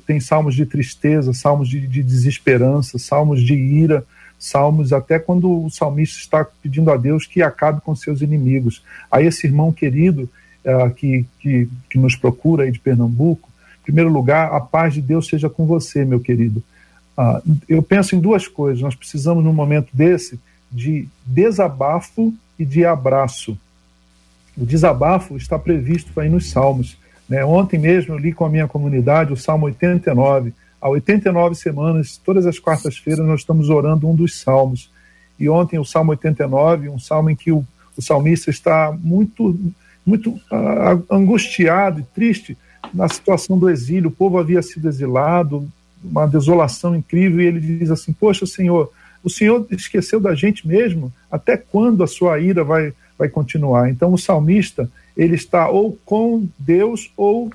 Tem 0.06 0.18
salmos 0.18 0.54
de 0.54 0.64
tristeza, 0.64 1.32
salmos 1.34 1.68
de, 1.68 1.86
de 1.86 2.02
desesperança, 2.02 2.98
salmos 2.98 3.42
de 3.42 3.54
ira, 3.54 4.04
salmos 4.38 4.92
até 4.92 5.18
quando 5.18 5.64
o 5.64 5.70
salmista 5.70 6.18
está 6.18 6.44
pedindo 6.44 6.90
a 6.90 6.96
Deus 6.96 7.26
que 7.26 7.42
acabe 7.42 7.80
com 7.80 7.94
seus 7.94 8.20
inimigos. 8.20 8.82
Aí 9.10 9.26
esse 9.26 9.46
irmão 9.46 9.72
querido 9.72 10.28
uh, 10.64 10.90
que, 10.90 11.24
que, 11.40 11.68
que 11.88 11.98
nos 11.98 12.16
procura 12.16 12.64
aí 12.64 12.70
de 12.70 12.78
Pernambuco, 12.78 13.48
em 13.80 13.84
primeiro 13.84 14.10
lugar, 14.10 14.52
a 14.52 14.60
paz 14.60 14.94
de 14.94 15.02
Deus 15.02 15.26
seja 15.26 15.48
com 15.48 15.66
você, 15.66 16.04
meu 16.04 16.20
querido. 16.20 16.62
Uh, 17.16 17.58
eu 17.68 17.82
penso 17.82 18.16
em 18.16 18.20
duas 18.20 18.48
coisas. 18.48 18.82
Nós 18.82 18.94
precisamos, 18.94 19.44
num 19.44 19.52
momento 19.52 19.88
desse, 19.92 20.40
de 20.70 21.08
desabafo 21.24 22.34
e 22.58 22.64
de 22.64 22.84
abraço. 22.84 23.56
O 24.56 24.64
desabafo 24.64 25.36
está 25.36 25.58
previsto 25.58 26.18
aí 26.18 26.28
nos 26.28 26.50
Salmos. 26.50 26.96
Né? 27.28 27.44
Ontem 27.44 27.78
mesmo 27.78 28.14
eu 28.14 28.18
li 28.18 28.32
com 28.32 28.44
a 28.44 28.48
minha 28.48 28.68
comunidade 28.68 29.32
o 29.32 29.36
Salmo 29.36 29.66
89 29.66 30.52
Há 30.84 30.88
89 30.90 31.54
semanas, 31.54 32.20
todas 32.22 32.44
as 32.44 32.58
quartas-feiras, 32.58 33.24
nós 33.24 33.40
estamos 33.40 33.70
orando 33.70 34.06
um 34.06 34.14
dos 34.14 34.38
salmos. 34.38 34.90
E 35.40 35.48
ontem, 35.48 35.78
o 35.78 35.84
Salmo 35.84 36.10
89, 36.10 36.90
um 36.90 36.98
salmo 36.98 37.30
em 37.30 37.34
que 37.34 37.50
o, 37.50 37.64
o 37.96 38.02
salmista 38.02 38.50
está 38.50 38.94
muito, 39.00 39.58
muito 40.04 40.32
uh, 40.32 41.02
angustiado 41.10 42.00
e 42.00 42.02
triste 42.14 42.58
na 42.92 43.08
situação 43.08 43.58
do 43.58 43.70
exílio. 43.70 44.10
O 44.10 44.12
povo 44.12 44.36
havia 44.36 44.60
sido 44.60 44.86
exilado, 44.86 45.66
uma 46.04 46.26
desolação 46.26 46.94
incrível, 46.94 47.40
e 47.40 47.46
ele 47.46 47.60
diz 47.60 47.90
assim: 47.90 48.12
Poxa, 48.12 48.44
Senhor, 48.44 48.92
o 49.22 49.30
Senhor 49.30 49.66
esqueceu 49.70 50.20
da 50.20 50.34
gente 50.34 50.68
mesmo? 50.68 51.10
Até 51.32 51.56
quando 51.56 52.04
a 52.04 52.06
sua 52.06 52.38
ira 52.38 52.62
vai, 52.62 52.92
vai 53.18 53.30
continuar? 53.30 53.88
Então, 53.88 54.12
o 54.12 54.18
salmista, 54.18 54.86
ele 55.16 55.34
está 55.34 55.66
ou 55.66 55.98
com 56.04 56.46
Deus 56.58 57.10
ou 57.16 57.50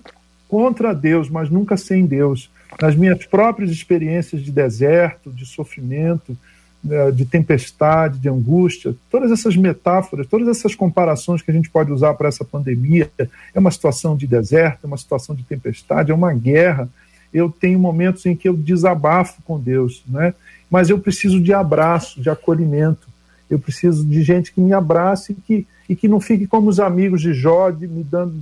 contra 0.47 0.95
Deus, 0.95 1.29
mas 1.29 1.47
nunca 1.51 1.77
sem 1.77 2.07
Deus 2.07 2.49
nas 2.81 2.95
minhas 2.95 3.25
próprias 3.25 3.71
experiências 3.71 4.41
de 4.41 4.51
deserto, 4.51 5.31
de 5.31 5.45
sofrimento, 5.45 6.37
né, 6.83 7.11
de 7.11 7.25
tempestade, 7.25 8.19
de 8.19 8.29
angústia, 8.29 8.95
todas 9.09 9.31
essas 9.31 9.55
metáforas, 9.55 10.27
todas 10.27 10.47
essas 10.47 10.75
comparações 10.75 11.41
que 11.41 11.51
a 11.51 11.53
gente 11.53 11.69
pode 11.69 11.91
usar 11.91 12.13
para 12.13 12.29
essa 12.29 12.45
pandemia, 12.45 13.11
é 13.17 13.59
uma 13.59 13.71
situação 13.71 14.15
de 14.15 14.25
deserto, 14.25 14.79
é 14.83 14.87
uma 14.87 14.97
situação 14.97 15.35
de 15.35 15.43
tempestade, 15.43 16.11
é 16.11 16.13
uma 16.13 16.33
guerra. 16.33 16.89
Eu 17.33 17.49
tenho 17.49 17.77
momentos 17.77 18.25
em 18.25 18.35
que 18.35 18.47
eu 18.47 18.55
desabafo 18.55 19.41
com 19.43 19.59
Deus, 19.59 20.03
né? 20.07 20.33
mas 20.69 20.89
eu 20.89 20.99
preciso 20.99 21.41
de 21.41 21.53
abraço, 21.53 22.21
de 22.21 22.29
acolhimento. 22.29 23.07
Eu 23.49 23.59
preciso 23.59 24.05
de 24.05 24.21
gente 24.21 24.53
que 24.53 24.61
me 24.61 24.73
abrace 24.73 25.33
e 25.33 25.35
que, 25.35 25.67
e 25.89 25.95
que 25.95 26.07
não 26.07 26.19
fique 26.19 26.45
como 26.45 26.69
os 26.69 26.79
amigos 26.79 27.21
de 27.21 27.33
Jó, 27.33 27.71
de, 27.71 27.87
me 27.87 28.03
dando 28.03 28.35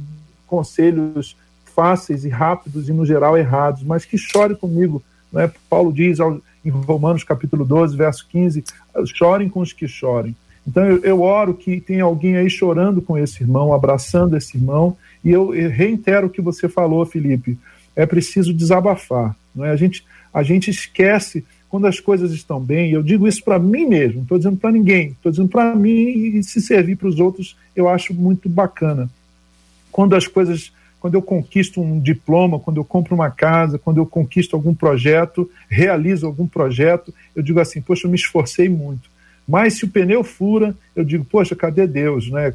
conselhos 0.46 1.36
fáceis 1.78 2.26
e 2.26 2.30
rápidos 2.30 2.90
e, 2.90 2.92
no 2.92 3.06
geral, 3.06 3.38
errados, 3.38 3.84
mas 3.84 4.04
que 4.04 4.18
chore 4.18 4.56
comigo. 4.56 5.04
Né? 5.32 5.52
Paulo 5.70 5.94
diz 5.94 6.18
em 6.66 6.70
Romanos 6.72 7.24
capítulo 7.24 7.64
12, 7.64 7.96
verso 7.96 8.28
15, 8.28 8.64
chorem 9.06 9.48
com 9.48 9.60
os 9.60 9.74
que 9.74 9.88
chorem. 9.88 10.36
Então 10.68 10.84
eu, 10.84 10.98
eu 11.04 11.22
oro 11.22 11.54
que 11.54 11.80
tem 11.80 12.02
alguém 12.02 12.36
aí 12.36 12.50
chorando 12.50 13.00
com 13.00 13.16
esse 13.16 13.44
irmão, 13.44 13.72
abraçando 13.72 14.36
esse 14.36 14.58
irmão, 14.58 14.98
e 15.24 15.30
eu, 15.30 15.52
reitero 15.52 16.26
o 16.26 16.30
que 16.32 16.42
você 16.42 16.68
falou, 16.68 17.06
Felipe, 17.06 17.60
é 17.96 18.08
preciso 18.08 18.56
desabafar. 18.56 19.36
Não 19.54 19.64
é? 19.64 19.70
a, 19.70 19.76
gente, 19.76 20.04
a 20.34 20.42
gente 20.42 20.72
esquece 20.72 21.46
quando 21.70 21.86
as 21.86 22.00
coisas 22.00 22.32
estão 22.32 22.60
bem, 22.60 22.90
e 22.90 22.94
eu 22.94 23.04
digo 23.04 23.28
isso 23.28 23.44
para 23.44 23.60
mim 23.60 23.86
mesmo, 23.86 24.16
não 24.16 24.24
estou 24.24 24.38
dizendo 24.40 24.58
para 24.58 24.72
ninguém, 24.72 25.10
estou 25.10 25.32
dizendo 25.32 25.50
para 25.50 25.76
mim 25.76 26.38
e 26.38 26.44
se 26.44 26.60
servir 26.60 26.96
para 26.96 27.08
os 27.08 27.20
outros, 27.20 27.56
eu 27.76 27.88
acho 27.88 28.16
muito 28.16 28.50
bacana. 28.50 29.08
Quando 29.92 30.16
as 30.16 30.28
coisas 30.28 30.72
quando 31.00 31.14
eu 31.16 31.22
conquisto 31.22 31.82
um 31.82 32.00
diploma, 32.00 32.60
quando 32.60 32.78
eu 32.78 32.84
compro 32.84 33.16
uma 33.16 33.30
casa, 33.30 33.78
quando 33.78 33.98
eu 33.98 34.06
conquisto 34.06 34.56
algum 34.56 34.74
projeto, 34.74 35.50
realizo 35.70 36.26
algum 36.26 36.48
projeto, 36.48 37.14
eu 37.36 37.44
digo 37.44 37.60
assim, 37.60 37.82
poxa, 37.82 38.08
eu 38.08 38.12
me 38.12 38.18
esforcei 38.18 38.68
muito. 38.68 39.10
Mas 39.48 39.76
se 39.76 39.86
o 39.86 39.90
pneu 39.90 40.24
fura, 40.24 40.76
eu 40.96 41.04
digo, 41.04 41.24
poxa, 41.24 41.56
cadê 41.56 41.88
Deus, 41.88 42.30
né? 42.30 42.54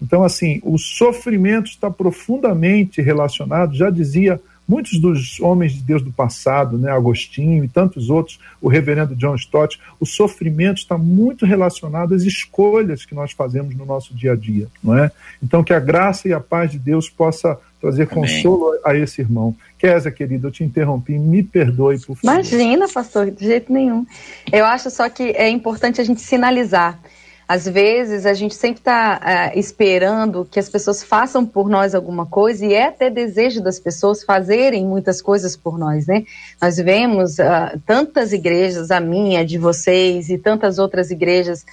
Então, 0.00 0.24
assim, 0.24 0.60
o 0.62 0.78
sofrimento 0.78 1.66
está 1.66 1.90
profundamente 1.90 3.02
relacionado, 3.02 3.76
já 3.76 3.90
dizia 3.90 4.40
muitos 4.70 5.00
dos 5.00 5.40
homens 5.40 5.72
de 5.72 5.82
Deus 5.82 6.00
do 6.00 6.12
passado, 6.12 6.78
né, 6.78 6.92
Agostinho 6.92 7.64
e 7.64 7.68
tantos 7.68 8.08
outros, 8.08 8.38
o 8.60 8.68
reverendo 8.68 9.16
John 9.16 9.34
Stott, 9.34 9.80
o 9.98 10.06
sofrimento 10.06 10.78
está 10.78 10.96
muito 10.96 11.44
relacionado 11.44 12.14
às 12.14 12.22
escolhas 12.22 13.04
que 13.04 13.12
nós 13.12 13.32
fazemos 13.32 13.74
no 13.74 13.84
nosso 13.84 14.14
dia 14.14 14.32
a 14.32 14.36
dia, 14.36 14.68
não 14.82 14.96
é? 14.96 15.10
Então 15.42 15.64
que 15.64 15.72
a 15.72 15.80
graça 15.80 16.28
e 16.28 16.32
a 16.32 16.38
paz 16.38 16.70
de 16.70 16.78
Deus 16.78 17.10
possa 17.10 17.58
trazer 17.80 18.08
Amém. 18.10 18.14
consolo 18.14 18.72
a 18.84 18.94
esse 18.94 19.20
irmão. 19.20 19.54
Kézia, 19.78 20.10
querida, 20.10 20.48
eu 20.48 20.52
te 20.52 20.62
interrompi, 20.62 21.18
me 21.18 21.42
perdoe, 21.42 21.98
por 21.98 22.16
favor. 22.16 22.34
Imagina, 22.34 22.86
pastor, 22.88 23.30
de 23.30 23.44
jeito 23.44 23.72
nenhum. 23.72 24.04
Eu 24.52 24.64
acho 24.64 24.90
só 24.90 25.08
que 25.08 25.22
é 25.30 25.48
importante 25.48 26.00
a 26.00 26.04
gente 26.04 26.20
sinalizar. 26.20 27.00
Às 27.48 27.66
vezes 27.66 28.26
a 28.26 28.32
gente 28.32 28.54
sempre 28.54 28.78
está 28.78 29.18
uh, 29.20 29.28
é, 29.28 29.58
esperando 29.58 30.46
que 30.48 30.60
as 30.60 30.68
pessoas 30.68 31.02
façam 31.02 31.44
por 31.44 31.68
nós 31.68 31.96
alguma 31.96 32.24
coisa 32.24 32.64
e 32.64 32.74
é 32.74 32.86
até 32.86 33.10
desejo 33.10 33.60
das 33.60 33.80
pessoas 33.80 34.22
fazerem 34.22 34.86
muitas 34.86 35.20
coisas 35.20 35.56
por 35.56 35.76
nós, 35.76 36.06
né? 36.06 36.24
Nós 36.62 36.76
vemos 36.76 37.40
uh, 37.40 37.76
tantas 37.84 38.32
igrejas, 38.32 38.92
a 38.92 39.00
minha, 39.00 39.40
a 39.40 39.44
de 39.44 39.58
vocês 39.58 40.30
e 40.30 40.38
tantas 40.38 40.78
outras 40.78 41.10
igrejas, 41.10 41.66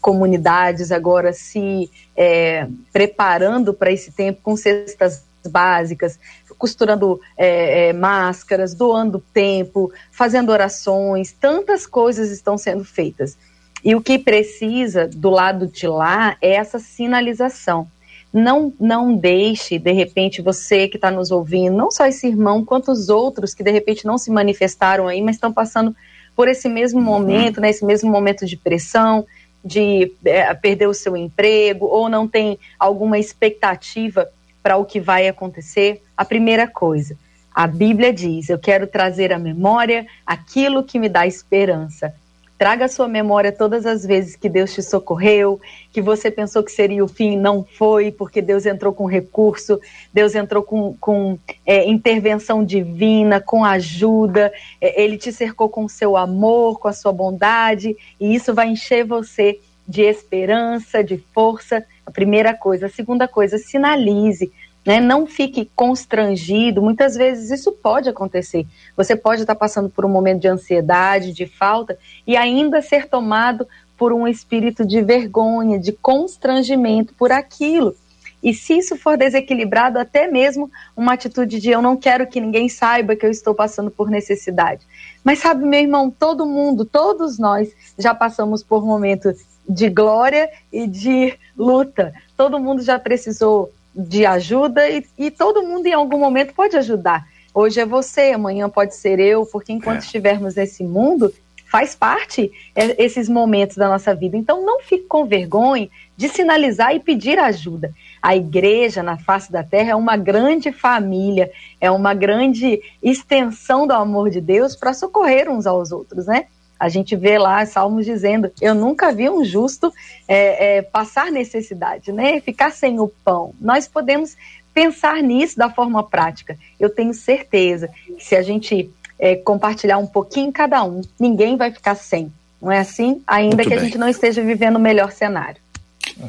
comunidades 0.00 0.90
agora 0.90 1.32
se 1.32 1.88
é, 2.16 2.66
preparando 2.92 3.72
para 3.72 3.92
esse 3.92 4.10
tempo 4.10 4.40
com 4.42 4.56
cestas 4.56 5.22
básicas, 5.46 6.18
costurando 6.58 7.20
é, 7.36 7.88
é, 7.88 7.92
máscaras, 7.92 8.74
doando 8.74 9.22
tempo, 9.32 9.92
fazendo 10.10 10.50
orações, 10.50 11.32
tantas 11.32 11.86
coisas 11.86 12.30
estão 12.30 12.56
sendo 12.56 12.84
feitas. 12.84 13.36
E 13.84 13.94
o 13.94 14.00
que 14.00 14.18
precisa 14.18 15.08
do 15.08 15.30
lado 15.30 15.66
de 15.66 15.88
lá 15.88 16.36
é 16.40 16.54
essa 16.54 16.78
sinalização. 16.78 17.88
Não, 18.32 18.72
não 18.80 19.14
deixe, 19.14 19.78
de 19.78 19.92
repente, 19.92 20.40
você 20.40 20.88
que 20.88 20.96
está 20.96 21.10
nos 21.10 21.30
ouvindo, 21.30 21.76
não 21.76 21.90
só 21.90 22.06
esse 22.06 22.26
irmão, 22.26 22.64
quanto 22.64 22.90
os 22.90 23.08
outros 23.08 23.54
que 23.54 23.62
de 23.62 23.70
repente 23.70 24.06
não 24.06 24.16
se 24.16 24.30
manifestaram 24.30 25.06
aí, 25.06 25.20
mas 25.20 25.36
estão 25.36 25.52
passando 25.52 25.94
por 26.34 26.48
esse 26.48 26.68
mesmo 26.68 26.98
uhum. 26.98 27.04
momento, 27.04 27.60
né, 27.60 27.68
esse 27.68 27.84
mesmo 27.84 28.10
momento 28.10 28.46
de 28.46 28.56
pressão, 28.56 29.26
de 29.64 30.12
é, 30.24 30.52
perder 30.54 30.88
o 30.88 30.94
seu 30.94 31.16
emprego, 31.16 31.86
ou 31.86 32.08
não 32.08 32.26
tem 32.26 32.58
alguma 32.78 33.18
expectativa 33.18 34.28
para 34.62 34.76
o 34.76 34.84
que 34.84 35.00
vai 35.00 35.28
acontecer. 35.28 36.02
A 36.16 36.24
primeira 36.24 36.66
coisa, 36.66 37.16
a 37.54 37.66
Bíblia 37.66 38.12
diz: 38.12 38.48
Eu 38.48 38.58
quero 38.58 38.86
trazer 38.86 39.32
à 39.32 39.38
memória 39.38 40.06
aquilo 40.26 40.84
que 40.84 40.98
me 40.98 41.08
dá 41.08 41.26
esperança. 41.26 42.14
Traga 42.62 42.84
à 42.84 42.88
sua 42.88 43.08
memória 43.08 43.50
todas 43.50 43.84
as 43.86 44.06
vezes 44.06 44.36
que 44.36 44.48
Deus 44.48 44.72
te 44.72 44.84
socorreu, 44.84 45.60
que 45.92 46.00
você 46.00 46.30
pensou 46.30 46.62
que 46.62 46.70
seria 46.70 47.04
o 47.04 47.08
fim, 47.08 47.36
não 47.36 47.64
foi, 47.64 48.12
porque 48.12 48.40
Deus 48.40 48.66
entrou 48.66 48.92
com 48.92 49.04
recurso, 49.04 49.80
Deus 50.14 50.36
entrou 50.36 50.62
com, 50.62 50.96
com 51.00 51.36
é, 51.66 51.84
intervenção 51.84 52.64
divina, 52.64 53.40
com 53.40 53.64
ajuda, 53.64 54.52
é, 54.80 55.02
Ele 55.02 55.18
te 55.18 55.32
cercou 55.32 55.68
com 55.68 55.88
seu 55.88 56.16
amor, 56.16 56.78
com 56.78 56.86
a 56.86 56.92
sua 56.92 57.12
bondade, 57.12 57.96
e 58.20 58.32
isso 58.32 58.54
vai 58.54 58.68
encher 58.68 59.04
você 59.04 59.58
de 59.92 60.02
esperança, 60.02 61.04
de 61.04 61.18
força. 61.34 61.84
A 62.06 62.10
primeira 62.10 62.54
coisa. 62.54 62.86
A 62.86 62.90
segunda 62.90 63.28
coisa, 63.28 63.58
sinalize 63.58 64.50
né? 64.84 65.00
Não 65.00 65.26
fique 65.26 65.70
constrangido. 65.74 66.82
Muitas 66.82 67.14
vezes 67.14 67.50
isso 67.50 67.72
pode 67.72 68.08
acontecer. 68.08 68.66
Você 68.96 69.14
pode 69.16 69.42
estar 69.42 69.54
passando 69.54 69.88
por 69.88 70.04
um 70.04 70.08
momento 70.08 70.40
de 70.40 70.48
ansiedade, 70.48 71.32
de 71.32 71.46
falta, 71.46 71.96
e 72.26 72.36
ainda 72.36 72.82
ser 72.82 73.08
tomado 73.08 73.66
por 73.96 74.12
um 74.12 74.26
espírito 74.26 74.84
de 74.84 75.00
vergonha, 75.00 75.78
de 75.78 75.92
constrangimento 75.92 77.14
por 77.14 77.30
aquilo. 77.30 77.94
E 78.42 78.52
se 78.52 78.76
isso 78.76 78.96
for 78.96 79.16
desequilibrado, 79.16 80.00
até 80.00 80.26
mesmo 80.26 80.68
uma 80.96 81.12
atitude 81.12 81.60
de 81.60 81.70
eu 81.70 81.80
não 81.80 81.96
quero 81.96 82.26
que 82.26 82.40
ninguém 82.40 82.68
saiba 82.68 83.14
que 83.14 83.24
eu 83.24 83.30
estou 83.30 83.54
passando 83.54 83.88
por 83.88 84.10
necessidade. 84.10 84.84
Mas 85.22 85.38
sabe, 85.38 85.64
meu 85.64 85.78
irmão, 85.78 86.10
todo 86.10 86.44
mundo, 86.44 86.84
todos 86.84 87.38
nós 87.38 87.72
já 87.96 88.12
passamos 88.12 88.64
por 88.64 88.84
momentos 88.84 89.51
de 89.68 89.88
glória 89.88 90.50
e 90.72 90.86
de 90.86 91.34
luta. 91.56 92.12
Todo 92.36 92.58
mundo 92.58 92.82
já 92.82 92.98
precisou 92.98 93.72
de 93.94 94.24
ajuda 94.24 94.88
e, 94.88 95.04
e, 95.18 95.30
todo 95.30 95.62
mundo 95.62 95.86
em 95.86 95.92
algum 95.92 96.18
momento 96.18 96.54
pode 96.54 96.76
ajudar. 96.76 97.26
Hoje 97.54 97.80
é 97.80 97.86
você, 97.86 98.30
amanhã 98.30 98.68
pode 98.68 98.94
ser 98.94 99.20
eu, 99.20 99.44
porque 99.44 99.72
enquanto 99.72 99.96
é. 99.96 100.04
estivermos 100.04 100.54
nesse 100.54 100.82
mundo, 100.82 101.32
faz 101.72 101.94
parte 101.94 102.52
é, 102.74 103.02
esses 103.02 103.28
momentos 103.28 103.76
da 103.76 103.88
nossa 103.88 104.14
vida. 104.14 104.36
Então 104.36 104.64
não 104.64 104.80
fique 104.80 105.04
com 105.04 105.24
vergonha 105.24 105.88
de 106.16 106.28
sinalizar 106.28 106.94
e 106.94 107.00
pedir 107.00 107.38
ajuda. 107.38 107.92
A 108.20 108.36
igreja 108.36 109.02
na 109.02 109.16
face 109.16 109.50
da 109.50 109.64
terra 109.64 109.92
é 109.92 109.94
uma 109.94 110.16
grande 110.16 110.70
família, 110.70 111.50
é 111.80 111.90
uma 111.90 112.12
grande 112.14 112.80
extensão 113.02 113.86
do 113.86 113.94
amor 113.94 114.30
de 114.30 114.40
Deus 114.40 114.76
para 114.76 114.92
socorrer 114.92 115.50
uns 115.50 115.66
aos 115.66 115.92
outros, 115.92 116.26
né? 116.26 116.46
A 116.82 116.88
gente 116.88 117.14
vê 117.14 117.38
lá 117.38 117.64
Salmos 117.64 118.04
dizendo: 118.04 118.50
Eu 118.60 118.74
nunca 118.74 119.12
vi 119.12 119.30
um 119.30 119.44
justo 119.44 119.92
é, 120.26 120.78
é, 120.78 120.82
passar 120.82 121.30
necessidade, 121.30 122.10
né? 122.10 122.40
Ficar 122.40 122.72
sem 122.72 122.98
o 122.98 123.06
pão. 123.06 123.54
Nós 123.60 123.86
podemos 123.86 124.36
pensar 124.74 125.22
nisso 125.22 125.56
da 125.56 125.70
forma 125.70 126.02
prática. 126.02 126.58
Eu 126.80 126.90
tenho 126.90 127.14
certeza 127.14 127.88
que 128.18 128.24
se 128.24 128.34
a 128.34 128.42
gente 128.42 128.90
é, 129.16 129.36
compartilhar 129.36 129.96
um 129.98 130.08
pouquinho 130.08 130.50
cada 130.50 130.82
um, 130.82 131.02
ninguém 131.20 131.56
vai 131.56 131.70
ficar 131.70 131.94
sem. 131.94 132.32
Não 132.60 132.72
é 132.72 132.80
assim? 132.80 133.22
Ainda 133.28 133.54
Muito 133.54 133.68
que 133.68 133.76
bem. 133.76 133.78
a 133.78 133.84
gente 133.84 133.96
não 133.96 134.08
esteja 134.08 134.42
vivendo 134.42 134.74
o 134.74 134.80
melhor 134.80 135.12
cenário. 135.12 135.62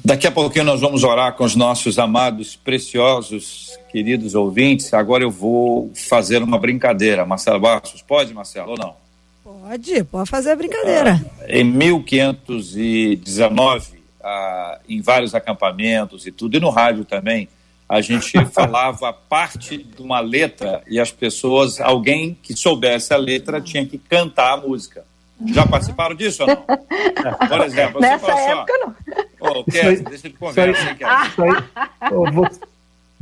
Daqui 0.06 0.28
a 0.28 0.32
pouquinho 0.32 0.66
nós 0.66 0.82
vamos 0.82 1.04
orar 1.04 1.34
com 1.34 1.46
os 1.46 1.56
nossos 1.56 1.98
amados, 1.98 2.56
preciosos, 2.56 3.76
queridos 3.92 4.36
ouvintes. 4.36 4.94
Agora 4.94 5.24
eu 5.24 5.32
vou 5.32 5.92
fazer 5.96 6.44
uma 6.44 6.60
brincadeira. 6.60 7.26
Marcelo 7.26 7.60
Bastos, 7.60 8.04
pode, 8.04 8.32
Marcelo, 8.36 8.74
ou 8.74 8.78
não? 8.78 9.03
Pode, 9.44 10.04
pode 10.06 10.30
fazer 10.30 10.52
a 10.52 10.56
brincadeira. 10.56 11.20
Ah, 11.42 11.46
em 11.50 11.66
1519, 11.66 14.02
ah, 14.24 14.80
em 14.88 15.02
vários 15.02 15.36
acampamentos 15.36 16.26
e 16.26 16.32
tudo, 16.32 16.56
e 16.56 16.62
no 16.62 16.70
rádio 16.70 17.04
também, 17.04 17.50
a 17.90 18.00
gente 18.00 18.34
falava 18.48 19.12
parte 19.12 19.78
de 19.78 20.02
uma 20.02 20.22
letra 20.22 20.82
e 20.88 20.98
as 21.00 21.12
pessoas, 21.12 21.82
alguém 21.82 22.38
que 22.42 22.56
soubesse 22.56 23.14
a 23.14 23.18
letra 23.18 23.60
tinha 23.60 23.86
que 23.86 23.98
cantar 23.98 24.54
a 24.54 24.58
música. 24.58 25.04
Já 25.48 25.68
participaram 25.68 26.16
disso 26.16 26.44
ou 26.44 26.48
não? 26.48 26.56
Por 26.56 27.60
exemplo, 27.66 28.00
você 28.00 28.08
Nessa 28.08 28.32
assim, 28.32 28.50
época, 28.50 28.78
não. 28.78 28.96
Ô, 29.42 29.60
oh, 29.60 29.64
deixa 30.10 30.30
de 30.30 30.36
conversa, 30.36 30.90
aí, 30.90 30.96
oh, 32.12 32.32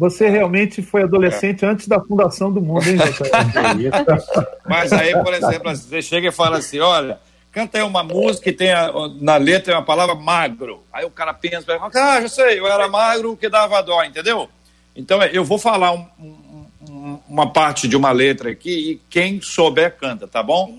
você 0.01 0.27
realmente 0.27 0.81
foi 0.81 1.03
adolescente 1.03 1.63
é. 1.63 1.67
antes 1.67 1.87
da 1.87 1.99
fundação 1.99 2.51
do 2.51 2.59
mundo, 2.59 2.83
hein, 2.89 2.97
Mas 4.67 4.91
aí, 4.91 5.13
por 5.13 5.31
exemplo, 5.31 5.75
você 5.75 6.01
chega 6.01 6.29
e 6.29 6.31
fala 6.31 6.57
assim: 6.57 6.79
olha, 6.79 7.19
canta 7.51 7.77
aí 7.77 7.83
uma 7.83 8.01
música 8.01 8.45
que 8.45 8.51
tem 8.51 8.71
a, 8.71 8.91
na 9.19 9.37
letra 9.37 9.75
uma 9.75 9.85
palavra 9.85 10.15
magro. 10.15 10.83
Aí 10.91 11.05
o 11.05 11.11
cara 11.11 11.35
pensa, 11.35 11.79
ah, 11.79 12.19
já 12.19 12.27
sei, 12.27 12.59
eu 12.59 12.65
era 12.65 12.87
magro 12.87 13.37
que 13.37 13.47
dava 13.47 13.79
dó, 13.83 14.03
entendeu? 14.03 14.49
Então 14.95 15.21
eu 15.21 15.45
vou 15.45 15.59
falar 15.59 15.91
um, 15.91 16.07
um, 16.19 17.19
uma 17.29 17.53
parte 17.53 17.87
de 17.87 17.95
uma 17.95 18.11
letra 18.11 18.49
aqui 18.49 18.93
e 18.93 19.01
quem 19.07 19.39
souber 19.39 19.97
canta, 19.97 20.27
tá 20.27 20.41
bom? 20.41 20.75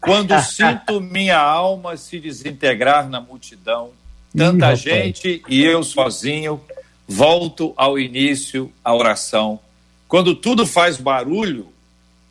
Quando 0.00 0.36
sinto 0.42 1.00
minha 1.00 1.38
alma 1.38 1.96
se 1.96 2.18
desintegrar 2.18 3.08
na 3.08 3.20
multidão, 3.20 3.92
tanta 4.36 4.72
Ih, 4.72 4.76
gente 4.76 5.42
e 5.48 5.64
eu 5.64 5.84
sozinho 5.84 6.60
volto 7.12 7.74
ao 7.76 7.98
início, 7.98 8.72
à 8.84 8.94
oração. 8.94 9.58
Quando 10.06 10.32
tudo 10.32 10.64
faz 10.64 10.96
barulho, 10.96 11.66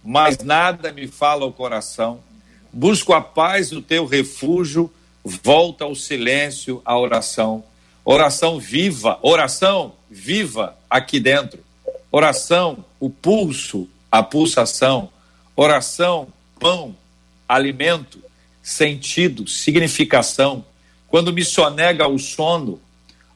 mas 0.02 0.38
nada 0.38 0.94
me 0.94 1.06
fala 1.06 1.44
ao 1.44 1.52
coração, 1.52 2.22
busco 2.72 3.12
a 3.12 3.20
paz 3.20 3.72
no 3.72 3.82
teu 3.82 4.06
refúgio, 4.06 4.90
volta 5.22 5.84
ao 5.84 5.94
silêncio, 5.94 6.82
à 6.86 6.98
oração. 6.98 7.62
Oração 8.06 8.58
viva, 8.58 9.20
oração 9.22 9.96
viva 10.10 10.78
aqui 10.90 11.20
dentro. 11.20 11.60
Oração, 12.10 12.86
o 13.02 13.10
pulso, 13.10 13.86
a 14.10 14.24
pulsação. 14.24 15.10
Oração, 15.58 16.30
pão, 16.58 16.96
alimento, 17.50 18.24
sentido, 18.64 19.46
significação. 19.46 20.64
Quando 21.10 21.34
me 21.34 21.44
sonega 21.44 22.08
o 22.08 22.18
sono, 22.18 22.80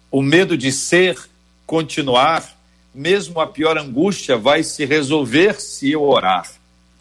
o 0.09 0.21
medo 0.21 0.57
de 0.57 0.71
ser 0.71 1.32
continuar, 1.73 2.55
mesmo 2.93 3.41
a 3.41 3.47
pior 3.47 3.79
angústia 3.79 4.37
vai 4.37 4.61
se 4.61 4.85
resolver 4.85 5.59
se 5.59 5.91
eu 5.91 6.03
orar. 6.03 6.47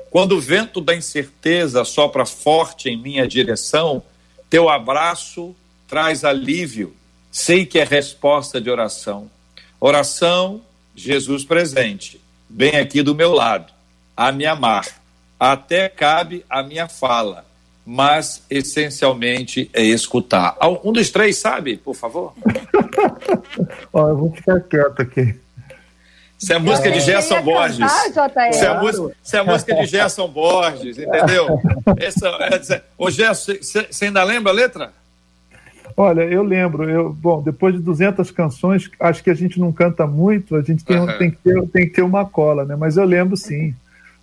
Quando 0.08 0.32
o 0.32 0.40
vento 0.40 0.80
da 0.80 0.96
incerteza 0.96 1.84
sopra 1.84 2.24
forte 2.24 2.88
em 2.88 2.96
minha 2.96 3.28
direção, 3.28 4.02
teu 4.48 4.70
abraço 4.70 5.54
traz 5.86 6.24
alívio. 6.24 6.96
Sei 7.30 7.66
que 7.66 7.78
é 7.78 7.84
resposta 7.84 8.58
de 8.62 8.70
oração. 8.70 9.30
Oração, 9.78 10.62
Jesus 10.96 11.44
presente, 11.44 12.18
bem 12.48 12.76
aqui 12.76 13.02
do 13.02 13.14
meu 13.14 13.34
lado, 13.34 13.70
a 14.16 14.32
me 14.32 14.46
amar. 14.46 14.86
Até 15.38 15.86
cabe 15.86 16.46
a 16.48 16.62
minha 16.62 16.88
fala 16.88 17.44
mas 17.84 18.44
essencialmente 18.48 19.70
é 19.72 19.82
escutar. 19.82 20.56
Um 20.84 20.92
dos 20.92 21.10
três 21.10 21.38
sabe, 21.38 21.76
por 21.76 21.94
favor? 21.94 22.32
Ó, 23.92 24.08
eu 24.08 24.16
vou 24.16 24.32
ficar 24.32 24.60
quieto 24.60 25.02
aqui. 25.02 25.34
Isso 26.38 26.52
é 26.52 26.56
a 26.56 26.58
música 26.58 26.90
de 26.90 27.00
Gerson 27.00 27.40
Borges. 27.42 27.78
Isso 27.78 28.18
é, 28.64 28.66
a 28.66 28.80
música, 28.80 29.16
isso 29.22 29.36
é 29.36 29.38
a 29.38 29.44
música 29.44 29.74
de 29.76 29.86
Gerson 29.86 30.28
Borges, 30.28 30.98
entendeu? 30.98 31.60
Essa, 31.98 32.28
essa, 32.50 32.84
ô 32.98 33.10
Gerson, 33.10 33.52
você 33.60 34.06
ainda 34.06 34.24
lembra 34.24 34.50
a 34.50 34.54
letra? 34.54 34.92
Olha, 35.96 36.22
eu 36.22 36.42
lembro, 36.42 36.88
eu, 36.88 37.12
bom, 37.12 37.42
depois 37.42 37.74
de 37.74 37.80
200 37.80 38.30
canções, 38.30 38.90
acho 38.98 39.22
que 39.22 39.30
a 39.30 39.34
gente 39.34 39.60
não 39.60 39.72
canta 39.72 40.06
muito, 40.06 40.56
a 40.56 40.62
gente 40.62 40.84
tem, 40.84 40.98
uhum. 40.98 41.18
tem, 41.18 41.30
que, 41.30 41.36
ter, 41.36 41.62
tem 41.68 41.86
que 41.86 41.94
ter 41.94 42.02
uma 42.02 42.24
cola, 42.24 42.64
né? 42.64 42.74
Mas 42.74 42.96
eu 42.96 43.04
lembro 43.04 43.36
sim. 43.36 43.74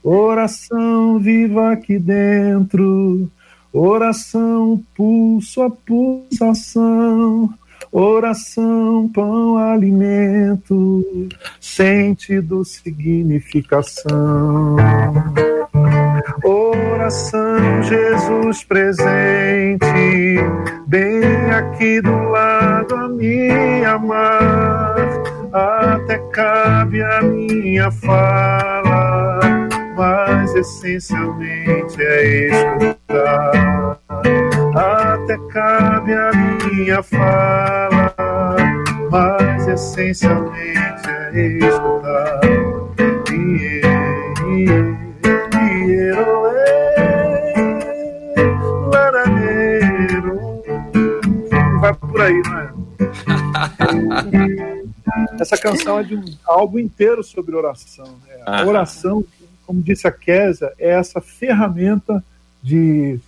Oração 0.03 1.19
viva 1.19 1.71
aqui 1.71 1.99
dentro, 1.99 3.29
oração 3.71 4.83
pulso 4.95 5.61
a 5.61 5.69
pulsação, 5.69 7.49
oração 7.91 9.09
pão 9.13 9.57
alimento, 9.57 11.05
sentido 11.59 12.65
significação. 12.65 14.75
Oração, 16.43 17.83
Jesus 17.83 18.63
presente, 18.63 19.79
bem 20.87 21.51
aqui 21.51 22.01
do 22.01 22.29
lado 22.29 22.95
a 22.95 23.07
me 23.07 23.85
amar, 23.85 24.95
até 25.53 26.17
cabe 26.31 27.01
a 27.01 27.21
minha 27.21 27.91
fala, 27.91 29.39
mas 29.99 30.55
essencialmente 30.55 32.01
é 32.01 32.47
escutar. 32.47 33.99
Até 34.73 35.37
cabe 35.51 36.13
a 36.13 36.31
minha 36.31 37.03
fala, 37.03 38.15
mas 39.11 39.67
essencialmente 39.67 41.09
é 41.33 41.47
escutar. 41.57 42.39
Yeah, 43.29 44.23
yeah. 44.45 46.25
Vai 51.81 51.93
por 51.93 52.21
aí, 52.21 52.41
não 52.45 52.59
é? 52.59 52.69
Essa 55.39 55.57
canção 55.57 55.99
é 55.99 56.03
de 56.03 56.15
um 56.15 56.23
álbum 56.45 56.79
inteiro 56.79 57.21
sobre 57.23 57.55
oração. 57.55 58.05
Né? 58.27 58.43
A 58.45 58.65
oração, 58.65 59.25
como 59.69 59.83
disse 59.83 60.07
a 60.07 60.11
Késia, 60.11 60.73
é 60.79 60.89
essa 60.89 61.21
ferramenta 61.21 62.23
de 62.63 63.19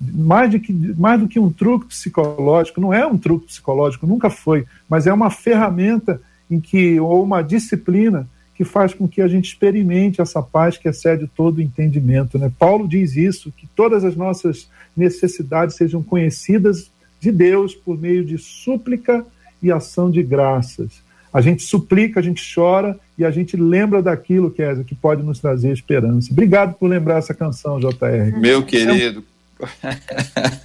mais, 0.00 0.50
de 0.50 0.58
que, 0.58 0.72
mais 0.72 1.20
do 1.20 1.28
que 1.28 1.38
um 1.38 1.52
truque 1.52 1.88
psicológico, 1.88 2.80
não 2.80 2.94
é 2.94 3.06
um 3.06 3.18
truque 3.18 3.48
psicológico, 3.48 4.06
nunca 4.06 4.30
foi, 4.30 4.64
mas 4.88 5.06
é 5.06 5.12
uma 5.12 5.28
ferramenta 5.28 6.18
em 6.50 6.58
que, 6.58 6.98
ou 6.98 7.22
uma 7.22 7.42
disciplina 7.42 8.26
que 8.54 8.64
faz 8.64 8.94
com 8.94 9.06
que 9.06 9.20
a 9.20 9.28
gente 9.28 9.48
experimente 9.48 10.22
essa 10.22 10.40
paz 10.40 10.78
que 10.78 10.88
excede 10.88 11.30
todo 11.36 11.58
o 11.58 11.62
entendimento. 11.62 12.38
Né? 12.38 12.50
Paulo 12.58 12.88
diz 12.88 13.14
isso, 13.14 13.52
que 13.52 13.66
todas 13.76 14.02
as 14.02 14.16
nossas 14.16 14.70
necessidades 14.96 15.76
sejam 15.76 16.02
conhecidas 16.02 16.90
de 17.20 17.30
Deus 17.30 17.74
por 17.74 18.00
meio 18.00 18.24
de 18.24 18.38
súplica 18.38 19.22
e 19.62 19.70
ação 19.70 20.10
de 20.10 20.22
graças. 20.22 21.02
A 21.32 21.40
gente 21.40 21.62
suplica, 21.62 22.18
a 22.18 22.22
gente 22.22 22.42
chora 22.54 22.98
e 23.16 23.24
a 23.24 23.30
gente 23.30 23.56
lembra 23.56 24.02
daquilo, 24.02 24.50
Kézia, 24.50 24.82
que 24.82 24.94
pode 24.94 25.22
nos 25.22 25.38
trazer 25.38 25.72
esperança. 25.72 26.32
Obrigado 26.32 26.74
por 26.74 26.88
lembrar 26.88 27.18
essa 27.18 27.32
canção, 27.32 27.78
JR. 27.78 28.36
Meu 28.36 28.64
querido. 28.64 29.24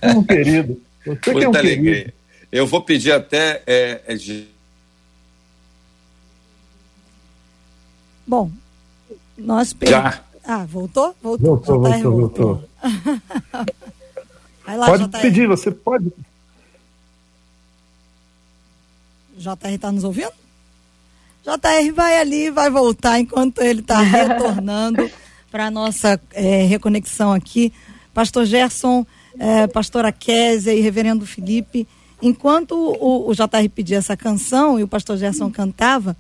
É 0.02 0.08
um, 0.08 0.10
é 0.10 0.12
um 0.14 0.24
querido. 0.24 0.82
Você 1.06 1.34
que 1.34 1.44
é 1.44 1.50
um 1.50 1.52
querido. 1.52 2.14
Eu 2.52 2.66
vou 2.66 2.82
pedir 2.82 3.12
até 3.12 3.62
é, 3.68 4.02
é 4.08 4.16
Bom, 8.26 8.50
nós 9.38 9.76
Já. 9.84 10.22
Ah, 10.44 10.66
voltou? 10.66 11.16
Voltou. 11.22 11.58
Voltou, 11.58 11.82
voltou, 11.82 12.12
voltou. 12.12 12.70
Vai 14.66 14.78
lá, 14.78 14.88
pode 14.88 15.04
JR. 15.04 15.22
pedir, 15.22 15.48
você 15.48 15.70
pode. 15.70 16.12
JR 19.38 19.54
está 19.70 19.92
nos 19.92 20.04
ouvindo? 20.04 20.45
JR 21.46 21.94
vai 21.94 22.20
ali, 22.20 22.50
vai 22.50 22.72
voltar 22.72 23.20
enquanto 23.20 23.62
ele 23.62 23.82
está 23.82 24.00
retornando 24.02 25.08
para 25.52 25.68
a 25.68 25.72
nossa 25.72 26.20
é, 26.34 26.64
reconexão 26.64 27.32
aqui. 27.32 27.72
Pastor 28.16 28.46
Gerson, 28.46 29.06
é, 29.38 29.68
pastora 29.68 30.12
Késia 30.12 30.74
e 30.74 30.82
reverendo 30.82 31.24
Felipe, 31.24 31.88
enquanto 32.20 32.74
o, 32.74 33.30
o 33.30 33.36
JR 33.36 33.70
pedia 33.74 33.98
essa 33.98 34.18
canção 34.18 34.80
e 34.80 34.84
o 34.84 34.88
pastor 34.88 35.18
Gerson 35.18 35.52
cantava, 35.52 36.18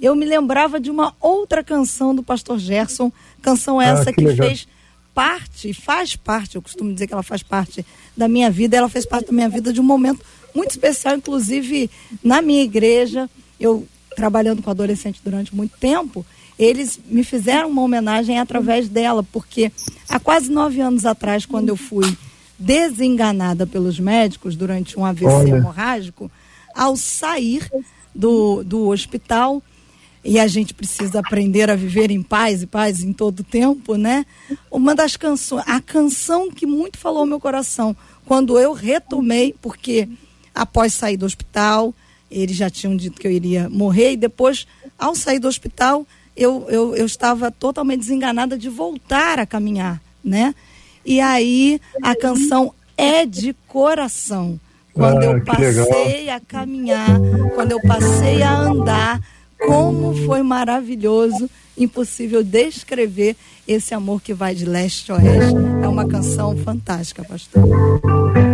eu 0.00 0.14
me 0.14 0.24
lembrava 0.24 0.78
de 0.78 0.92
uma 0.92 1.12
outra 1.20 1.64
canção 1.64 2.14
do 2.14 2.22
pastor 2.22 2.58
Gerson, 2.60 3.10
canção 3.42 3.80
ah, 3.80 3.84
essa 3.84 4.10
ah, 4.10 4.12
que, 4.12 4.24
que 4.24 4.36
fez 4.36 4.68
parte, 5.12 5.74
faz 5.74 6.14
parte, 6.14 6.54
eu 6.54 6.62
costumo 6.62 6.92
dizer 6.92 7.08
que 7.08 7.12
ela 7.12 7.24
faz 7.24 7.42
parte 7.42 7.84
da 8.16 8.28
minha 8.28 8.48
vida, 8.48 8.76
ela 8.76 8.88
fez 8.88 9.04
parte 9.04 9.26
da 9.26 9.32
minha 9.32 9.48
vida 9.48 9.72
de 9.72 9.80
um 9.80 9.84
momento 9.84 10.24
muito 10.54 10.70
especial, 10.70 11.16
inclusive 11.16 11.90
na 12.22 12.40
minha 12.40 12.62
igreja, 12.62 13.28
eu 13.58 13.84
trabalhando 14.18 14.60
com 14.64 14.68
adolescente 14.68 15.20
durante 15.24 15.54
muito 15.54 15.78
tempo, 15.78 16.26
eles 16.58 16.98
me 17.06 17.22
fizeram 17.22 17.68
uma 17.68 17.82
homenagem 17.82 18.36
através 18.40 18.88
dela, 18.88 19.22
porque 19.22 19.70
há 20.08 20.18
quase 20.18 20.50
nove 20.50 20.80
anos 20.80 21.06
atrás, 21.06 21.46
quando 21.46 21.68
eu 21.68 21.76
fui 21.76 22.18
desenganada 22.58 23.64
pelos 23.64 24.00
médicos 24.00 24.56
durante 24.56 24.98
um 24.98 25.04
AVC 25.04 25.26
Olha. 25.26 25.50
hemorrágico, 25.50 26.28
ao 26.74 26.96
sair 26.96 27.70
do, 28.12 28.64
do 28.64 28.88
hospital, 28.88 29.62
e 30.24 30.40
a 30.40 30.48
gente 30.48 30.74
precisa 30.74 31.20
aprender 31.20 31.70
a 31.70 31.76
viver 31.76 32.10
em 32.10 32.20
paz 32.20 32.60
e 32.60 32.66
paz 32.66 33.04
em 33.04 33.12
todo 33.12 33.44
tempo, 33.44 33.94
né? 33.94 34.26
Uma 34.68 34.96
das 34.96 35.16
canções, 35.16 35.62
a 35.64 35.80
canção 35.80 36.50
que 36.50 36.66
muito 36.66 36.98
falou 36.98 37.20
ao 37.20 37.26
meu 37.26 37.38
coração, 37.38 37.96
quando 38.26 38.58
eu 38.58 38.72
retomei, 38.72 39.54
porque 39.62 40.08
após 40.52 40.92
sair 40.92 41.16
do 41.16 41.24
hospital, 41.24 41.94
eles 42.30 42.56
já 42.56 42.68
tinham 42.70 42.96
dito 42.96 43.20
que 43.20 43.26
eu 43.26 43.32
iria 43.32 43.68
morrer, 43.68 44.12
e 44.12 44.16
depois, 44.16 44.66
ao 44.98 45.14
sair 45.14 45.38
do 45.38 45.48
hospital, 45.48 46.06
eu, 46.36 46.66
eu, 46.68 46.96
eu 46.96 47.06
estava 47.06 47.50
totalmente 47.50 48.00
desenganada 48.00 48.56
de 48.56 48.68
voltar 48.68 49.38
a 49.38 49.46
caminhar, 49.46 50.00
né? 50.22 50.54
E 51.04 51.20
aí 51.20 51.80
a 52.02 52.14
canção 52.14 52.72
é 52.96 53.24
de 53.24 53.54
coração. 53.66 54.60
Quando 54.92 55.22
ah, 55.22 55.24
eu 55.26 55.44
passei 55.44 56.28
a 56.28 56.40
caminhar, 56.40 57.18
quando 57.54 57.72
eu 57.72 57.80
passei 57.82 58.42
a 58.42 58.52
andar, 58.52 59.20
como 59.58 60.14
foi 60.26 60.42
maravilhoso, 60.42 61.48
impossível 61.76 62.42
descrever 62.42 63.36
esse 63.66 63.94
amor 63.94 64.20
que 64.20 64.34
vai 64.34 64.54
de 64.54 64.64
leste 64.64 65.12
a 65.12 65.16
oeste. 65.16 65.54
É 65.82 65.88
uma 65.88 66.06
canção 66.08 66.56
fantástica, 66.58 67.22
pastor. 67.24 67.62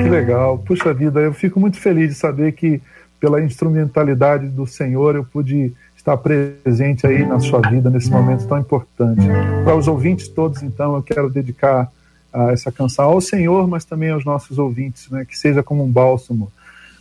Que 0.03 0.09
legal. 0.09 0.59
Puxa 0.59 0.93
vida, 0.93 1.21
eu 1.21 1.33
fico 1.33 1.59
muito 1.59 1.79
feliz 1.79 2.11
de 2.11 2.15
saber 2.15 2.53
que 2.53 2.81
pela 3.25 3.43
instrumentalidade 3.43 4.49
do 4.49 4.67
Senhor 4.67 5.17
eu 5.17 5.25
pude 5.25 5.73
estar 5.97 6.15
presente 6.19 7.07
aí 7.07 7.25
na 7.25 7.41
sua 7.41 7.59
vida 7.71 7.89
nesse 7.89 8.11
momento 8.11 8.47
tão 8.47 8.59
importante. 8.59 9.23
Para 9.65 9.75
os 9.75 9.89
ouvintes 9.89 10.29
todos, 10.29 10.63
então, 10.63 10.95
eu 10.95 11.03
quero 11.03 11.31
dedicar 11.31 11.91
uh, 12.35 12.51
essa 12.51 12.71
canção 12.71 13.07
ao 13.07 13.23
Senhor, 13.23 13.67
mas 13.67 13.87
também 13.87 14.11
aos 14.11 14.27
nossos 14.27 14.59
ouvintes, 14.59 15.09
né, 15.09 15.25
que 15.25 15.39
seja 15.39 15.63
como 15.63 15.83
um 15.83 15.91
bálsamo. 15.91 16.53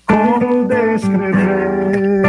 Como 0.07 0.65
descrever 0.65 2.23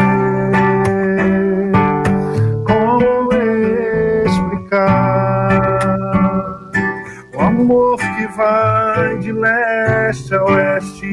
amor 7.39 7.97
que 7.97 8.27
vai 8.37 8.84
de 9.21 9.33
leste 9.33 10.35
a 10.35 10.45
oeste 10.45 11.07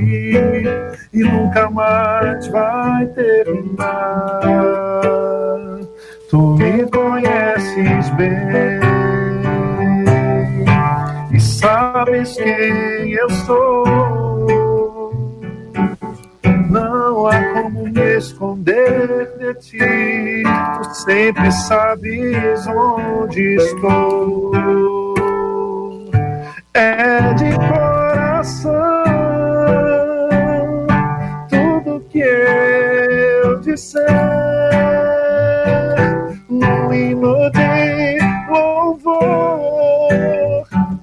e 1.13 1.23
nunca 1.23 1.69
mais 1.69 2.47
vai 2.47 3.05
terminar. 3.07 4.39
Tu 6.29 6.57
me 6.57 6.85
conheces 6.89 8.09
bem 8.11 8.79
e 11.33 11.39
sabes 11.39 12.35
quem 12.35 13.11
eu 13.13 13.29
sou. 13.45 15.11
Não 16.69 17.27
há 17.27 17.53
como 17.53 17.83
me 17.83 18.17
esconder 18.17 19.27
de 19.37 19.53
ti, 19.55 20.43
tu 20.77 20.93
sempre 20.95 21.51
sabes 21.51 22.65
onde 22.67 23.55
estou 23.55 25.00
é 26.73 27.33
de 27.33 27.53
coração 27.55 28.71
tudo 31.49 31.99
que 32.09 32.19
eu 32.19 33.59
disser 33.59 34.07
no 36.49 36.93
hino 36.93 37.51
de 37.51 38.19
louvor 38.49 40.11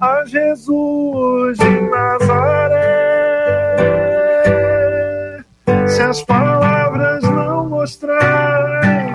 a 0.01 0.23
Jesus 0.25 1.57
de 1.57 1.81
Nazaré. 1.81 2.99
Se 5.87 6.01
as 6.01 6.23
palavras 6.23 7.21
não 7.23 7.69
mostrarem 7.69 9.13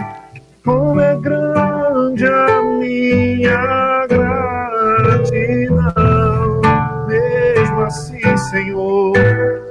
como 0.64 1.00
é 1.00 1.16
grande 1.16 2.26
a 2.26 2.62
minha 2.62 3.83
Senhor, 8.50 9.12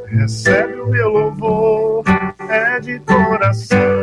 recebe 0.08 0.80
o 0.80 0.88
meu 0.88 1.10
louvor, 1.10 2.04
é 2.50 2.80
de 2.80 3.00
coração. 3.00 4.03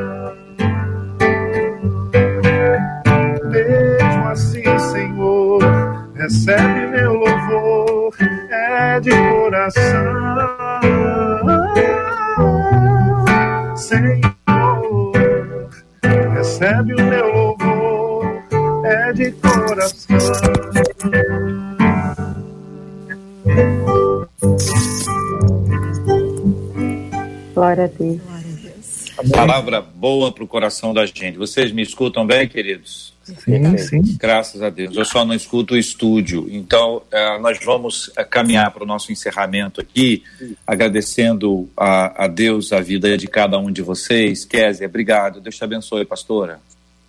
Glória 27.88 28.50
a 28.50 28.62
Deus. 28.62 29.30
Palavra 29.32 29.80
boa 29.80 30.32
para 30.32 30.44
o 30.44 30.48
coração 30.48 30.94
da 30.94 31.04
gente. 31.04 31.36
Vocês 31.36 31.72
me 31.72 31.82
escutam 31.82 32.26
bem, 32.26 32.48
queridos? 32.48 33.12
Sim, 33.22 33.78
sim. 33.78 34.16
Graças 34.18 34.62
a 34.62 34.70
Deus. 34.70 34.96
Eu 34.96 35.04
só 35.04 35.24
não 35.24 35.34
escuto 35.34 35.74
o 35.74 35.78
estúdio. 35.78 36.48
Então, 36.50 37.02
eh, 37.10 37.38
nós 37.38 37.58
vamos 37.64 38.10
eh, 38.16 38.24
caminhar 38.24 38.70
para 38.70 38.82
o 38.82 38.86
nosso 38.86 39.12
encerramento 39.12 39.80
aqui, 39.80 40.22
agradecendo 40.66 41.68
a, 41.76 42.24
a, 42.24 42.26
Deus 42.26 42.72
a 42.72 42.80
vida 42.80 43.16
de 43.16 43.28
cada 43.28 43.58
um 43.58 43.70
de 43.70 43.82
vocês. 43.82 44.44
Kézia, 44.44 44.86
obrigado. 44.86 45.40
Deus 45.40 45.56
te 45.56 45.64
abençoe, 45.64 46.04
pastora. 46.04 46.60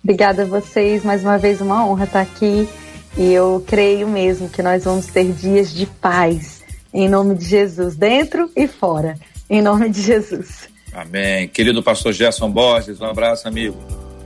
Obrigada 0.04 0.42
a 0.42 0.46
vocês. 0.46 1.04
Mais 1.04 1.22
uma 1.22 1.38
vez, 1.38 1.60
uma 1.60 1.86
honra 1.86 2.04
estar 2.04 2.20
aqui. 2.20 2.68
E 3.16 3.32
eu 3.32 3.62
creio 3.66 4.08
mesmo 4.08 4.48
que 4.48 4.62
nós 4.62 4.84
vamos 4.84 5.06
ter 5.06 5.32
dias 5.32 5.72
de 5.72 5.86
paz, 5.86 6.62
em 6.94 7.08
nome 7.08 7.34
de 7.34 7.44
Jesus, 7.44 7.94
dentro 7.96 8.50
e 8.56 8.66
fora, 8.66 9.18
em 9.52 9.60
nome 9.60 9.90
de 9.90 10.00
Jesus. 10.00 10.66
Amém. 10.94 11.46
Querido 11.46 11.82
pastor 11.82 12.14
Gerson 12.14 12.50
Borges, 12.50 13.02
um 13.02 13.04
abraço, 13.04 13.46
amigo. 13.46 13.76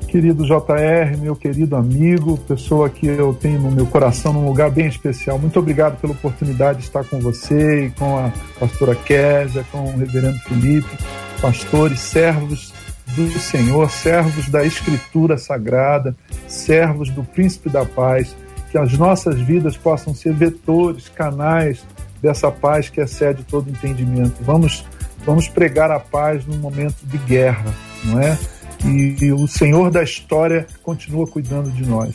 Querido 0.06 0.44
JR, 0.46 1.18
meu 1.18 1.34
querido 1.34 1.74
amigo, 1.74 2.38
pessoa 2.38 2.88
que 2.88 3.08
eu 3.08 3.34
tenho 3.34 3.60
no 3.60 3.72
meu 3.72 3.86
coração 3.86 4.32
num 4.32 4.46
lugar 4.46 4.70
bem 4.70 4.86
especial. 4.86 5.36
Muito 5.36 5.58
obrigado 5.58 6.00
pela 6.00 6.12
oportunidade 6.12 6.78
de 6.78 6.84
estar 6.84 7.02
com 7.02 7.18
você 7.18 7.86
e 7.86 7.90
com 7.90 8.16
a 8.16 8.32
pastora 8.60 8.94
Késia, 8.94 9.66
com 9.72 9.80
o 9.80 9.96
reverendo 9.96 10.38
Felipe, 10.38 10.96
pastores, 11.42 11.98
servos 11.98 12.72
do 13.16 13.28
Senhor, 13.40 13.90
servos 13.90 14.48
da 14.48 14.64
Escritura 14.64 15.36
Sagrada, 15.36 16.16
servos 16.46 17.10
do 17.10 17.24
Príncipe 17.24 17.68
da 17.68 17.84
Paz, 17.84 18.36
que 18.70 18.78
as 18.78 18.92
nossas 18.92 19.40
vidas 19.40 19.76
possam 19.76 20.14
ser 20.14 20.32
vetores, 20.34 21.08
canais 21.08 21.84
dessa 22.22 22.48
paz 22.48 22.88
que 22.88 23.00
excede 23.00 23.42
todo 23.42 23.68
entendimento. 23.68 24.36
Vamos 24.42 24.84
vamos 25.26 25.48
pregar 25.48 25.90
a 25.90 25.98
paz 25.98 26.46
num 26.46 26.56
momento 26.56 26.96
de 27.02 27.18
guerra, 27.18 27.74
não 28.04 28.20
é? 28.20 28.38
E, 28.84 29.24
e 29.24 29.32
o 29.32 29.48
Senhor 29.48 29.90
da 29.90 30.02
história 30.02 30.66
continua 30.82 31.26
cuidando 31.26 31.70
de 31.70 31.84
nós. 31.84 32.14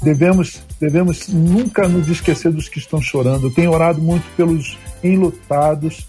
Devemos, 0.00 0.62
devemos 0.80 1.28
nunca 1.28 1.88
nos 1.88 2.08
esquecer 2.08 2.52
dos 2.52 2.68
que 2.68 2.78
estão 2.78 3.02
chorando. 3.02 3.48
Eu 3.48 3.54
tenho 3.54 3.72
orado 3.72 4.00
muito 4.00 4.24
pelos 4.36 4.78
enlutados, 5.02 6.06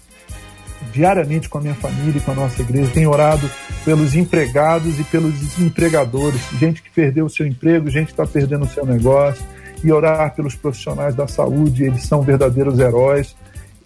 diariamente 0.92 1.48
com 1.48 1.58
a 1.58 1.60
minha 1.60 1.74
família 1.74 2.18
e 2.18 2.20
com 2.20 2.30
a 2.30 2.34
nossa 2.34 2.62
igreja. 2.62 2.90
Tenho 2.92 3.10
orado 3.10 3.50
pelos 3.84 4.14
empregados 4.14 4.98
e 4.98 5.04
pelos 5.04 5.58
empregadores, 5.58 6.40
gente 6.58 6.82
que 6.82 6.90
perdeu 6.90 7.26
o 7.26 7.30
seu 7.30 7.46
emprego, 7.46 7.90
gente 7.90 8.06
que 8.06 8.12
está 8.12 8.26
perdendo 8.26 8.64
o 8.64 8.68
seu 8.68 8.86
negócio, 8.86 9.44
e 9.82 9.92
orar 9.92 10.34
pelos 10.34 10.54
profissionais 10.54 11.14
da 11.14 11.26
saúde, 11.26 11.84
eles 11.84 12.04
são 12.04 12.22
verdadeiros 12.22 12.78
heróis 12.78 13.36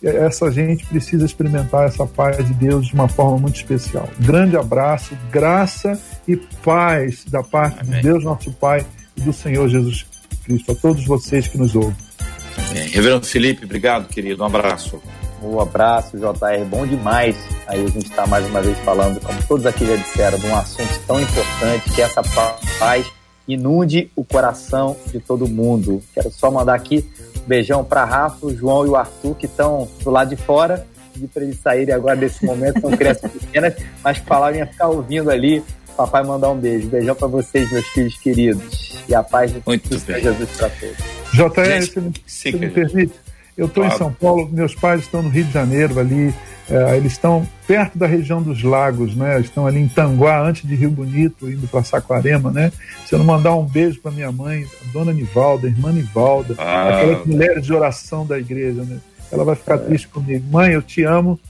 essa 0.03 0.51
gente 0.51 0.86
precisa 0.86 1.26
experimentar 1.26 1.86
essa 1.86 2.07
paz 2.07 2.36
de 2.46 2.55
Deus 2.55 2.86
de 2.86 2.94
uma 2.94 3.09
forma 3.09 3.38
muito 3.38 3.57
especial. 3.57 4.09
Grande 4.20 4.57
abraço, 4.57 5.16
graça 5.30 6.01
e 6.26 6.36
paz 6.36 7.24
da 7.24 7.42
parte 7.42 7.80
Amém. 7.80 7.96
de 7.96 8.03
Deus, 8.03 8.24
nosso 8.24 8.53
Pai, 8.53 8.84
e 9.16 9.20
do 9.22 9.32
Senhor 9.32 9.68
Jesus 9.68 10.07
Cristo, 10.44 10.72
a 10.72 10.74
todos 10.74 11.05
vocês 11.05 11.49
que 11.49 11.59
nos 11.59 11.74
ouvem. 11.74 11.96
Amém. 12.70 12.88
Reverendo 12.88 13.26
Felipe, 13.26 13.64
obrigado, 13.64 14.09
querido. 14.09 14.42
Um 14.42 14.46
abraço. 14.46 15.01
Um 15.42 15.61
abraço, 15.61 16.16
JR. 16.18 16.64
Bom 16.68 16.86
demais. 16.86 17.36
Aí 17.66 17.84
a 17.84 17.88
gente 17.88 18.09
está 18.09 18.26
mais 18.26 18.46
uma 18.46 18.61
vez 18.61 18.76
falando, 18.78 19.20
como 19.20 19.40
todos 19.46 19.66
aqui 19.66 19.86
já 19.86 19.96
disseram, 19.96 20.38
de 20.38 20.46
um 20.46 20.57
assunto 20.57 21.01
tão 21.07 21.20
importante 21.20 21.90
que 21.90 22.03
é 22.03 22.05
essa 22.05 22.22
paz 22.78 23.07
inunde 23.46 24.11
o 24.14 24.24
coração 24.24 24.96
de 25.07 25.18
todo 25.20 25.49
mundo. 25.49 26.03
Quero 26.14 26.30
só 26.30 26.51
mandar 26.51 26.74
aqui 26.74 27.09
Beijão 27.49 27.82
para 27.82 28.05
Rafa, 28.05 28.46
o 28.46 28.55
João 28.55 28.86
e 28.86 28.90
o 28.90 28.96
Arthur, 28.96 29.34
que 29.34 29.46
estão 29.46 29.88
do 30.05 30.11
lado 30.11 30.28
de 30.28 30.36
fora. 30.36 30.86
Pedi 31.14 31.26
para 31.26 31.42
eles 31.42 31.59
saírem 31.59 31.94
agora 31.94 32.14
desse 32.14 32.44
momento, 32.44 32.80
são 32.80 32.90
crianças 32.90 33.32
pequenas, 33.32 33.74
mas 34.05 34.18
que 34.18 34.26
falaram 34.26 34.59
ia 34.59 34.66
ficar 34.66 34.88
ouvindo 34.88 35.30
ali. 35.30 35.64
Papai 35.96 36.22
mandar 36.22 36.51
um 36.51 36.57
beijo. 36.57 36.88
Beijão 36.88 37.14
para 37.14 37.26
vocês, 37.26 37.72
meus 37.72 37.86
filhos 37.88 38.16
queridos. 38.18 39.03
E 39.09 39.14
a 39.14 39.22
paz 39.22 39.53
de 39.53 39.61
Muito 39.66 39.88
Jesus 39.99 40.51
para 40.57 40.70
todos. 40.70 40.96
JR, 41.32 42.12
se 42.24 42.53
me 42.53 42.70
permite, 42.70 43.14
eu 43.59 43.66
estou 43.66 43.82
claro. 43.82 43.94
em 43.94 43.98
São 43.98 44.12
Paulo, 44.12 44.48
meus 44.52 44.72
pais 44.72 45.00
estão 45.00 45.20
no 45.20 45.28
Rio 45.28 45.44
de 45.44 45.52
Janeiro 45.52 45.98
ali, 45.98 46.32
é, 46.70 46.96
eles 46.96 47.12
estão 47.12 47.44
perto 47.66 47.98
da 47.98 48.06
região 48.06 48.40
dos 48.40 48.62
lagos, 48.62 49.16
né? 49.16 49.40
Estão 49.40 49.66
ali 49.66 49.80
em 49.80 49.88
Tanguá, 49.88 50.40
antes 50.40 50.68
de 50.68 50.76
Rio 50.76 50.90
Bonito, 50.90 51.50
indo 51.50 51.66
para 51.66 51.82
Saquarema, 51.82 52.52
né? 52.52 52.70
Se 53.04 53.14
eu 53.14 53.18
não 53.18 53.26
mandar 53.26 53.56
um 53.56 53.64
beijo 53.64 54.00
para 54.00 54.12
minha 54.12 54.30
mãe, 54.30 54.64
a 54.64 54.92
dona 54.92 55.12
Nivalda, 55.12 55.66
a 55.66 55.70
irmã 55.70 55.90
Nivalda, 55.90 56.54
ah, 56.56 56.88
aquelas 56.88 57.26
mulheres 57.26 57.64
de 57.64 57.72
oração 57.72 58.24
da 58.24 58.38
igreja, 58.38 58.84
né? 58.84 58.98
Ela 59.32 59.44
vai 59.44 59.56
ficar 59.56 59.74
é. 59.74 59.78
triste 59.78 60.06
comigo. 60.06 60.44
Mãe, 60.52 60.72
eu 60.72 60.82
te 60.82 61.02
amo, 61.02 61.40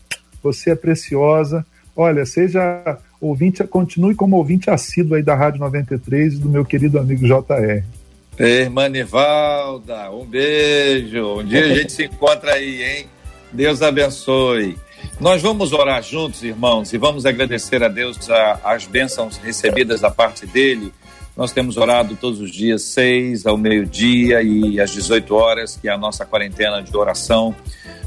você 0.43 0.71
é 0.71 0.75
preciosa. 0.75 1.67
Olha, 1.95 2.25
seja 2.25 2.97
ouvinte, 3.21 3.63
continue 3.65 4.15
como 4.15 4.37
ouvinte 4.37 4.71
assíduo 4.71 5.17
aí 5.17 5.23
da 5.23 5.35
Rádio 5.35 5.61
93 5.61 6.35
e 6.35 6.39
do 6.39 6.49
meu 6.49 6.65
querido 6.65 6.99
amigo 6.99 7.27
JR. 7.27 7.85
Irmã 8.39 8.89
Nivalda, 8.89 10.11
um 10.13 10.25
beijo. 10.25 11.41
Um 11.41 11.45
dia 11.45 11.65
a 11.65 11.75
gente 11.75 11.93
se 11.93 12.05
encontra 12.05 12.55
aí, 12.55 12.83
hein? 12.83 13.07
Deus 13.53 13.83
abençoe. 13.83 14.77
Nós 15.19 15.43
vamos 15.43 15.73
orar 15.73 16.03
juntos, 16.03 16.45
irmãos, 16.45 16.93
e 16.93 16.99
vamos 16.99 17.27
agradecer 17.27 17.83
a 17.83 17.89
Deus 17.89 18.31
a, 18.31 18.61
as 18.63 18.87
bênçãos 18.87 19.37
recebidas 19.39 20.01
da 20.01 20.11
parte 20.11 20.47
dele. 20.47 20.93
Nós 21.37 21.53
temos 21.53 21.77
orado 21.77 22.17
todos 22.17 22.41
os 22.41 22.51
dias, 22.51 22.83
seis 22.83 23.45
ao 23.45 23.57
meio-dia 23.57 24.43
e 24.43 24.81
às 24.81 24.91
18 24.93 25.35
horas, 25.35 25.77
que 25.77 25.89
é 25.89 25.93
a 25.93 25.99
nossa 25.99 26.25
quarentena 26.25 26.81
de 26.81 26.97
oração. 26.97 27.55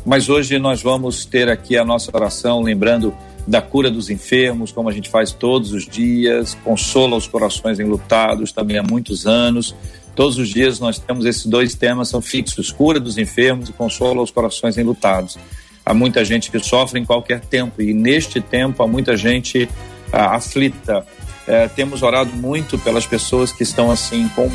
Mas 0.06 0.30
hoje 0.30 0.58
nós 0.60 0.82
vamos 0.82 1.26
ter 1.26 1.50
aqui 1.50 1.78
a 1.78 1.84
nossa 1.84 2.10
oração, 2.14 2.62
lembrando 2.62 3.14
da 3.48 3.62
cura 3.62 3.90
dos 3.90 4.10
enfermos, 4.10 4.72
como 4.72 4.90
a 4.90 4.92
gente 4.92 5.10
faz 5.10 5.32
todos 5.32 5.74
os 5.74 5.88
dias, 5.88 6.58
consola 6.64 7.16
os 7.16 7.28
corações 7.28 7.80
enlutados 7.80 8.52
também 8.52 8.78
há 8.78 8.84
muitos 8.84 9.26
anos. 9.26 9.76
Todos 10.22 10.38
os 10.38 10.50
dias 10.50 10.80
nós 10.80 11.00
temos 11.00 11.26
esses 11.26 11.48
dois 11.48 11.74
temas, 11.74 12.10
são 12.10 12.22
fixos: 12.22 12.72
cura 12.72 13.00
dos 13.00 13.18
enfermos 13.18 13.70
e 13.70 13.74
consola 13.74 14.22
os 14.22 14.30
corações 14.30 14.78
enlutados. 14.78 15.36
Há 15.84 15.96
muita 15.96 16.24
gente 16.24 16.52
que 16.52 16.60
sofre 16.60 17.00
em 17.00 17.06
qualquer 17.06 17.40
tempo, 17.40 17.82
e 17.82 17.92
neste 17.92 18.40
tempo 18.40 18.84
há 18.84 18.88
muita 18.88 19.18
gente 19.18 19.68
ah, 20.14 20.36
aflita. 20.36 21.04
É, 21.48 21.68
temos 21.70 22.04
orado 22.04 22.32
muito 22.34 22.78
pelas 22.78 23.04
pessoas 23.04 23.52
que 23.52 23.64
estão 23.64 23.90
assim 23.90 24.30
com 24.36 24.48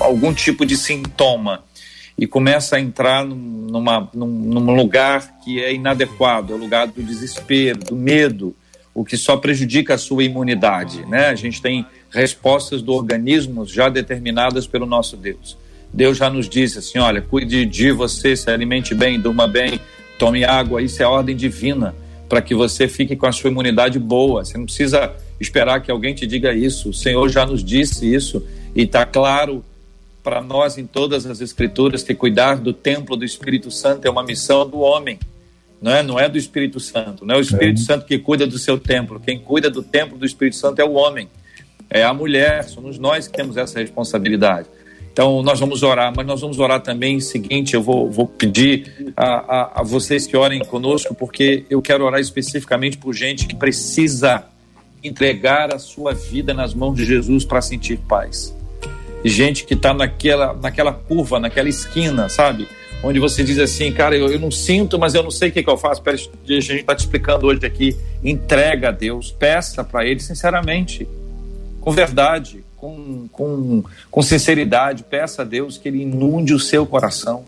algum 0.00 0.32
tipo 0.32 0.64
de 0.64 0.78
sintoma 0.78 1.62
e 2.16 2.26
começa 2.26 2.76
a 2.76 2.80
entrar 2.80 3.22
numa, 3.22 4.08
num, 4.14 4.26
num 4.26 4.74
lugar 4.74 5.40
que 5.44 5.62
é 5.62 5.74
inadequado, 5.74 6.54
é 6.54 6.56
o 6.56 6.58
lugar 6.58 6.86
do 6.86 7.02
desespero, 7.02 7.80
do 7.80 7.94
medo, 7.94 8.56
o 8.94 9.04
que 9.04 9.18
só 9.18 9.36
prejudica 9.36 9.92
a 9.92 9.98
sua 9.98 10.24
imunidade. 10.24 11.04
Né? 11.04 11.26
A 11.26 11.34
gente 11.34 11.60
tem 11.60 11.84
respostas 12.12 12.82
do 12.82 12.92
organismo 12.92 13.66
já 13.66 13.88
determinadas 13.88 14.66
pelo 14.66 14.86
nosso 14.86 15.16
Deus. 15.16 15.56
Deus 15.92 16.16
já 16.16 16.30
nos 16.30 16.48
disse 16.48 16.78
assim: 16.78 16.98
olha, 16.98 17.20
cuide 17.20 17.66
de 17.66 17.90
você, 17.90 18.36
se 18.36 18.50
alimente 18.50 18.94
bem, 18.94 19.20
durma 19.20 19.46
bem, 19.46 19.80
tome 20.18 20.44
água. 20.44 20.82
Isso 20.82 21.02
é 21.02 21.06
ordem 21.06 21.36
divina 21.36 21.94
para 22.28 22.40
que 22.40 22.54
você 22.54 22.88
fique 22.88 23.14
com 23.14 23.26
a 23.26 23.32
sua 23.32 23.50
imunidade 23.50 23.98
boa. 23.98 24.44
Você 24.44 24.56
não 24.56 24.64
precisa 24.64 25.12
esperar 25.38 25.80
que 25.80 25.90
alguém 25.90 26.14
te 26.14 26.26
diga 26.26 26.54
isso. 26.54 26.90
O 26.90 26.94
Senhor 26.94 27.28
já 27.28 27.44
nos 27.44 27.62
disse 27.62 28.12
isso 28.12 28.46
e 28.74 28.82
está 28.82 29.04
claro 29.04 29.64
para 30.22 30.40
nós 30.40 30.78
em 30.78 30.86
todas 30.86 31.26
as 31.26 31.40
Escrituras 31.40 32.02
que 32.02 32.14
cuidar 32.14 32.56
do 32.56 32.72
templo 32.72 33.16
do 33.16 33.24
Espírito 33.24 33.70
Santo 33.70 34.06
é 34.06 34.10
uma 34.10 34.22
missão 34.22 34.68
do 34.68 34.78
homem 34.78 35.18
não 35.82 35.92
é, 35.92 36.02
não 36.02 36.20
é 36.20 36.28
do 36.28 36.38
Espírito 36.38 36.78
Santo, 36.78 37.26
não 37.26 37.34
é 37.34 37.38
o 37.38 37.40
Espírito 37.40 37.80
é. 37.80 37.84
Santo 37.84 38.06
que 38.06 38.16
cuida 38.16 38.46
do 38.46 38.56
seu 38.56 38.78
templo. 38.78 39.18
Quem 39.18 39.40
cuida 39.40 39.68
do 39.68 39.82
templo 39.82 40.16
do 40.16 40.24
Espírito 40.24 40.54
Santo 40.54 40.80
é 40.80 40.84
o 40.84 40.92
homem, 40.92 41.28
é 41.92 42.02
a 42.02 42.14
mulher, 42.14 42.64
somos 42.64 42.98
nós 42.98 43.28
que 43.28 43.36
temos 43.36 43.56
essa 43.56 43.78
responsabilidade. 43.78 44.66
Então, 45.12 45.42
nós 45.42 45.60
vamos 45.60 45.82
orar, 45.82 46.10
mas 46.16 46.26
nós 46.26 46.40
vamos 46.40 46.58
orar 46.58 46.80
também 46.80 47.20
seguinte: 47.20 47.74
eu 47.74 47.82
vou, 47.82 48.10
vou 48.10 48.26
pedir 48.26 49.12
a, 49.14 49.26
a, 49.26 49.80
a, 49.80 49.82
vocês 49.82 50.26
que 50.26 50.34
orem 50.34 50.64
conosco, 50.64 51.14
porque 51.14 51.66
eu 51.68 51.82
quero 51.82 52.04
orar 52.04 52.18
especificamente 52.18 52.96
por 52.96 53.12
gente 53.12 53.46
que 53.46 53.54
precisa 53.54 54.44
entregar 55.04 55.74
a 55.74 55.78
sua 55.78 56.14
vida 56.14 56.54
nas 56.54 56.72
mãos 56.72 56.96
de 56.96 57.04
Jesus 57.04 57.44
para 57.44 57.60
sentir 57.60 57.98
paz. 58.08 58.56
Gente 59.22 59.64
que 59.64 59.74
está 59.74 59.92
naquela, 59.92 60.54
naquela 60.54 60.92
curva, 60.92 61.38
naquela 61.38 61.68
esquina, 61.68 62.28
sabe? 62.28 62.66
onde 63.02 63.18
você 63.18 63.42
diz 63.42 63.58
assim, 63.58 63.92
cara, 63.92 64.16
eu, 64.16 64.30
eu 64.30 64.38
não 64.38 64.50
sinto, 64.50 64.98
mas 64.98 65.12
eu 65.14 65.22
não 65.22 65.30
sei 65.30 65.48
o 65.48 65.52
que, 65.52 65.62
que 65.62 65.68
eu 65.68 65.76
faço. 65.76 66.00
Pera, 66.02 66.16
a 66.16 66.20
gente 66.52 66.74
está 66.76 66.94
te 66.94 67.00
explicando 67.00 67.46
hoje 67.46 67.66
aqui. 67.66 67.96
Entrega 68.22 68.88
a 68.88 68.92
Deus, 68.92 69.32
peça 69.32 69.82
para 69.82 70.06
Ele 70.06 70.20
sinceramente, 70.20 71.08
com 71.82 71.90
verdade, 71.90 72.64
com, 72.76 73.28
com, 73.30 73.84
com 74.10 74.22
sinceridade. 74.22 75.02
Peça 75.02 75.42
a 75.42 75.44
Deus 75.44 75.76
que 75.76 75.88
Ele 75.88 76.02
inunde 76.02 76.54
o 76.54 76.58
seu 76.58 76.86
coração, 76.86 77.44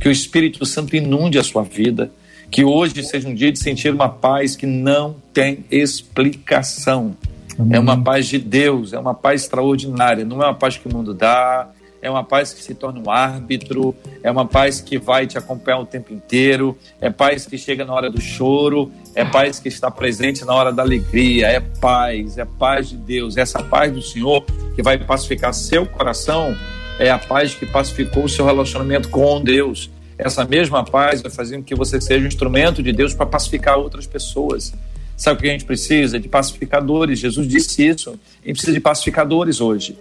que 0.00 0.08
o 0.08 0.12
Espírito 0.12 0.66
Santo 0.66 0.94
inunde 0.94 1.38
a 1.38 1.42
sua 1.42 1.62
vida, 1.62 2.10
Que 2.48 2.64
hoje 2.64 3.02
seja 3.02 3.28
um 3.28 3.34
dia 3.34 3.50
de 3.50 3.58
sentir 3.58 3.92
uma 3.92 4.08
paz 4.08 4.54
que 4.54 4.66
não 4.66 5.16
tem 5.32 5.64
explicação. 5.70 7.16
Amém. 7.58 7.76
É 7.76 7.80
uma 7.80 8.00
paz 8.00 8.26
de 8.26 8.38
Deus, 8.38 8.92
é 8.92 8.98
uma 8.98 9.14
paz 9.14 9.42
extraordinária. 9.42 10.24
Não 10.24 10.40
é 10.42 10.46
uma 10.46 10.54
paz 10.54 10.76
que 10.76 10.86
o 10.86 10.92
mundo 10.92 11.12
dá, 11.12 11.68
é 12.06 12.10
uma 12.10 12.22
paz 12.22 12.52
que 12.52 12.62
se 12.62 12.72
torna 12.72 13.00
um 13.00 13.10
árbitro, 13.10 13.92
é 14.22 14.30
uma 14.30 14.46
paz 14.46 14.80
que 14.80 14.96
vai 14.96 15.26
te 15.26 15.36
acompanhar 15.36 15.80
o 15.80 15.84
tempo 15.84 16.14
inteiro, 16.14 16.78
é 17.00 17.10
paz 17.10 17.46
que 17.46 17.58
chega 17.58 17.84
na 17.84 17.92
hora 17.92 18.08
do 18.08 18.20
choro, 18.20 18.92
é 19.12 19.24
paz 19.24 19.58
que 19.58 19.66
está 19.66 19.90
presente 19.90 20.44
na 20.44 20.54
hora 20.54 20.72
da 20.72 20.84
alegria, 20.84 21.48
é 21.48 21.58
paz, 21.58 22.38
é 22.38 22.44
paz 22.44 22.90
de 22.90 22.96
Deus, 22.96 23.36
essa 23.36 23.60
paz 23.60 23.92
do 23.92 24.00
Senhor 24.00 24.44
que 24.76 24.82
vai 24.84 24.96
pacificar 24.98 25.52
seu 25.52 25.84
coração, 25.84 26.56
é 27.00 27.10
a 27.10 27.18
paz 27.18 27.56
que 27.56 27.66
pacificou 27.66 28.24
o 28.24 28.28
seu 28.28 28.46
relacionamento 28.46 29.08
com 29.08 29.42
Deus. 29.42 29.90
Essa 30.16 30.44
mesma 30.44 30.84
paz 30.84 31.20
vai 31.20 31.30
fazer 31.30 31.56
com 31.56 31.64
que 31.64 31.74
você 31.74 32.00
seja 32.00 32.24
um 32.24 32.28
instrumento 32.28 32.84
de 32.84 32.92
Deus 32.92 33.14
para 33.14 33.26
pacificar 33.26 33.78
outras 33.78 34.06
pessoas. 34.06 34.72
Sabe 35.16 35.38
o 35.38 35.42
que 35.42 35.48
a 35.48 35.52
gente 35.52 35.64
precisa? 35.64 36.20
De 36.20 36.28
pacificadores. 36.28 37.18
Jesus 37.18 37.48
disse 37.48 37.86
isso. 37.86 38.10
A 38.10 38.46
gente 38.46 38.56
precisa 38.56 38.72
de 38.72 38.80
pacificadores 38.80 39.60
hoje 39.60 39.96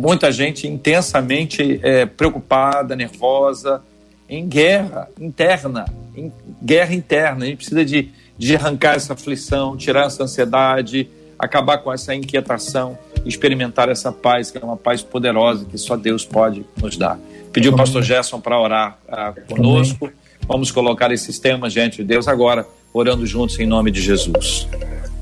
muita 0.00 0.32
gente 0.32 0.66
intensamente 0.66 1.78
é, 1.82 2.06
preocupada, 2.06 2.96
nervosa, 2.96 3.82
em 4.26 4.48
guerra 4.48 5.08
interna, 5.20 5.84
em 6.16 6.32
guerra 6.62 6.94
interna. 6.94 7.44
A 7.44 7.48
gente 7.48 7.56
precisa 7.58 7.84
de, 7.84 8.10
de 8.38 8.56
arrancar 8.56 8.94
essa 8.94 9.12
aflição, 9.12 9.76
tirar 9.76 10.06
essa 10.06 10.22
ansiedade, 10.22 11.06
acabar 11.38 11.78
com 11.78 11.92
essa 11.92 12.14
inquietação, 12.14 12.98
experimentar 13.26 13.90
essa 13.90 14.10
paz, 14.10 14.50
que 14.50 14.56
é 14.56 14.64
uma 14.64 14.76
paz 14.76 15.02
poderosa 15.02 15.66
que 15.66 15.76
só 15.76 15.96
Deus 15.96 16.24
pode 16.24 16.64
nos 16.80 16.96
dar. 16.96 17.18
Pediu 17.52 17.72
o 17.72 17.76
pastor 17.76 18.02
Gerson 18.02 18.40
para 18.40 18.58
orar 18.58 18.98
uh, 19.06 19.54
conosco. 19.54 20.10
Vamos 20.48 20.70
colocar 20.70 21.12
esses 21.12 21.38
temas 21.38 21.74
diante 21.74 21.98
de 21.98 22.04
Deus 22.04 22.26
agora, 22.26 22.66
orando 22.92 23.26
juntos 23.26 23.58
em 23.58 23.66
nome 23.66 23.90
de 23.90 24.00
Jesus. 24.00 24.68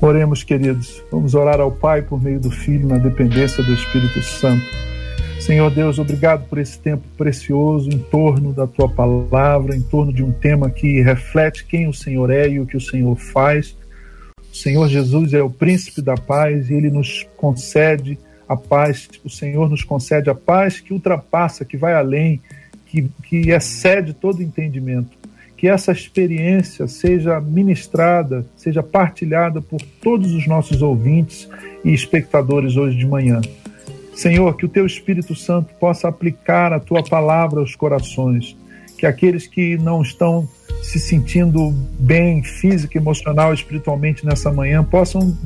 Oremos, 0.01 0.43
queridos. 0.43 1.03
Vamos 1.11 1.35
orar 1.35 1.59
ao 1.59 1.71
Pai 1.71 2.01
por 2.01 2.21
meio 2.21 2.39
do 2.39 2.49
Filho, 2.49 2.87
na 2.87 2.97
dependência 2.97 3.63
do 3.63 3.73
Espírito 3.73 4.21
Santo. 4.21 4.65
Senhor 5.41 5.69
Deus, 5.71 5.99
obrigado 5.99 6.47
por 6.47 6.57
esse 6.57 6.77
tempo 6.77 7.03
precioso 7.17 7.89
em 7.89 7.97
torno 7.97 8.53
da 8.53 8.67
tua 8.67 8.87
palavra, 8.87 9.75
em 9.75 9.81
torno 9.81 10.13
de 10.13 10.23
um 10.23 10.31
tema 10.31 10.69
que 10.69 11.01
reflete 11.01 11.65
quem 11.65 11.87
o 11.87 11.93
Senhor 11.93 12.29
é 12.29 12.47
e 12.47 12.59
o 12.59 12.65
que 12.65 12.77
o 12.77 12.81
Senhor 12.81 13.15
faz. 13.15 13.75
O 14.51 14.55
Senhor 14.55 14.87
Jesus 14.87 15.33
é 15.33 15.41
o 15.41 15.49
príncipe 15.49 16.01
da 16.01 16.15
paz 16.15 16.69
e 16.69 16.73
ele 16.73 16.89
nos 16.89 17.25
concede 17.35 18.17
a 18.47 18.55
paz. 18.55 19.09
O 19.23 19.29
Senhor 19.29 19.69
nos 19.69 19.83
concede 19.83 20.29
a 20.29 20.35
paz 20.35 20.79
que 20.79 20.93
ultrapassa, 20.93 21.65
que 21.65 21.77
vai 21.77 21.93
além, 21.93 22.41
que, 22.85 23.09
que 23.23 23.51
excede 23.51 24.13
todo 24.13 24.41
entendimento 24.41 25.18
que 25.59 25.67
essa 25.67 25.91
experiência 25.91 26.87
seja 26.87 27.37
ministrada, 27.41 28.45
seja 28.55 28.81
partilhada 28.81 29.61
por 29.61 29.81
todos 30.01 30.31
os 30.31 30.47
nossos 30.47 30.81
ouvintes 30.81 31.49
e 31.83 31.93
espectadores 31.93 32.77
hoje 32.77 32.97
de 32.97 33.05
manhã. 33.05 33.41
Senhor, 34.13 34.55
que 34.55 34.65
o 34.65 34.69
teu 34.69 34.85
Espírito 34.85 35.35
Santo 35.35 35.73
possa 35.73 36.07
aplicar 36.07 36.71
a 36.71 36.79
tua 36.79 37.03
palavra 37.03 37.59
aos 37.59 37.75
corações, 37.75 38.55
que 38.97 39.05
aqueles 39.05 39.47
que 39.47 39.77
não 39.77 40.01
estão 40.01 40.47
se 40.81 40.97
sentindo 40.97 41.71
bem 41.99 42.41
física, 42.41 42.97
emocional, 42.97 43.53
espiritualmente 43.53 44.25
nessa 44.25 44.49
manhã 44.53 44.81
possam, 44.81 45.37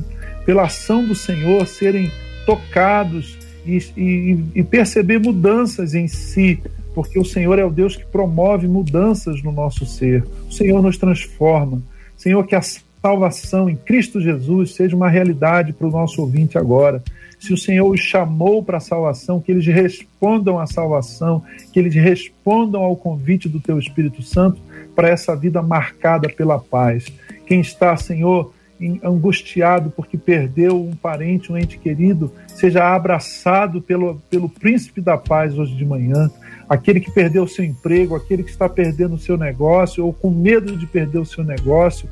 pela 0.46 0.62
ação 0.62 1.04
do 1.04 1.16
Senhor, 1.16 1.66
serem 1.66 2.08
tocados 2.46 3.36
e, 3.66 3.78
e, 3.96 4.44
e 4.54 4.62
perceber 4.62 5.18
mudanças 5.18 5.92
em 5.92 6.06
si, 6.06 6.62
porque 6.94 7.18
o 7.18 7.24
Senhor 7.24 7.58
é 7.58 7.64
o 7.64 7.70
Deus 7.70 7.96
que 7.96 8.06
promove 8.06 8.68
mudanças 8.68 9.42
no 9.42 9.50
nosso 9.50 9.84
ser. 9.84 10.24
O 10.48 10.52
Senhor 10.52 10.80
nos 10.80 10.96
transforma. 10.96 11.82
Senhor, 12.16 12.46
que 12.46 12.54
a 12.54 12.62
salvação 12.62 13.68
em 13.68 13.76
Cristo 13.76 14.20
Jesus 14.20 14.74
seja 14.74 14.96
uma 14.96 15.10
realidade 15.10 15.72
para 15.72 15.86
o 15.86 15.90
nosso 15.90 16.22
ouvinte 16.22 16.56
agora. 16.56 17.02
Se 17.38 17.52
o 17.52 17.58
Senhor 17.58 17.86
os 17.90 18.00
chamou 18.00 18.62
para 18.62 18.78
a 18.78 18.80
salvação, 18.80 19.40
que 19.40 19.52
eles 19.52 19.66
respondam 19.66 20.58
à 20.58 20.66
salvação, 20.66 21.42
que 21.72 21.78
eles 21.78 21.94
respondam 21.94 22.82
ao 22.82 22.96
convite 22.96 23.48
do 23.48 23.60
Teu 23.60 23.78
Espírito 23.78 24.22
Santo 24.22 24.62
para 24.94 25.08
essa 25.08 25.36
vida 25.36 25.60
marcada 25.60 26.28
pela 26.28 26.58
paz. 26.58 27.06
Quem 27.46 27.60
está, 27.60 27.94
Senhor, 27.96 28.54
angustiado 29.02 29.90
porque 29.90 30.16
perdeu 30.16 30.80
um 30.80 30.94
parente, 30.96 31.52
um 31.52 31.58
ente 31.58 31.78
querido, 31.78 32.32
seja 32.48 32.94
abraçado 32.94 33.82
pelo, 33.82 34.20
pelo 34.30 34.48
príncipe 34.48 35.00
da 35.00 35.18
paz 35.18 35.58
hoje 35.58 35.74
de 35.74 35.84
manhã 35.84 36.30
aquele 36.68 37.00
que 37.00 37.10
perdeu 37.10 37.44
o 37.44 37.48
seu 37.48 37.64
emprego, 37.64 38.14
aquele 38.14 38.42
que 38.42 38.50
está 38.50 38.68
perdendo 38.68 39.14
o 39.14 39.18
seu 39.18 39.36
negócio 39.36 40.04
ou 40.04 40.12
com 40.12 40.30
medo 40.30 40.76
de 40.76 40.86
perder 40.86 41.18
o 41.18 41.26
seu 41.26 41.44
negócio, 41.44 42.08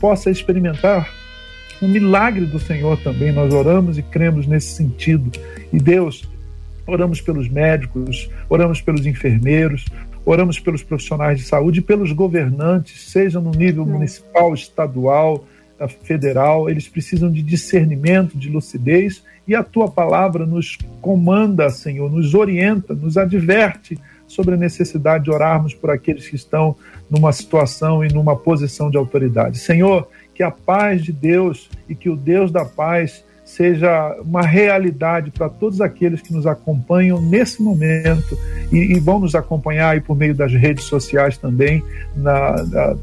possa 0.00 0.30
experimentar 0.30 1.08
um 1.80 1.88
milagre 1.88 2.46
do 2.46 2.58
Senhor 2.58 2.96
também. 2.98 3.32
Nós 3.32 3.52
oramos 3.52 3.98
e 3.98 4.02
cremos 4.02 4.46
nesse 4.46 4.74
sentido. 4.74 5.30
E 5.72 5.78
Deus, 5.78 6.28
oramos 6.86 7.20
pelos 7.20 7.48
médicos, 7.48 8.30
oramos 8.48 8.80
pelos 8.80 9.06
enfermeiros, 9.06 9.86
oramos 10.24 10.58
pelos 10.58 10.82
profissionais 10.82 11.38
de 11.38 11.44
saúde 11.44 11.80
e 11.80 11.82
pelos 11.82 12.12
governantes, 12.12 13.10
seja 13.10 13.40
no 13.40 13.50
nível 13.50 13.84
municipal, 13.84 14.54
estadual, 14.54 15.44
federal, 15.88 16.70
eles 16.70 16.86
precisam 16.86 17.30
de 17.30 17.42
discernimento, 17.42 18.38
de 18.38 18.48
lucidez 18.48 19.22
e 19.46 19.54
a 19.54 19.62
tua 19.62 19.90
palavra 19.90 20.46
nos 20.46 20.78
comanda, 21.00 21.68
Senhor, 21.70 22.10
nos 22.10 22.34
orienta, 22.34 22.94
nos 22.94 23.16
adverte 23.16 23.98
sobre 24.26 24.54
a 24.54 24.56
necessidade 24.56 25.24
de 25.24 25.30
orarmos 25.30 25.74
por 25.74 25.90
aqueles 25.90 26.28
que 26.28 26.36
estão 26.36 26.76
numa 27.10 27.32
situação 27.32 28.04
e 28.04 28.12
numa 28.12 28.36
posição 28.36 28.90
de 28.90 28.96
autoridade. 28.96 29.58
Senhor, 29.58 30.08
que 30.34 30.42
a 30.42 30.50
paz 30.50 31.02
de 31.02 31.12
Deus 31.12 31.68
e 31.88 31.94
que 31.94 32.08
o 32.08 32.16
Deus 32.16 32.50
da 32.50 32.64
paz 32.64 33.24
seja 33.44 34.16
uma 34.22 34.42
realidade 34.42 35.30
para 35.30 35.48
todos 35.48 35.80
aqueles 35.80 36.22
que 36.22 36.32
nos 36.32 36.46
acompanham 36.46 37.20
nesse 37.20 37.62
momento 37.62 38.38
e, 38.70 38.94
e 38.94 39.00
vão 39.00 39.18
nos 39.18 39.34
acompanhar 39.34 39.90
aí 39.90 40.00
por 40.00 40.16
meio 40.16 40.34
das 40.34 40.52
redes 40.52 40.84
sociais 40.84 41.36
também, 41.36 41.82
na, 42.16 42.62
na, 42.62 42.96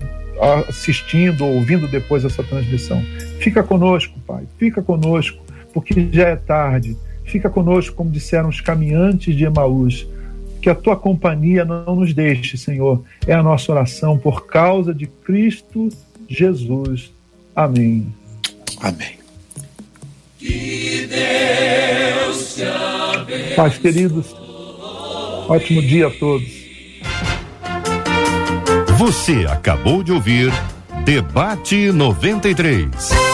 assistindo 0.68 1.46
ou 1.46 1.56
ouvindo 1.56 1.88
depois 1.88 2.26
essa 2.26 2.44
transmissão. 2.44 3.04
Fica 3.40 3.62
conosco, 3.62 4.18
Pai, 4.26 4.46
fica 4.58 4.82
conosco 4.82 5.49
porque 5.74 6.10
já 6.12 6.30
é 6.30 6.36
tarde. 6.36 6.98
Fica 7.24 7.50
conosco, 7.50 7.96
como 7.96 8.10
disseram 8.10 8.50
os 8.50 8.62
caminhantes 8.62 9.36
de 9.36 9.46
Emaús. 9.46 10.08
Que 10.62 10.70
a 10.70 10.76
tua 10.76 10.96
companhia 10.96 11.64
não 11.64 11.96
nos 11.96 12.14
deixe, 12.14 12.58
Senhor. 12.58 13.04
É 13.26 13.34
a 13.34 13.44
nossa 13.44 13.72
oração 13.72 14.18
por 14.18 14.48
causa 14.48 14.94
de 14.94 15.08
Cristo 15.08 15.90
Jesus. 16.28 17.14
Amém. 17.56 18.08
Amém. 18.82 19.20
Que 20.38 21.08
Deus 21.08 22.56
te 22.56 22.64
abençoe. 22.64 23.56
Pais 23.56 23.78
queridos, 23.78 24.36
ótimo 25.48 25.82
dia 25.82 26.08
a 26.08 26.12
todos. 26.12 26.50
Você 28.98 29.46
acabou 29.50 30.04
de 30.04 30.12
ouvir 30.12 30.52
Debate 31.06 31.92
93. 31.92 33.29